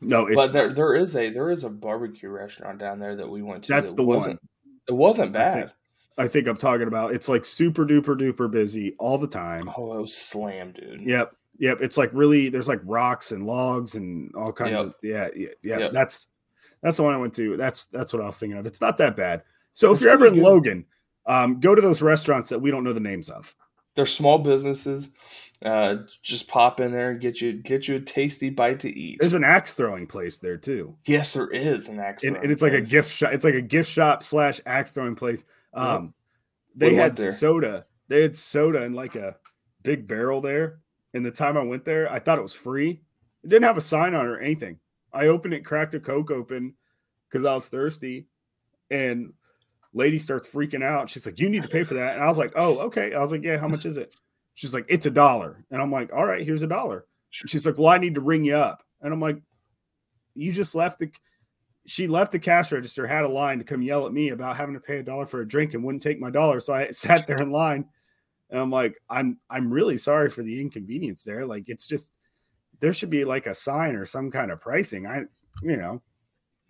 No, 0.00 0.28
but 0.34 0.52
there 0.52 0.72
there 0.72 0.94
is 0.94 1.16
a 1.16 1.30
there 1.30 1.50
is 1.50 1.64
a 1.64 1.70
barbecue 1.70 2.28
restaurant 2.28 2.78
down 2.78 2.98
there 2.98 3.16
that 3.16 3.28
we 3.28 3.42
went 3.42 3.64
to. 3.64 3.72
That's 3.72 3.90
that 3.90 3.96
the 3.96 4.04
one. 4.04 4.38
It 4.88 4.92
wasn't 4.92 5.32
bad. 5.32 5.56
I 5.56 5.60
think, 5.60 5.72
I 6.16 6.28
think, 6.28 6.48
I'm 6.48 6.56
talking 6.56 6.86
about. 6.86 7.12
It's 7.12 7.28
like 7.28 7.44
super 7.44 7.84
duper 7.84 8.18
duper 8.18 8.50
busy 8.50 8.94
all 8.98 9.18
the 9.18 9.26
time. 9.26 9.70
Oh, 9.76 10.06
slam, 10.06 10.72
dude. 10.72 11.02
Yep, 11.02 11.32
yep. 11.58 11.78
It's 11.80 11.98
like 11.98 12.10
really. 12.12 12.48
There's 12.48 12.68
like 12.68 12.80
rocks 12.84 13.32
and 13.32 13.44
logs 13.44 13.96
and 13.96 14.32
all 14.34 14.52
kinds 14.52 14.78
yep. 14.78 14.86
of. 14.86 14.94
Yeah, 15.02 15.28
yeah, 15.34 15.48
yeah. 15.62 15.78
Yep. 15.78 15.92
That's 15.92 16.26
that's 16.82 16.96
the 16.96 17.02
one 17.02 17.14
I 17.14 17.18
went 17.18 17.34
to. 17.34 17.56
That's 17.56 17.86
that's 17.86 18.12
what 18.12 18.22
I 18.22 18.26
was 18.26 18.38
thinking 18.38 18.58
of. 18.58 18.66
It's 18.66 18.80
not 18.80 18.98
that 18.98 19.16
bad. 19.16 19.42
So 19.72 19.92
if 19.92 20.00
you're 20.00 20.10
ever 20.10 20.26
in 20.26 20.34
good. 20.34 20.44
Logan, 20.44 20.86
um, 21.26 21.60
go 21.60 21.74
to 21.74 21.82
those 21.82 22.00
restaurants 22.02 22.48
that 22.50 22.60
we 22.60 22.70
don't 22.70 22.84
know 22.84 22.92
the 22.92 23.00
names 23.00 23.28
of. 23.28 23.54
They're 23.98 24.06
small 24.06 24.38
businesses. 24.38 25.08
Uh, 25.60 25.96
just 26.22 26.46
pop 26.46 26.78
in 26.78 26.92
there 26.92 27.10
and 27.10 27.20
get 27.20 27.40
you 27.40 27.54
get 27.54 27.88
you 27.88 27.96
a 27.96 28.00
tasty 28.00 28.48
bite 28.48 28.78
to 28.78 28.96
eat. 28.96 29.16
There's 29.18 29.34
an 29.34 29.42
axe 29.42 29.74
throwing 29.74 30.06
place 30.06 30.38
there 30.38 30.56
too. 30.56 30.94
Yes, 31.04 31.32
there 31.32 31.48
is 31.48 31.88
an 31.88 31.98
axe. 31.98 32.22
And, 32.22 32.36
and 32.36 32.52
it's 32.52 32.62
place. 32.62 32.74
like 32.74 32.80
a 32.80 32.86
gift 32.86 33.10
shop. 33.10 33.32
It's 33.32 33.44
like 33.44 33.54
a 33.54 33.60
gift 33.60 33.90
shop 33.90 34.22
slash 34.22 34.60
axe 34.66 34.92
throwing 34.92 35.16
place. 35.16 35.44
Um, 35.74 36.04
yep. 36.04 36.12
they 36.76 36.88
we 36.90 36.94
had 36.94 37.18
soda. 37.18 37.86
They 38.06 38.22
had 38.22 38.36
soda 38.36 38.84
in 38.84 38.92
like 38.92 39.16
a 39.16 39.34
big 39.82 40.06
barrel 40.06 40.40
there. 40.40 40.78
And 41.12 41.26
the 41.26 41.32
time 41.32 41.56
I 41.56 41.64
went 41.64 41.84
there, 41.84 42.08
I 42.08 42.20
thought 42.20 42.38
it 42.38 42.42
was 42.42 42.54
free. 42.54 43.00
It 43.42 43.48
didn't 43.48 43.64
have 43.64 43.76
a 43.76 43.80
sign 43.80 44.14
on 44.14 44.26
it 44.26 44.30
or 44.30 44.38
anything. 44.38 44.78
I 45.12 45.26
opened 45.26 45.54
it, 45.54 45.64
cracked 45.64 45.96
a 45.96 45.98
Coke 45.98 46.30
open 46.30 46.74
because 47.28 47.44
I 47.44 47.52
was 47.52 47.68
thirsty, 47.68 48.28
and 48.92 49.32
lady 49.98 50.18
starts 50.18 50.48
freaking 50.48 50.82
out. 50.82 51.10
She's 51.10 51.26
like, 51.26 51.38
"You 51.38 51.50
need 51.50 51.62
to 51.62 51.68
pay 51.68 51.84
for 51.84 51.94
that." 51.94 52.14
And 52.14 52.24
I 52.24 52.28
was 52.28 52.38
like, 52.38 52.52
"Oh, 52.56 52.78
okay." 52.86 53.12
I 53.12 53.20
was 53.20 53.32
like, 53.32 53.42
"Yeah, 53.42 53.58
how 53.58 53.68
much 53.68 53.84
is 53.84 53.98
it?" 53.98 54.14
She's 54.54 54.72
like, 54.72 54.86
"It's 54.88 55.06
a 55.06 55.10
dollar." 55.10 55.64
And 55.70 55.82
I'm 55.82 55.92
like, 55.92 56.12
"All 56.12 56.24
right, 56.24 56.44
here's 56.46 56.62
a 56.62 56.66
dollar." 56.66 57.04
She's 57.30 57.66
like, 57.66 57.76
"Well, 57.76 57.88
I 57.88 57.98
need 57.98 58.14
to 58.14 58.22
ring 58.22 58.44
you 58.44 58.54
up." 58.56 58.82
And 59.02 59.12
I'm 59.12 59.20
like, 59.20 59.42
"You 60.34 60.52
just 60.52 60.74
left 60.74 61.00
the." 61.00 61.10
She 61.86 62.06
left 62.06 62.32
the 62.32 62.38
cash 62.38 62.70
register, 62.70 63.06
had 63.06 63.24
a 63.24 63.28
line 63.28 63.58
to 63.58 63.64
come 63.64 63.80
yell 63.82 64.06
at 64.06 64.12
me 64.12 64.28
about 64.28 64.56
having 64.58 64.74
to 64.74 64.80
pay 64.80 64.98
a 64.98 65.02
dollar 65.02 65.24
for 65.26 65.40
a 65.40 65.48
drink 65.48 65.72
and 65.74 65.82
wouldn't 65.82 66.02
take 66.02 66.20
my 66.20 66.30
dollar. 66.30 66.60
So 66.60 66.74
I 66.74 66.90
sat 66.92 67.26
there 67.26 67.40
in 67.42 67.50
line, 67.50 67.86
And 68.50 68.60
I'm 68.60 68.70
like, 68.70 69.00
I'm 69.10 69.38
I'm 69.50 69.72
really 69.72 69.96
sorry 69.96 70.30
for 70.30 70.42
the 70.42 70.60
inconvenience 70.60 71.24
there. 71.24 71.46
Like 71.46 71.68
it's 71.68 71.86
just 71.86 72.18
there 72.80 72.92
should 72.92 73.10
be 73.10 73.24
like 73.24 73.46
a 73.46 73.54
sign 73.54 73.96
or 73.96 74.06
some 74.06 74.30
kind 74.30 74.50
of 74.50 74.60
pricing. 74.60 75.06
I 75.06 75.24
you 75.62 75.76
know, 75.76 76.02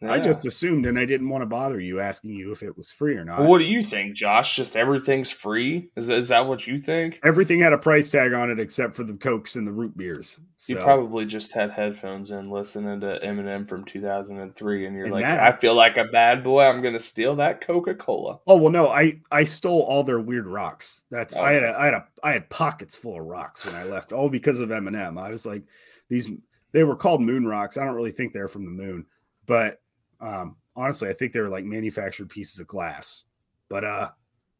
I 0.00 0.20
just 0.20 0.46
assumed 0.46 0.86
and 0.86 0.96
I 0.96 1.04
didn't 1.04 1.28
want 1.28 1.42
to 1.42 1.46
bother 1.46 1.80
you 1.80 1.98
asking 1.98 2.30
you 2.30 2.52
if 2.52 2.62
it 2.62 2.76
was 2.76 2.92
free 2.92 3.16
or 3.16 3.24
not. 3.24 3.42
What 3.42 3.58
do 3.58 3.64
you 3.64 3.82
think, 3.82 4.14
Josh? 4.14 4.54
Just 4.54 4.76
everything's 4.76 5.30
free? 5.30 5.90
Is 5.96 6.08
is 6.08 6.28
that 6.28 6.46
what 6.46 6.68
you 6.68 6.78
think? 6.78 7.18
Everything 7.24 7.58
had 7.58 7.72
a 7.72 7.78
price 7.78 8.08
tag 8.10 8.32
on 8.32 8.48
it 8.48 8.60
except 8.60 8.94
for 8.94 9.02
the 9.02 9.14
cokes 9.14 9.56
and 9.56 9.66
the 9.66 9.72
root 9.72 9.96
beers. 9.96 10.38
You 10.68 10.76
probably 10.76 11.26
just 11.26 11.52
had 11.52 11.72
headphones 11.72 12.30
in 12.30 12.48
listening 12.48 13.00
to 13.00 13.18
Eminem 13.24 13.68
from 13.68 13.84
2003, 13.84 14.86
and 14.86 14.94
you're 14.94 15.04
And 15.06 15.12
like, 15.14 15.24
that- 15.24 15.40
I 15.40 15.56
feel 15.56 15.74
like 15.74 15.96
a 15.96 16.04
bad 16.04 16.44
boy. 16.44 16.62
I'm 16.64 16.80
gonna 16.80 17.00
steal 17.00 17.34
that 17.36 17.60
Coca 17.60 17.94
Cola. 17.94 18.38
Oh 18.46 18.56
well, 18.56 18.70
no, 18.70 18.88
I 18.88 19.20
I 19.32 19.42
stole 19.44 19.80
all 19.82 20.04
their 20.04 20.20
weird 20.20 20.46
rocks. 20.46 21.02
That's 21.10 21.34
I 21.34 21.52
had 21.54 21.64
a, 21.64 21.74
oh. 21.76 21.80
I 21.80 21.84
had 21.86 21.94
a 21.94 22.06
I 22.22 22.32
had 22.32 22.50
pockets 22.50 22.96
full 22.96 23.18
of 23.18 23.26
rocks 23.26 23.64
when 23.64 23.74
I 23.74 23.82
left, 23.84 24.12
all 24.12 24.28
because 24.28 24.60
of 24.60 24.68
Eminem. 24.68 25.20
I 25.20 25.30
was 25.30 25.44
like, 25.44 25.64
these 26.08 26.28
they 26.70 26.84
were 26.84 26.94
called 26.96 27.20
moon 27.20 27.46
rocks. 27.46 27.76
I 27.76 27.84
don't 27.84 27.96
really 27.96 28.12
think 28.12 28.32
they're 28.32 28.46
from 28.46 28.64
the 28.64 28.70
moon, 28.70 29.06
but 29.46 29.80
um, 30.20 30.56
honestly, 30.76 31.08
I 31.08 31.12
think 31.12 31.32
they 31.32 31.40
were 31.40 31.48
like 31.48 31.64
manufactured 31.64 32.28
pieces 32.28 32.60
of 32.60 32.66
glass. 32.66 33.24
But 33.68 33.84
uh, 33.84 34.10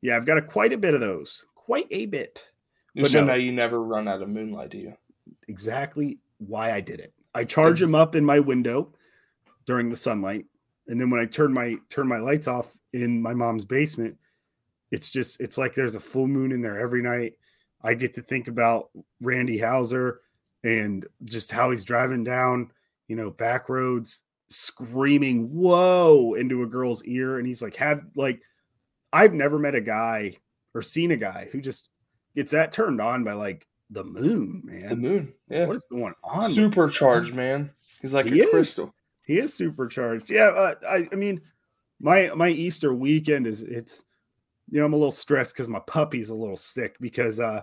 yeah, 0.03 0.17
I've 0.17 0.27
got 0.27 0.39
a, 0.39 0.43
quite 0.43 0.73
a 0.73 0.79
bit 0.79 0.95
of 0.95 1.01
those, 1.01 1.45
quite 1.55 1.87
a 1.91 2.07
bit. 2.07 2.45
But 2.95 3.11
so 3.11 3.21
no. 3.21 3.27
now 3.27 3.35
you 3.35 3.53
never 3.53 3.83
run 3.83 4.09
out 4.09 4.23
of 4.23 4.29
moonlight, 4.29 4.71
do 4.71 4.79
you? 4.79 4.95
Exactly 5.47 6.19
why 6.39 6.73
I 6.73 6.81
did 6.81 7.01
it. 7.01 7.13
I 7.35 7.45
charge 7.45 7.81
them 7.81 7.95
up 7.95 8.17
in 8.17 8.25
my 8.25 8.41
window 8.41 8.93
during 9.67 9.91
the 9.91 9.97
sunlight, 9.97 10.47
and 10.89 11.01
then 11.01 11.11
when 11.11 11.21
I 11.21 11.27
turn 11.27 11.53
my 11.53 11.77
turn 11.89 12.09
my 12.09 12.19
lights 12.19 12.49
off 12.49 12.77
in 12.93 13.23
my 13.23 13.35
mom's 13.35 13.65
basement, 13.65 14.17
it's 14.91 15.11
just 15.11 15.41
it's 15.41 15.59
like 15.59 15.75
there's 15.75 15.95
a 15.95 16.01
full 16.01 16.27
moon 16.27 16.53
in 16.53 16.63
there 16.63 16.79
every 16.79 17.03
night. 17.03 17.35
I 17.83 17.95
get 17.95 18.15
to 18.15 18.23
think 18.23 18.49
about 18.49 18.91
Randy 19.21 19.59
Houser 19.59 20.21
and 20.65 21.07
just 21.25 21.53
how 21.53 21.71
he's 21.71 21.85
driving 21.85 22.25
down, 22.25 22.73
you 23.07 23.15
know, 23.15 23.31
back 23.31 23.69
roads, 23.69 24.23
screaming 24.49 25.49
"whoa" 25.51 26.35
into 26.35 26.63
a 26.63 26.67
girl's 26.67 27.03
ear, 27.05 27.39
and 27.39 27.47
he's 27.47 27.63
like, 27.63 27.77
"Have 27.77 28.03
like, 28.15 28.41
I've 29.13 29.35
never 29.35 29.59
met 29.59 29.75
a 29.75 29.81
guy 29.81 30.37
or 30.75 30.83
seen 30.83 31.11
a 31.11 31.17
guy 31.17 31.49
who 31.53 31.61
just 31.61 31.89
gets 32.35 32.51
that 32.53 32.73
turned 32.73 33.01
on 33.01 33.25
by 33.25 33.33
like 33.33 33.67
the 33.91 34.05
moon, 34.05 34.63
man. 34.65 34.89
The 34.91 34.97
moon, 34.97 35.33
yeah, 35.49 35.67
What 35.67 35.77
is 35.77 35.85
going 35.91 36.15
on? 36.23 36.49
supercharged, 36.49 37.35
man. 37.35 37.71
He's 38.03 38.15
like 38.15 38.27
He 38.27 38.41
a 38.41 38.45
is. 38.45 38.51
crystal. 38.51 38.95
He 39.23 39.39
is 39.39 39.53
supercharged. 39.55 40.31
Yeah, 40.31 40.49
uh, 40.49 40.75
I, 40.89 41.09
I 41.11 41.15
mean, 41.15 41.41
my 42.01 42.31
my 42.35 42.49
Easter 42.49 42.93
weekend 42.95 43.47
is 43.47 43.63
it's 43.63 44.05
you 44.71 44.79
know 44.81 44.87
I'm 44.87 44.93
a 44.93 44.97
little 44.97 45.11
stressed 45.11 45.55
because 45.55 45.69
my 45.69 45.81
puppy's 45.81 46.31
a 46.31 46.35
little 46.35 46.57
sick 46.57 46.97
because 47.01 47.41
uh 47.41 47.63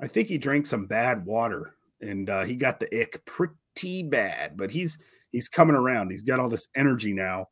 I 0.00 0.08
think 0.08 0.28
he 0.28 0.36
drank 0.38 0.66
some 0.66 0.86
bad 0.86 1.24
water 1.24 1.76
and 2.00 2.28
uh, 2.28 2.42
he 2.42 2.56
got 2.56 2.80
the 2.80 3.00
ick 3.00 3.24
pretty 3.24 4.02
bad, 4.02 4.56
but 4.56 4.72
he's 4.72 4.98
he's 5.32 5.48
coming 5.48 5.74
around. 5.74 6.10
He's 6.10 6.22
got 6.22 6.38
all 6.38 6.48
this 6.48 6.68
energy 6.76 7.12
now, 7.12 7.48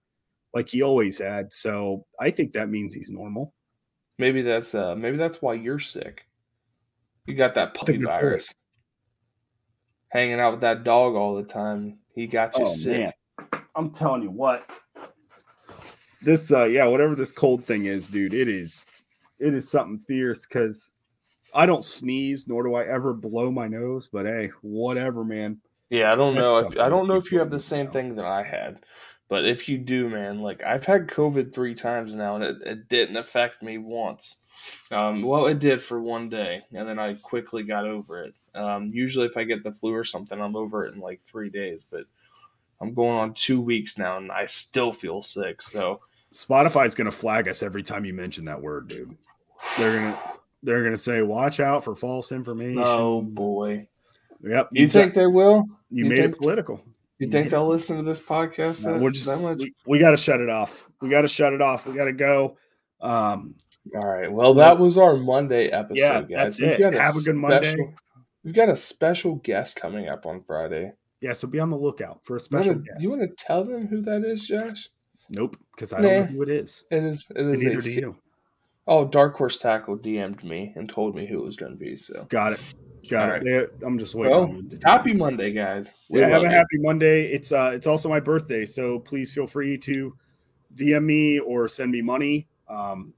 like 0.55 0.69
he 0.69 0.83
always 0.83 1.19
had. 1.19 1.53
So 1.53 2.05
I 2.21 2.31
think 2.31 2.53
that 2.53 2.69
means 2.69 2.95
he's 2.95 3.11
normal. 3.11 3.55
Maybe 4.19 4.43
that's 4.43 4.75
uh 4.75 4.95
maybe 4.95 5.17
that's 5.17 5.43
why 5.43 5.55
you're 5.55 5.79
sick. 5.79 6.27
You 7.27 7.35
got 7.35 7.55
that 7.55 7.75
puppy 7.75 7.95
good 7.97 8.07
point. 8.07 8.21
virus. 8.21 8.55
Hanging 10.11 10.41
out 10.41 10.53
with 10.53 10.61
that 10.61 10.85
dog 10.85 11.15
all 11.15 11.35
the 11.35 11.43
time. 11.43 11.99
He 12.15 12.27
got 12.27 12.59
you 12.59 12.67
sick. 12.67 13.15
I'm 13.75 13.91
telling 13.91 14.23
you 14.23 14.31
what. 14.31 14.71
This 16.23 16.53
uh 16.53 16.65
yeah, 16.65 16.87
whatever 16.87 17.15
this 17.15 17.33
cold 17.33 17.65
thing 17.65 17.87
is, 17.87 18.07
dude, 18.07 18.35
it 18.35 18.49
is 18.49 18.85
it 19.39 19.55
is 19.55 19.71
something 19.71 20.01
fierce 20.07 20.41
because 20.41 20.91
I 21.55 21.67
don't 21.67 21.83
sneeze 21.83 22.47
nor 22.47 22.63
do 22.63 22.75
I 22.75 22.85
ever 22.85 23.15
blow 23.15 23.51
my 23.51 23.69
nose, 23.69 24.09
but 24.13 24.27
hey, 24.27 24.51
whatever, 24.61 25.25
man. 25.25 25.61
Yeah, 25.91 26.13
I 26.13 26.17
don't 26.17 26.35
know 26.35 26.57
if 26.59 26.79
I 26.79 26.89
don't 26.89 27.09
know 27.09 27.17
if 27.17 27.33
you 27.33 27.41
have 27.41 27.51
the 27.51 27.61
same 27.61 27.91
thing 27.91 28.15
that 28.15 28.25
I 28.25 28.45
had, 28.45 28.79
but 29.29 29.45
if 29.45 29.69
you 29.69 29.77
do, 29.77 30.09
man, 30.09 30.41
like 30.41 30.63
I've 30.63 30.87
had 30.87 31.09
COVID 31.09 31.53
three 31.53 31.75
times 31.75 32.15
now, 32.15 32.37
and 32.37 32.45
it, 32.45 32.57
it 32.65 32.89
didn't 32.89 33.17
affect 33.17 33.63
me 33.63 33.77
once. 33.79 34.43
Um, 34.91 35.23
well, 35.23 35.47
it 35.47 35.59
did 35.59 35.83
for 35.83 36.01
one 36.01 36.29
day, 36.29 36.63
and 36.73 36.89
then 36.89 36.99
I 36.99 37.15
quickly 37.15 37.63
got 37.63 37.87
over 37.87 38.23
it. 38.23 38.35
Um, 38.55 38.91
usually, 38.93 39.27
if 39.27 39.37
I 39.37 39.45
get 39.45 39.63
the 39.65 39.73
flu 39.73 39.93
or 39.93 40.05
something, 40.05 40.41
I'm 40.41 40.57
over 40.57 40.87
it 40.87 40.95
in 40.95 41.01
like 41.01 41.21
three 41.21 41.51
days, 41.51 41.85
but 41.91 42.05
I'm 42.81 42.95
going 42.95 43.19
on 43.19 43.35
two 43.35 43.61
weeks 43.61 43.99
now, 43.99 44.17
and 44.17 44.31
I 44.31 44.47
still 44.47 44.93
feel 44.93 45.23
sick. 45.23 45.61
So 45.61 46.01
Spotify's 46.33 46.95
gonna 46.95 47.11
flag 47.11 47.49
us 47.49 47.63
every 47.63 47.83
time 47.83 48.05
you 48.05 48.15
mention 48.15 48.45
that 48.47 48.63
word, 48.63 48.89
dude. 48.89 49.17
They're 49.77 49.99
gonna 49.99 50.19
they're 50.63 50.85
gonna 50.85 50.99
say, 50.99 51.23
watch 51.23 51.61
out 51.61 51.85
for 51.85 51.95
false 51.95 52.33
information. 52.33 52.83
oh 52.85 53.23
boy, 53.23 53.89
Yep. 54.43 54.69
you 54.73 54.89
think 54.89 55.15
they 55.15 55.27
will? 55.27 55.65
you, 55.91 56.05
you 56.05 56.11
made 56.11 56.19
think- 56.23 56.35
it 56.35 56.39
political. 56.39 56.81
You 57.19 57.27
You 57.27 57.33
think 57.33 57.51
they'll 57.51 57.69
listen 57.69 57.99
to 57.99 58.03
this 58.03 58.21
podcast 58.21 58.85
No, 58.87 58.95
that, 58.95 59.01
we're 59.03 59.11
just 59.11 59.27
that 59.27 59.39
much? 59.41 59.59
we, 59.59 59.75
we 59.87 59.99
gotta 59.99 60.17
shut 60.17 60.41
it 60.41 60.49
off. 60.49 60.89
We 61.03 61.11
gotta 61.11 61.29
shut 61.29 61.53
it 61.53 61.61
off. 61.61 61.87
We 61.87 61.95
gotta 61.95 62.13
go. 62.15 62.57
Um 63.03 63.55
All 63.95 64.07
right. 64.07 64.31
Well, 64.33 64.55
that 64.55 64.79
was 64.79 64.97
our 64.97 65.17
Monday 65.17 65.67
episode, 65.69 65.99
Yeah, 65.99 66.21
guys. 66.23 66.57
that's 66.57 66.61
We've 66.61 66.71
it. 66.71 66.79
got 66.81 66.95
Have 66.95 67.17
a 67.17 67.21
good 67.21 67.37
Monday. 67.37 67.71
special- 67.73 67.95
We've 68.43 68.55
got 68.55 68.71
a 68.71 68.77
special 68.77 69.35
guest 69.37 69.77
coming 69.77 70.09
up 70.09 70.25
on 70.25 70.43
Friday. 70.45 70.93
yeah, 71.21 71.35
so 71.35 71.47
be 71.47 71.61
on 71.61 71.69
the 71.69 71.77
lookout 71.77 72.21
for 72.25 72.37
a 72.37 72.41
special 72.41 72.73
wanna, 72.73 72.85
guest. 72.87 73.03
you 73.03 73.11
want 73.11 73.21
to 73.21 73.45
tell 73.45 73.65
them 73.65 73.87
who 73.87 74.01
that 74.01 74.25
is, 74.25 74.47
Josh? 74.47 74.89
Nope, 75.29 75.59
because 75.75 75.93
I 75.93 76.01
don't 76.01 76.11
know 76.11 76.25
who 76.25 76.43
it 76.43 76.49
is. 76.49 76.85
It 76.91 77.05
is. 77.05 77.31
It 77.37 77.45
is. 77.47 77.63
Neither 77.63 77.79
A, 77.79 77.83
do 77.83 77.91
you. 77.91 78.17
oh, 78.87 79.05
Dark 79.07 79.37
Horse 79.37 79.59
Tackle 79.59 79.99
DM'd 79.99 80.43
me 80.43 80.73
and 80.75 80.89
told 80.89 81.15
me 81.15 81.27
who 81.27 81.39
it 81.41 81.45
was 81.45 81.57
going 81.57 81.73
to 81.73 81.79
be. 81.79 81.97
So, 81.97 82.25
Got 82.31 82.55
it. 82.55 82.75
Got 83.09 83.31
All 83.31 83.37
it. 83.37 83.43
Yeah, 83.45 83.87
I'm 83.87 83.99
just 83.99 84.15
waiting. 84.15 84.31
well, 84.31 84.43
on 84.45 84.57
you 84.57 84.63
to 84.63 84.77
do 84.77 84.79
happy. 84.85 85.15
Monday, 85.15 85.53
guys. 85.53 85.91
We 86.09 86.21
Yeah, 86.21 86.29
have 86.29 86.43
a 86.43 86.45
you. 86.45 86.51
happy 86.51 86.79
Monday. 86.79 87.33
It's 87.33 87.51
uh 87.53 87.71
it's 87.75 87.87
also 87.87 88.09
my 88.09 88.21
birthday, 88.21 88.67
so 88.67 88.99
please 89.01 89.33
feel 89.33 89.47
free 89.47 89.79
to 89.79 90.17
DM 90.75 91.05
me 91.05 91.39
or 91.39 91.69
send 91.69 91.93
me 91.93 92.03
money. 92.03 92.47
Um, 92.69 93.15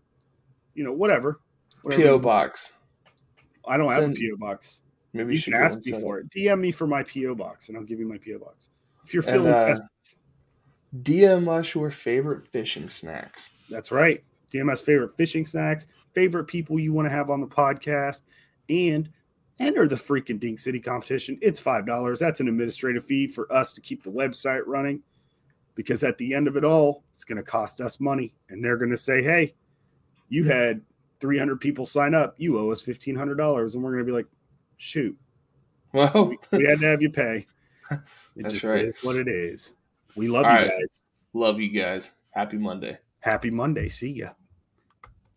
you 0.75 0.85
know, 0.85 0.93
whatever. 0.93 1.41
Whatever 1.83 2.03
PO 2.03 2.19
box. 2.21 2.73
I 3.67 3.77
don't 3.77 3.91
have 3.91 4.05
a 4.05 4.09
PO 4.15 4.37
box. 4.39 4.81
Maybe 5.13 5.35
You 5.35 5.39
should 5.39 5.53
can 5.53 5.63
ask 5.63 5.81
and 5.85 5.95
me 5.97 6.01
for 6.01 6.19
it. 6.21 6.31
DM 6.31 6.61
me 6.61 6.71
for 6.73 6.87
my 6.87 7.03
PO 7.03 7.35
box, 7.35 7.69
and 7.69 7.77
I'll 7.77 7.85
give 7.85 7.99
you 8.01 8.07
my 8.09 8.19
PO 8.19 8.39
box. 8.39 8.71
If 9.05 9.13
you're 9.13 9.23
And, 9.25 9.33
feeling 9.33 9.53
uh, 9.53 9.67
festive, 9.67 9.89
DM 11.03 11.49
us 11.49 11.75
your 11.75 11.91
favorite 11.91 12.47
fishing 12.49 12.89
snacks. 12.89 13.51
that's 13.69 13.91
right. 13.91 14.23
DM's 14.51 14.81
favorite 14.83 15.17
fishing 15.17 15.47
snacks, 15.47 15.87
favorite 16.15 16.45
people 16.45 16.79
you 16.79 16.93
want 16.93 17.07
to 17.07 17.11
have 17.11 17.31
on 17.31 17.41
the 17.41 17.47
podcast, 17.47 18.23
and 18.69 19.09
enter 19.63 19.87
the 19.89 19.95
freaking 19.95 20.39
Dink 20.41 20.59
City 20.59 20.81
competition. 20.81 21.39
It's 21.41 21.61
five 21.61 21.87
dollars. 21.87 22.19
That's 22.19 22.41
an 22.41 22.49
administrative 22.49 23.05
fee 23.05 23.27
for 23.27 23.51
us 23.53 23.73
to 23.73 23.81
keep 23.81 24.03
the 24.03 24.11
website 24.11 24.63
running. 24.67 25.03
Because 25.75 26.05
at 26.05 26.19
the 26.19 26.35
end 26.35 26.49
of 26.49 26.59
it 26.59 26.65
all, 26.65 27.03
it's 27.13 27.25
going 27.25 27.37
to 27.39 27.43
cost 27.43 27.81
us 27.81 27.99
money, 27.99 28.35
and 28.51 28.63
they're 28.63 28.77
going 28.77 28.91
to 28.91 28.97
say, 28.97 29.23
"Hey, 29.23 29.55
you 30.29 30.45
had 30.45 30.83
300 31.21 31.61
people 31.61 31.87
sign 31.87 32.15
up. 32.15 32.35
You 32.37 32.59
owe 32.59 32.71
us 32.71 32.83
$1,500," 32.83 33.75
and 33.75 33.83
we're 33.83 33.93
going 33.93 34.05
to 34.05 34.11
be 34.11 34.13
like, 34.13 34.27
"Shoot, 34.77 35.17
Well, 35.95 36.27
we, 36.27 36.39
we 36.59 36.67
had 36.67 36.81
to 36.81 36.87
have 36.87 37.01
you 37.03 37.11
pay." 37.11 37.47
It 38.37 38.45
That's 38.45 38.55
just 38.55 38.65
right. 38.65 38.85
is 38.87 38.95
what 39.03 39.17
it 39.17 39.29
is. 39.29 39.75
We 40.17 40.27
love 40.29 40.47
All 40.47 40.53
you 40.53 40.57
right. 40.57 40.71
guys. 40.71 40.89
love 41.35 41.61
you 41.61 41.69
guys. 41.69 42.11
Happy 42.31 42.57
Monday. 42.57 42.97
Happy 43.21 43.51
Monday. 43.51 43.91
See 43.91 44.09
ya. 44.11 44.31